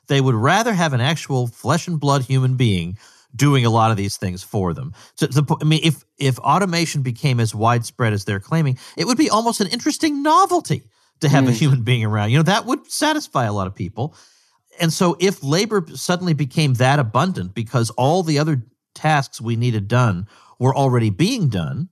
They 0.08 0.22
would 0.22 0.36
rather 0.36 0.74
have 0.74 0.94
an 0.94 1.02
actual 1.02 1.48
flesh 1.48 1.88
and 1.88 2.00
blood 2.00 2.24
human 2.24 2.56
being 2.56 2.98
doing 3.36 3.66
a 3.66 3.70
lot 3.70 3.92
of 3.92 3.98
these 3.98 4.18
things 4.18 4.44
for 4.44 4.74
them. 4.74 4.94
So 5.16 5.28
the, 5.28 5.56
I 5.62 5.64
mean, 5.64 5.82
if 5.84 6.04
if 6.18 6.38
automation 6.40 7.02
became 7.02 7.40
as 7.40 7.56
widespread 7.56 8.14
as 8.14 8.26
they're 8.26 8.40
claiming, 8.40 8.78
it 8.98 9.06
would 9.06 9.18
be 9.18 9.30
almost 9.30 9.62
an 9.62 9.68
interesting 9.68 10.22
novelty 10.22 10.84
to 11.22 11.30
have 11.30 11.46
mm. 11.46 11.50
a 11.50 11.52
human 11.52 11.84
being 11.84 12.04
around. 12.04 12.32
You 12.32 12.38
know, 12.38 12.44
that 12.44 12.66
would 12.66 12.92
satisfy 12.92 13.46
a 13.46 13.54
lot 13.54 13.68
of 13.68 13.76
people. 13.76 14.16
And 14.80 14.92
so, 14.92 15.16
if 15.20 15.44
labor 15.44 15.86
suddenly 15.94 16.34
became 16.34 16.74
that 16.76 17.00
abundant 17.00 17.54
because 17.54 17.90
all 17.92 18.24
the 18.24 18.40
other 18.40 18.64
tasks 18.94 19.40
we 19.40 19.56
needed 19.56 19.88
done 19.88 20.28
were 20.60 20.76
already 20.76 21.10
being 21.10 21.50
done, 21.50 21.90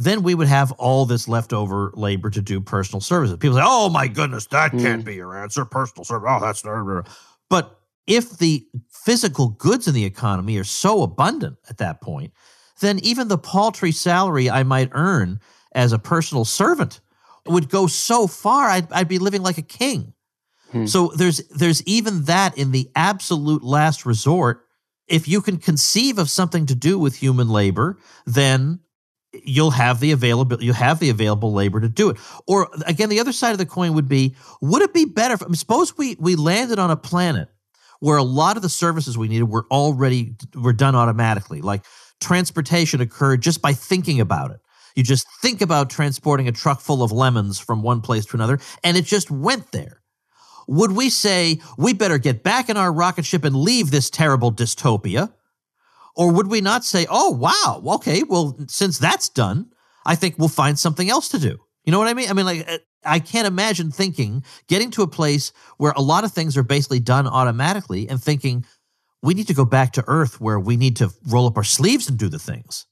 then 0.00 0.22
we 0.22 0.34
would 0.34 0.48
have 0.48 0.72
all 0.72 1.04
this 1.04 1.28
leftover 1.28 1.92
labor 1.94 2.30
to 2.30 2.40
do 2.40 2.60
personal 2.60 3.00
services. 3.00 3.36
People 3.36 3.58
say, 3.58 3.64
"Oh 3.64 3.90
my 3.90 4.08
goodness, 4.08 4.46
that 4.46 4.72
mm. 4.72 4.80
can't 4.80 5.04
be 5.04 5.16
your 5.16 5.36
answer. 5.36 5.64
Personal 5.64 6.04
service. 6.04 6.28
Oh, 6.30 6.40
that's 6.40 6.64
not." 6.64 7.06
But 7.50 7.78
if 8.06 8.38
the 8.38 8.66
physical 8.90 9.48
goods 9.48 9.86
in 9.86 9.94
the 9.94 10.04
economy 10.04 10.56
are 10.56 10.64
so 10.64 11.02
abundant 11.02 11.58
at 11.68 11.78
that 11.78 12.00
point, 12.00 12.32
then 12.80 12.98
even 13.00 13.28
the 13.28 13.38
paltry 13.38 13.92
salary 13.92 14.48
I 14.48 14.62
might 14.62 14.90
earn 14.92 15.40
as 15.72 15.92
a 15.92 15.98
personal 15.98 16.44
servant 16.44 17.00
would 17.46 17.68
go 17.68 17.86
so 17.86 18.26
far 18.26 18.68
I'd, 18.68 18.90
I'd 18.92 19.08
be 19.08 19.18
living 19.18 19.42
like 19.42 19.58
a 19.58 19.62
king. 19.62 20.14
Hmm. 20.72 20.86
So 20.86 21.08
there's 21.14 21.38
there's 21.48 21.82
even 21.84 22.24
that 22.24 22.56
in 22.56 22.72
the 22.72 22.90
absolute 22.96 23.62
last 23.62 24.06
resort. 24.06 24.66
If 25.08 25.26
you 25.26 25.40
can 25.40 25.58
conceive 25.58 26.18
of 26.18 26.30
something 26.30 26.66
to 26.66 26.74
do 26.74 26.98
with 26.98 27.16
human 27.16 27.48
labor, 27.48 27.98
then 28.26 28.80
you'll 29.32 29.70
have 29.70 30.00
the 30.00 30.12
available 30.12 30.62
you 30.62 30.72
have 30.72 30.98
the 30.98 31.10
available 31.10 31.52
labor 31.52 31.80
to 31.80 31.88
do 31.88 32.10
it. 32.10 32.16
Or 32.46 32.68
again, 32.86 33.08
the 33.08 33.20
other 33.20 33.32
side 33.32 33.52
of 33.52 33.58
the 33.58 33.66
coin 33.66 33.94
would 33.94 34.08
be: 34.08 34.34
Would 34.60 34.82
it 34.82 34.94
be 34.94 35.04
better? 35.04 35.34
If, 35.34 35.42
I 35.42 35.46
mean, 35.46 35.54
suppose 35.54 35.96
we 35.96 36.16
we 36.18 36.36
landed 36.36 36.78
on 36.78 36.90
a 36.90 36.96
planet 36.96 37.48
where 38.00 38.16
a 38.16 38.22
lot 38.22 38.56
of 38.56 38.62
the 38.62 38.68
services 38.68 39.16
we 39.16 39.28
needed 39.28 39.44
were 39.44 39.66
already 39.70 40.34
were 40.54 40.72
done 40.72 40.94
automatically, 40.94 41.60
like 41.60 41.84
transportation 42.20 43.00
occurred 43.00 43.42
just 43.42 43.62
by 43.62 43.72
thinking 43.72 44.20
about 44.20 44.50
it. 44.50 44.60
You 44.96 45.04
just 45.04 45.26
think 45.40 45.60
about 45.60 45.88
transporting 45.88 46.48
a 46.48 46.52
truck 46.52 46.80
full 46.80 47.02
of 47.02 47.12
lemons 47.12 47.58
from 47.58 47.82
one 47.82 48.00
place 48.00 48.26
to 48.26 48.36
another, 48.36 48.58
and 48.82 48.96
it 48.96 49.04
just 49.04 49.30
went 49.30 49.70
there. 49.70 50.00
Would 50.66 50.92
we 50.92 51.10
say 51.10 51.60
we 51.78 51.94
better 51.94 52.18
get 52.18 52.42
back 52.42 52.68
in 52.68 52.76
our 52.76 52.92
rocket 52.92 53.24
ship 53.24 53.44
and 53.44 53.56
leave 53.56 53.90
this 53.90 54.10
terrible 54.10 54.52
dystopia? 54.52 55.32
Or 56.20 56.30
would 56.30 56.48
we 56.48 56.60
not 56.60 56.84
say, 56.84 57.06
oh, 57.08 57.30
wow, 57.30 57.82
okay, 57.94 58.22
well, 58.22 58.54
since 58.68 58.98
that's 58.98 59.30
done, 59.30 59.70
I 60.04 60.16
think 60.16 60.38
we'll 60.38 60.48
find 60.48 60.78
something 60.78 61.08
else 61.08 61.30
to 61.30 61.38
do? 61.38 61.56
You 61.84 61.92
know 61.92 61.98
what 61.98 62.08
I 62.08 62.12
mean? 62.12 62.28
I 62.28 62.34
mean, 62.34 62.44
like, 62.44 62.68
I 63.06 63.20
can't 63.20 63.46
imagine 63.46 63.90
thinking, 63.90 64.44
getting 64.68 64.90
to 64.90 65.02
a 65.02 65.06
place 65.06 65.50
where 65.78 65.94
a 65.96 66.02
lot 66.02 66.24
of 66.24 66.32
things 66.32 66.58
are 66.58 66.62
basically 66.62 67.00
done 67.00 67.26
automatically 67.26 68.06
and 68.06 68.22
thinking, 68.22 68.66
we 69.22 69.32
need 69.32 69.46
to 69.46 69.54
go 69.54 69.64
back 69.64 69.94
to 69.94 70.04
Earth 70.06 70.42
where 70.42 70.60
we 70.60 70.76
need 70.76 70.96
to 70.96 71.10
roll 71.26 71.46
up 71.46 71.56
our 71.56 71.64
sleeves 71.64 72.06
and 72.06 72.18
do 72.18 72.28
the 72.28 72.38
things. 72.38 72.84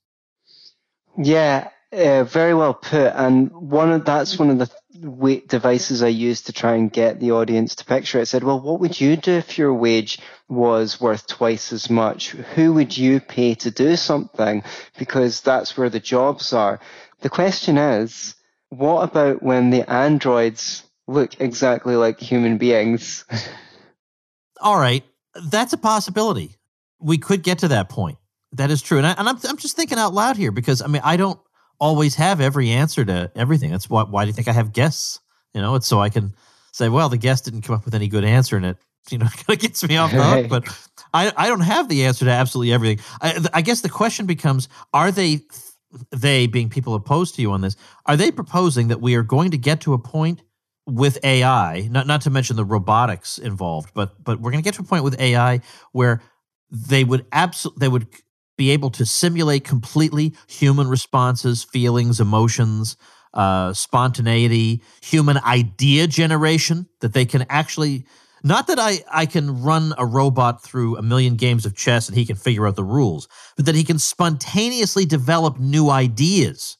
Yeah, 1.19 1.69
uh, 1.93 2.25
very 2.25 2.55
well 2.55 2.73
put. 2.73 3.13
And 3.15 3.51
one 3.53 3.93
of 3.93 4.07
that's 4.07 4.39
one 4.39 4.49
of 4.49 4.59
the 4.59 4.71
devices 5.01 6.03
I 6.03 6.09
used 6.09 6.47
to 6.47 6.53
try 6.53 6.75
and 6.75 6.93
get 6.93 7.21
the 7.21 7.33
audience 7.33 7.77
to 7.77 7.85
picture 7.85 8.19
it. 8.19 8.23
I 8.23 8.25
said, 8.25 8.45
well, 8.45 8.61
what 8.61 8.81
would 8.81 9.01
you 9.01 9.17
do 9.17 9.33
if 9.33 9.59
your 9.59 9.73
wage 9.73 10.19
was 10.49 11.01
worth 11.01 11.27
twice 11.27 11.73
as 11.73 11.89
much? 11.89 12.31
Who 12.31 12.73
would 12.75 12.97
you 12.97 13.21
pay 13.21 13.55
to 13.57 13.71
do 13.71 13.97
something? 13.97 14.63
Because 14.99 15.41
that's 15.41 15.77
where 15.77 15.91
the 15.91 16.01
jobs 16.01 16.53
are. 16.53 16.81
The 17.21 17.31
question 17.31 17.79
is, 17.79 18.35
what 18.71 19.03
about 19.03 19.43
when 19.43 19.71
the 19.71 19.89
androids 19.91 20.85
look 21.07 21.41
exactly 21.41 21.97
like 21.97 22.21
human 22.21 22.59
beings? 22.59 23.25
All 24.61 24.79
right, 24.79 25.05
that's 25.51 25.73
a 25.73 25.79
possibility. 25.79 26.57
We 27.01 27.19
could 27.19 27.43
get 27.43 27.61
to 27.61 27.69
that 27.69 27.89
point. 27.89 28.19
That 28.53 28.71
is 28.71 28.83
true. 28.83 28.99
And, 28.99 29.07
I, 29.07 29.15
I'm, 29.17 29.29
I'm 29.29 29.57
just 29.57 29.77
thinking 29.77 29.99
out 29.99 30.15
loud 30.15 30.37
here 30.37 30.51
because, 30.51 30.83
I 30.83 30.87
mean, 30.87 31.03
I 31.05 31.17
don't 31.17 31.39
always 31.81 32.15
have 32.17 32.41
every 32.41 32.71
answer 32.71 33.05
to 33.05 33.31
everything. 33.35 33.71
That's 33.71 33.89
why, 33.89 34.05
why 34.05 34.25
do 34.25 34.29
you 34.29 34.33
think 34.33 34.49
I 34.49 34.53
have 34.53 34.73
guests? 34.73 35.21
You 35.55 35.61
know, 35.61 35.75
it's 35.75 35.87
so 35.87 36.01
I 36.01 36.09
can 36.09 36.35
say, 36.73 36.89
well, 36.89 37.09
the 37.09 37.17
guest 37.17 37.45
didn't 37.45 37.63
come 37.63 37.75
up 37.75 37.85
with 37.85 37.95
any 37.95 38.09
good 38.09 38.25
answer 38.25 38.57
and 38.57 38.67
it, 38.67 38.77
you 39.11 39.19
know, 39.19 39.27
kind 39.27 39.57
of 39.57 39.59
gets 39.59 39.87
me 39.87 39.97
off 39.97 40.11
the 40.11 40.23
hook. 40.23 40.49
But 40.49 40.69
I, 41.15 41.33
I 41.37 41.49
don't 41.49 41.61
have 41.61 41.89
the 41.89 42.05
answer 42.05 42.25
to 42.27 42.31
absolutely 42.31 42.73
everything. 42.73 43.05
I, 43.23 43.47
I 43.55 43.63
guess 43.63 43.81
the 43.81 43.89
question 43.89 44.27
becomes, 44.27 44.69
are 44.93 45.11
they, 45.11 45.41
they 46.11 46.47
being 46.47 46.69
people 46.69 46.95
opposed 46.95 47.35
to 47.37 47.43
you 47.43 47.53
on 47.53 47.63
this, 47.63 47.77
are 48.07 48.17
they 48.17 48.31
proposing 48.31 48.89
that 48.89 49.01
we 49.01 49.15
are 49.15 49.23
going 49.23 49.51
to 49.53 49.59
get 49.59 49.81
to 49.83 49.95
a 49.95 49.99
point 49.99 50.43
with 50.89 51.23
AI, 51.23 51.87
not 51.91 52.07
not 52.07 52.23
to 52.23 52.31
mention 52.31 52.57
the 52.57 52.65
robotics 52.65 53.39
involved, 53.39 53.91
but 53.95 54.23
but 54.25 54.41
we're 54.41 54.51
going 54.51 54.63
to 54.63 54.67
get 54.67 54.75
to 54.75 54.83
a 54.83 54.87
point 54.87 55.05
with 55.05 55.21
AI 55.21 55.61
where 55.93 56.23
they 56.71 57.05
would 57.05 57.27
absolutely 57.31 57.81
they 57.81 57.89
would 57.89 58.07
be 58.59 58.71
able 58.71 58.91
to 58.91 59.07
simulate 59.07 59.65
completely 59.65 60.35
human 60.49 60.89
responses, 60.89 61.65
feelings, 61.65 62.21
emotions, 62.21 62.99
uh, 63.33 63.73
spontaneity, 63.73 64.83
human 65.01 65.39
idea 65.39 66.07
generation, 66.07 66.87
that 67.01 67.15
they 67.15 67.25
can 67.25 67.47
actually, 67.49 68.05
not 68.43 68.67
that 68.67 68.79
I, 68.79 68.99
I 69.11 69.27
can 69.27 69.63
run 69.63 69.95
a 69.97 70.05
robot 70.05 70.63
through 70.63 70.97
a 70.97 71.03
million 71.03 71.37
games 71.37 71.65
of 71.65 71.77
chess 71.77 72.09
and 72.09 72.19
he 72.19 72.27
can 72.27 72.37
figure 72.37 72.67
out 72.67 72.75
the 72.75 72.85
rules, 72.85 73.29
but 73.57 73.65
that 73.67 73.77
he 73.77 73.85
can 73.85 73.99
spontaneously 73.99 75.07
develop 75.07 75.59
new 75.61 75.89
ideas, 75.89 76.77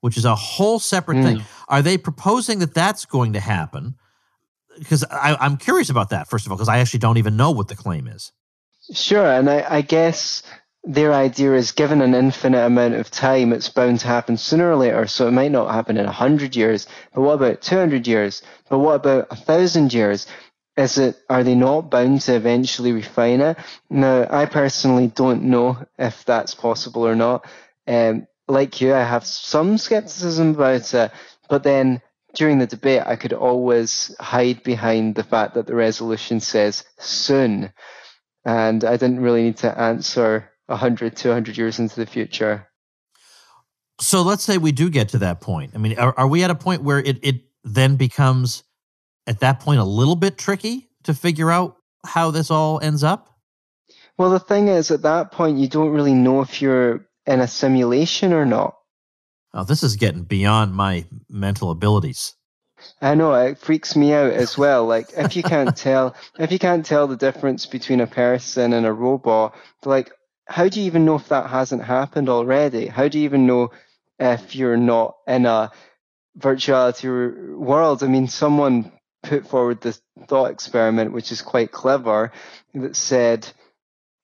which 0.00 0.16
is 0.16 0.24
a 0.24 0.34
whole 0.34 0.80
separate 0.80 1.18
mm. 1.18 1.22
thing. 1.22 1.42
Are 1.68 1.80
they 1.80 1.96
proposing 1.96 2.58
that 2.58 2.74
that's 2.74 3.06
going 3.06 3.34
to 3.34 3.40
happen? 3.40 3.94
Because 4.76 5.04
I'm 5.12 5.58
curious 5.58 5.90
about 5.90 6.10
that, 6.10 6.28
first 6.28 6.44
of 6.44 6.50
all, 6.50 6.58
because 6.58 6.68
I 6.68 6.78
actually 6.78 6.98
don't 6.98 7.18
even 7.18 7.36
know 7.36 7.52
what 7.52 7.68
the 7.68 7.76
claim 7.76 8.08
is. 8.08 8.32
Sure. 8.92 9.30
And 9.30 9.48
I, 9.48 9.64
I 9.76 9.80
guess 9.80 10.42
their 10.84 11.14
idea 11.14 11.54
is 11.54 11.72
given 11.72 12.02
an 12.02 12.14
infinite 12.14 12.64
amount 12.64 12.94
of 12.94 13.10
time, 13.10 13.52
it's 13.52 13.70
bound 13.70 14.00
to 14.00 14.06
happen 14.06 14.36
sooner 14.36 14.70
or 14.70 14.76
later. 14.76 15.06
So 15.06 15.26
it 15.26 15.32
might 15.32 15.50
not 15.50 15.72
happen 15.72 15.96
in 15.96 16.04
100 16.04 16.54
years, 16.54 16.86
but 17.14 17.22
what 17.22 17.34
about 17.34 17.62
200 17.62 18.06
years? 18.06 18.42
But 18.68 18.80
what 18.80 18.96
about 18.96 19.30
1,000 19.30 19.94
years? 19.94 20.26
Is 20.76 20.98
it, 20.98 21.16
are 21.30 21.44
they 21.44 21.54
not 21.54 21.90
bound 21.90 22.20
to 22.22 22.34
eventually 22.34 22.92
refine 22.92 23.40
it? 23.40 23.56
Now, 23.88 24.26
I 24.28 24.44
personally 24.46 25.06
don't 25.06 25.44
know 25.44 25.86
if 25.98 26.24
that's 26.24 26.54
possible 26.54 27.06
or 27.06 27.14
not. 27.14 27.46
Um, 27.86 28.26
like 28.46 28.80
you, 28.80 28.92
I 28.92 29.04
have 29.04 29.24
some 29.24 29.78
skepticism 29.78 30.50
about 30.50 30.92
it, 30.92 31.12
but 31.48 31.62
then 31.62 32.02
during 32.34 32.58
the 32.58 32.66
debate, 32.66 33.02
I 33.06 33.16
could 33.16 33.32
always 33.32 34.14
hide 34.20 34.62
behind 34.62 35.14
the 35.14 35.22
fact 35.22 35.54
that 35.54 35.66
the 35.66 35.74
resolution 35.74 36.40
says 36.40 36.84
soon. 36.98 37.72
And 38.44 38.84
I 38.84 38.96
didn't 38.98 39.20
really 39.20 39.44
need 39.44 39.58
to 39.58 39.78
answer 39.78 40.50
100, 40.66 41.16
200 41.16 41.56
years 41.56 41.78
into 41.78 41.96
the 41.96 42.06
future. 42.06 42.68
So 44.00 44.22
let's 44.22 44.42
say 44.42 44.58
we 44.58 44.72
do 44.72 44.90
get 44.90 45.10
to 45.10 45.18
that 45.18 45.40
point. 45.40 45.72
I 45.74 45.78
mean, 45.78 45.98
are, 45.98 46.14
are 46.16 46.26
we 46.26 46.42
at 46.42 46.50
a 46.50 46.54
point 46.54 46.82
where 46.82 46.98
it, 46.98 47.18
it 47.22 47.42
then 47.62 47.96
becomes, 47.96 48.64
at 49.26 49.40
that 49.40 49.60
point, 49.60 49.80
a 49.80 49.84
little 49.84 50.16
bit 50.16 50.36
tricky 50.36 50.88
to 51.04 51.14
figure 51.14 51.50
out 51.50 51.76
how 52.04 52.30
this 52.30 52.50
all 52.50 52.80
ends 52.80 53.04
up? 53.04 53.30
Well, 54.18 54.30
the 54.30 54.40
thing 54.40 54.68
is, 54.68 54.90
at 54.90 55.02
that 55.02 55.32
point, 55.32 55.58
you 55.58 55.68
don't 55.68 55.90
really 55.90 56.14
know 56.14 56.40
if 56.40 56.60
you're 56.60 57.06
in 57.26 57.40
a 57.40 57.48
simulation 57.48 58.32
or 58.32 58.44
not. 58.44 58.74
Oh, 59.52 59.64
this 59.64 59.82
is 59.82 59.96
getting 59.96 60.24
beyond 60.24 60.74
my 60.74 61.06
mental 61.28 61.70
abilities. 61.70 62.34
I 63.00 63.14
know 63.14 63.32
it 63.34 63.58
freaks 63.58 63.96
me 63.96 64.12
out 64.12 64.32
as 64.32 64.58
well. 64.58 64.84
Like 64.84 65.06
if 65.16 65.36
you 65.36 65.42
can't 65.42 65.76
tell, 65.76 66.14
if 66.38 66.52
you 66.52 66.58
can't 66.58 66.84
tell 66.84 67.06
the 67.06 67.16
difference 67.16 67.66
between 67.66 68.00
a 68.00 68.06
person 68.06 68.72
and 68.72 68.84
a 68.84 68.92
robot, 68.92 69.54
like 69.84 70.12
how 70.46 70.68
do 70.68 70.80
you 70.80 70.86
even 70.86 71.04
know 71.04 71.16
if 71.16 71.28
that 71.28 71.50
hasn't 71.50 71.82
happened 71.84 72.28
already? 72.28 72.86
How 72.86 73.08
do 73.08 73.18
you 73.18 73.24
even 73.24 73.46
know 73.46 73.70
if 74.18 74.54
you're 74.54 74.76
not 74.76 75.16
in 75.26 75.46
a 75.46 75.72
virtuality 76.38 77.56
world? 77.56 78.02
I 78.02 78.06
mean, 78.08 78.28
someone 78.28 78.92
put 79.22 79.46
forward 79.46 79.80
this 79.80 80.00
thought 80.26 80.50
experiment, 80.50 81.12
which 81.12 81.32
is 81.32 81.42
quite 81.42 81.72
clever, 81.72 82.32
that 82.74 82.96
said, 82.96 83.50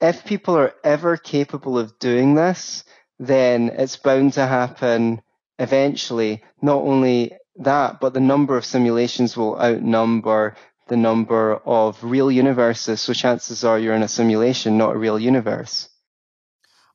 if 0.00 0.24
people 0.24 0.56
are 0.56 0.74
ever 0.82 1.16
capable 1.16 1.78
of 1.78 1.98
doing 1.98 2.34
this, 2.34 2.84
then 3.18 3.68
it's 3.68 3.96
bound 3.96 4.32
to 4.34 4.46
happen 4.46 5.20
eventually. 5.58 6.42
Not 6.62 6.82
only 6.82 7.32
that, 7.56 8.00
but 8.00 8.14
the 8.14 8.20
number 8.20 8.56
of 8.56 8.64
simulations 8.64 9.36
will 9.36 9.60
outnumber 9.60 10.56
the 10.88 10.96
number 10.96 11.56
of 11.66 12.02
real 12.02 12.30
universes. 12.30 13.00
So 13.00 13.12
chances 13.12 13.62
are 13.62 13.78
you're 13.78 13.94
in 13.94 14.02
a 14.02 14.08
simulation, 14.08 14.78
not 14.78 14.96
a 14.96 14.98
real 14.98 15.18
universe. 15.18 15.89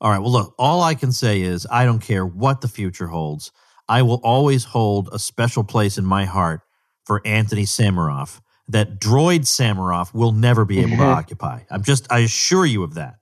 All 0.02 0.12
right. 0.12 0.20
Well, 0.20 0.32
look, 0.32 0.56
all 0.58 0.84
I 0.84 0.96
can 0.96 1.12
say 1.12 1.42
is 1.42 1.66
I 1.72 1.86
don't 1.86 2.00
care 2.00 2.26
what 2.26 2.62
the 2.62 2.68
future 2.68 3.08
holds. 3.08 3.52
I 3.88 4.02
will 4.02 4.20
always 4.24 4.64
hold 4.64 5.10
a 5.12 5.20
special 5.20 5.64
place 5.64 5.98
in 5.98 6.06
my 6.06 6.26
heart 6.26 6.62
for 7.06 7.22
Antony 7.26 7.64
Sammeroff 7.64 8.42
that 8.68 9.00
droid 9.00 9.42
Sammeroff 9.42 10.14
will 10.14 10.32
never 10.32 10.66
be 10.66 10.80
able 10.80 10.90
to 10.90 10.96
mm-hmm. 10.96 11.04
occupy. 11.04 11.62
I'm 11.70 11.84
just, 11.84 12.12
I 12.12 12.20
assure 12.20 12.66
you 12.66 12.84
of 12.84 12.96
that. 12.96 13.18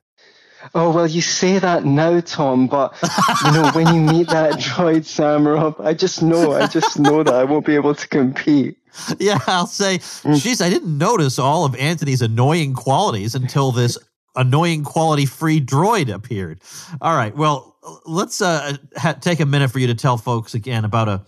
Oh, 0.73 0.91
well, 0.91 1.07
you 1.07 1.19
say 1.19 1.59
that 1.59 1.83
now, 1.83 2.21
Tom, 2.21 2.67
but, 2.67 2.95
you 3.43 3.51
know, 3.51 3.69
when 3.73 3.93
you 3.93 3.99
meet 3.99 4.29
that 4.29 4.53
droid 4.59 5.01
Sammeroff, 5.01 5.83
I 5.83 5.93
just 5.93 6.23
know, 6.23 6.53
I 6.53 6.67
just 6.67 6.97
know 6.97 7.23
that 7.23 7.33
I 7.33 7.43
won't 7.43 7.65
be 7.65 7.75
able 7.75 7.95
to 7.95 8.07
compete. 8.07 8.77
Yeah, 9.19 9.39
I'll 9.47 9.65
say, 9.65 9.97
mm. 9.97 10.39
geez, 10.39 10.61
I 10.61 10.69
didn't 10.69 10.95
notice 10.95 11.39
all 11.39 11.65
of 11.65 11.75
Antony's 11.77 12.21
annoying 12.21 12.75
qualities 12.75 13.33
until 13.33 13.71
this 13.71 13.97
annoying 14.35 14.83
quality 14.83 15.25
free 15.25 15.61
droid 15.61 16.13
appeared. 16.13 16.61
All 17.01 17.15
right. 17.15 17.35
Well, 17.35 17.77
let's 18.05 18.41
uh, 18.41 18.77
ha- 18.95 19.13
take 19.13 19.39
a 19.39 19.45
minute 19.45 19.71
for 19.71 19.79
you 19.79 19.87
to 19.87 19.95
tell 19.95 20.17
folks 20.17 20.53
again 20.53 20.85
about 20.85 21.07
a, 21.07 21.25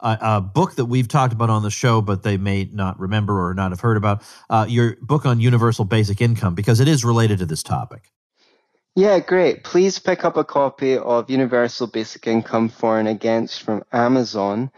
a, 0.00 0.18
a, 0.20 0.40
book 0.40 0.74
that 0.76 0.86
we've 0.86 1.08
talked 1.08 1.32
about 1.32 1.50
on 1.50 1.62
the 1.62 1.70
show, 1.70 2.00
but 2.00 2.22
they 2.22 2.36
may 2.36 2.68
not 2.72 2.98
remember 2.98 3.48
or 3.48 3.54
not 3.54 3.70
have 3.70 3.80
heard 3.80 3.96
about. 3.96 4.22
Uh, 4.50 4.66
your 4.68 4.96
book 5.00 5.24
on 5.24 5.40
universal 5.40 5.84
basic 5.84 6.20
income, 6.20 6.54
because 6.54 6.80
it 6.80 6.88
is 6.88 7.04
related 7.04 7.38
to 7.38 7.46
this 7.46 7.62
topic. 7.62 8.10
Yeah, 8.96 9.18
great. 9.18 9.64
Please 9.64 9.98
pick 9.98 10.24
up 10.24 10.36
a 10.36 10.44
copy 10.44 10.96
of 10.96 11.28
Universal 11.28 11.88
Basic 11.88 12.28
Income 12.28 12.68
for 12.68 12.98
and 12.98 13.08
Against 13.08 13.62
from 13.62 13.82
Amazon. 13.92 14.70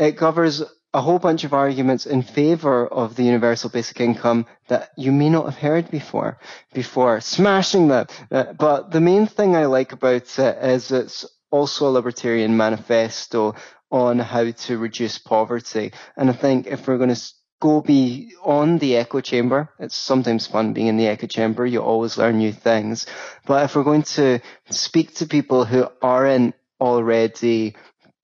It 0.00 0.16
covers 0.16 0.64
a 0.94 1.00
whole 1.00 1.18
bunch 1.18 1.44
of 1.44 1.54
arguments 1.54 2.06
in 2.06 2.22
favor 2.22 2.86
of 2.86 3.16
the 3.16 3.22
universal 3.22 3.70
basic 3.70 4.00
income 4.00 4.46
that 4.68 4.90
you 4.96 5.10
may 5.10 5.30
not 5.30 5.46
have 5.46 5.56
heard 5.56 5.90
before, 5.90 6.38
before 6.74 7.20
smashing 7.20 7.88
them. 7.88 8.06
Uh, 8.30 8.52
but 8.52 8.90
the 8.90 9.00
main 9.00 9.26
thing 9.26 9.56
I 9.56 9.66
like 9.66 9.92
about 9.92 10.38
it 10.38 10.58
is 10.62 10.92
it's 10.92 11.24
also 11.50 11.88
a 11.88 11.90
libertarian 11.90 12.56
manifesto 12.56 13.54
on 13.90 14.18
how 14.18 14.50
to 14.50 14.78
reduce 14.78 15.18
poverty. 15.18 15.92
And 16.16 16.30
I 16.30 16.32
think 16.32 16.66
if 16.66 16.86
we're 16.86 16.98
going 16.98 17.14
to 17.14 17.22
go 17.60 17.80
beyond 17.80 18.80
the 18.80 18.96
echo 18.96 19.20
chamber, 19.20 19.70
it's 19.78 19.94
sometimes 19.94 20.46
fun 20.46 20.72
being 20.72 20.88
in 20.88 20.96
the 20.96 21.06
echo 21.06 21.26
chamber. 21.26 21.64
You 21.64 21.80
always 21.80 22.18
learn 22.18 22.38
new 22.38 22.52
things. 22.52 23.06
But 23.46 23.64
if 23.64 23.76
we're 23.76 23.84
going 23.84 24.02
to 24.02 24.40
speak 24.70 25.14
to 25.16 25.26
people 25.26 25.64
who 25.64 25.86
aren't 26.02 26.54
already 26.80 27.76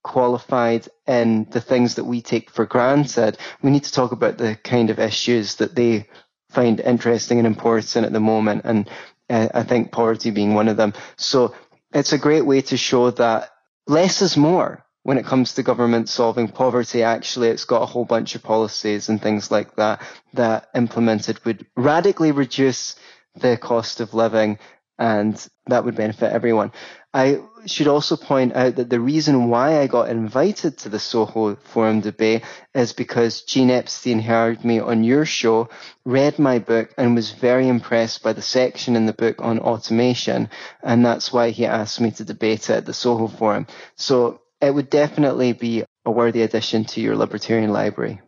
qualified 0.03 0.89
in 1.09 1.47
the 1.51 1.61
things 1.61 1.95
that 1.95 2.05
we 2.05 2.21
take 2.21 2.51
for 2.51 2.67
granted. 2.67 3.39
We 3.63 3.71
need 3.71 3.85
to 3.85 3.93
talk 3.93 4.13
about 4.13 4.39
the 4.39 4.57
kind 4.63 4.91
of 4.91 5.01
issues 5.01 5.57
that 5.57 5.75
they 5.75 6.07
find 6.51 6.79
interesting 6.81 7.39
and 7.39 7.47
important 7.47 8.05
at 8.07 8.13
the 8.13 8.21
moment. 8.21 8.63
And 8.65 8.89
uh, 9.31 9.49
I 9.55 9.63
think 9.63 9.91
poverty 9.91 10.31
being 10.31 10.55
one 10.55 10.69
of 10.69 10.77
them. 10.77 10.93
So 11.17 11.55
it's 11.93 12.13
a 12.13 12.19
great 12.19 12.47
way 12.47 12.61
to 12.63 12.77
show 12.77 13.11
that 13.13 13.51
less 13.87 14.23
is 14.23 14.37
more 14.37 14.85
when 15.03 15.17
it 15.17 15.25
comes 15.25 15.55
to 15.55 15.63
government 15.63 16.11
solving 16.11 16.49
poverty. 16.49 17.03
Actually, 17.03 17.49
it's 17.49 17.65
got 17.65 17.83
a 17.83 17.87
whole 17.87 18.05
bunch 18.05 18.35
of 18.35 18.43
policies 18.43 19.09
and 19.09 19.21
things 19.21 19.51
like 19.51 19.77
that 19.77 20.03
that 20.35 20.69
implemented 20.75 21.43
would 21.45 21.67
radically 21.77 22.33
reduce 22.33 22.97
the 23.35 23.57
cost 23.57 24.01
of 24.01 24.15
living 24.15 24.59
and 24.99 25.49
that 25.67 25.85
would 25.85 25.97
benefit 25.97 26.33
everyone. 26.33 26.73
I 27.15 27.41
should 27.67 27.87
also 27.87 28.17
point 28.17 28.55
out 28.55 28.77
that 28.77 28.91
the 28.91 29.01
reason 29.01 29.49
why 29.49 29.81
I 29.81 29.87
got 29.87 30.11
invited 30.11 30.79
to 30.79 30.89
the 30.89 30.99
Soho 30.99 31.57
Forum 31.57 32.01
debate 32.01 32.45
is 32.75 32.93
because 32.93 33.43
Gene 33.43 33.71
Epstein 33.71 34.21
heard 34.21 34.65
me 34.65 34.79
on 34.79 35.05
your 35.05 35.25
show, 35.25 35.71
read 36.05 36.39
my 36.39 36.59
book, 36.59 36.93
and 36.99 37.15
was 37.15 37.31
very 37.31 37.67
impressed 37.67 38.23
by 38.23 38.35
the 38.35 38.43
section 38.43 38.95
in 38.95 39.07
the 39.07 39.13
book 39.13 39.37
on 39.39 39.59
automation. 39.59 40.51
And 40.83 41.05
that's 41.05 41.33
why 41.33 41.51
he 41.51 41.65
asked 41.65 42.01
me 42.01 42.11
to 42.13 42.25
debate 42.25 42.69
it 42.69 42.77
at 42.77 42.87
the 42.87 42.95
Soho 42.95 43.27
Forum. 43.27 43.67
So 43.97 44.43
it 44.61 44.75
would 44.75 44.91
definitely 44.91 45.53
be 45.53 45.85
a 46.05 46.11
worthy 46.11 46.43
addition 46.43 46.85
to 46.87 47.01
your 47.01 47.17
libertarian 47.17 47.73
library. 47.73 48.21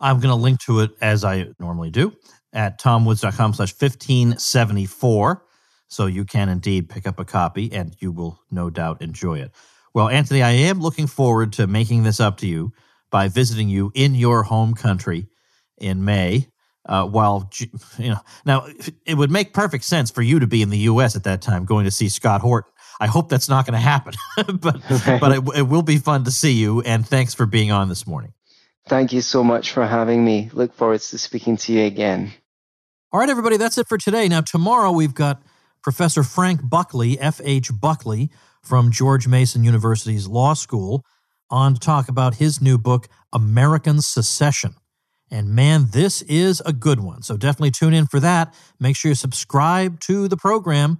I'm 0.00 0.20
going 0.20 0.34
to 0.34 0.40
link 0.40 0.60
to 0.60 0.80
it 0.80 0.90
as 1.00 1.24
I 1.24 1.46
normally 1.58 1.90
do 1.90 2.14
at 2.52 2.78
tomwoods.com 2.78 3.54
slash 3.54 3.72
1574. 3.72 5.42
So 5.88 6.06
you 6.06 6.24
can 6.24 6.48
indeed 6.48 6.88
pick 6.88 7.06
up 7.06 7.18
a 7.18 7.24
copy 7.24 7.72
and 7.72 7.94
you 7.98 8.12
will 8.12 8.40
no 8.50 8.70
doubt 8.70 9.02
enjoy 9.02 9.38
it. 9.38 9.52
Well, 9.92 10.08
Antony, 10.08 10.42
I 10.42 10.50
am 10.50 10.80
looking 10.80 11.06
forward 11.06 11.52
to 11.54 11.66
making 11.66 12.02
this 12.02 12.18
up 12.18 12.38
to 12.38 12.46
you 12.46 12.72
by 13.10 13.28
visiting 13.28 13.68
you 13.68 13.92
in 13.94 14.14
your 14.14 14.42
home 14.42 14.74
country 14.74 15.28
in 15.78 16.04
May. 16.04 16.48
Uh, 16.86 17.06
while 17.06 17.50
you 17.98 18.10
know, 18.10 18.20
now 18.44 18.66
it 19.06 19.14
would 19.14 19.30
make 19.30 19.54
perfect 19.54 19.84
sense 19.84 20.10
for 20.10 20.20
you 20.20 20.38
to 20.40 20.46
be 20.46 20.60
in 20.60 20.68
the 20.68 20.78
U.S. 20.78 21.16
at 21.16 21.24
that 21.24 21.40
time, 21.40 21.64
going 21.64 21.84
to 21.84 21.90
see 21.90 22.08
Scott 22.08 22.42
Horton. 22.42 22.70
I 23.00 23.06
hope 23.06 23.28
that's 23.28 23.48
not 23.48 23.66
going 23.66 23.74
to 23.74 23.80
happen, 23.80 24.14
but 24.58 24.80
but 25.20 25.32
it, 25.32 25.42
it 25.56 25.62
will 25.62 25.82
be 25.82 25.98
fun 25.98 26.24
to 26.24 26.30
see 26.30 26.52
you. 26.52 26.82
And 26.82 27.06
thanks 27.06 27.32
for 27.32 27.46
being 27.46 27.72
on 27.72 27.88
this 27.88 28.06
morning. 28.06 28.34
Thank 28.86 29.12
you 29.12 29.22
so 29.22 29.42
much 29.42 29.72
for 29.72 29.86
having 29.86 30.24
me. 30.24 30.50
Look 30.52 30.74
forward 30.74 31.00
to 31.00 31.18
speaking 31.18 31.56
to 31.58 31.72
you 31.72 31.84
again. 31.84 32.32
All 33.12 33.20
right, 33.20 33.28
everybody, 33.28 33.56
that's 33.56 33.78
it 33.78 33.88
for 33.88 33.96
today. 33.96 34.28
Now, 34.28 34.42
tomorrow 34.42 34.92
we've 34.92 35.14
got 35.14 35.40
Professor 35.84 36.22
Frank 36.22 36.68
Buckley, 36.68 37.20
F.H. 37.20 37.70
Buckley, 37.78 38.30
from 38.62 38.90
George 38.90 39.28
Mason 39.28 39.62
University's 39.62 40.26
Law 40.26 40.54
School, 40.54 41.04
on 41.50 41.74
to 41.74 41.80
talk 41.80 42.08
about 42.08 42.36
his 42.36 42.60
new 42.60 42.78
book, 42.78 43.06
American 43.32 44.00
Secession. 44.00 44.74
And 45.30 45.50
man, 45.50 45.88
this 45.92 46.22
is 46.22 46.62
a 46.64 46.72
good 46.72 47.00
one. 47.00 47.22
So 47.22 47.36
definitely 47.36 47.72
tune 47.72 47.92
in 47.92 48.06
for 48.06 48.18
that. 48.20 48.54
Make 48.80 48.96
sure 48.96 49.10
you 49.10 49.14
subscribe 49.14 50.00
to 50.00 50.26
the 50.26 50.36
program 50.36 50.98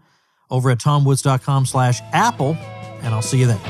over 0.50 0.70
at 0.70 0.78
tomwoods.com 0.78 1.66
slash 1.66 2.00
apple, 2.12 2.54
and 3.02 3.14
I'll 3.14 3.22
see 3.22 3.38
you 3.38 3.46
then. 3.46 3.60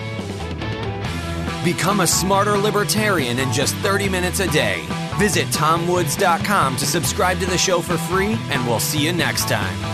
Become 1.65 2.01
a 2.01 2.07
smarter 2.07 2.59
libertarian 2.59 3.39
in 3.39 3.53
just 3.53 3.75
30 3.77 4.09
minutes 4.09 4.41
a 4.41 4.51
day. 4.51 4.85
Visit 5.17 5.47
tomwoods.com 5.49 6.77
to 6.77 6.87
subscribe 6.87 7.39
to 7.39 7.47
the 7.47 7.57
show 7.57 7.81
for 7.81 7.97
free, 7.97 8.37
and 8.51 8.67
we'll 8.67 8.81
see 8.81 9.05
you 9.05 9.13
next 9.13 9.49
time. 9.49 9.94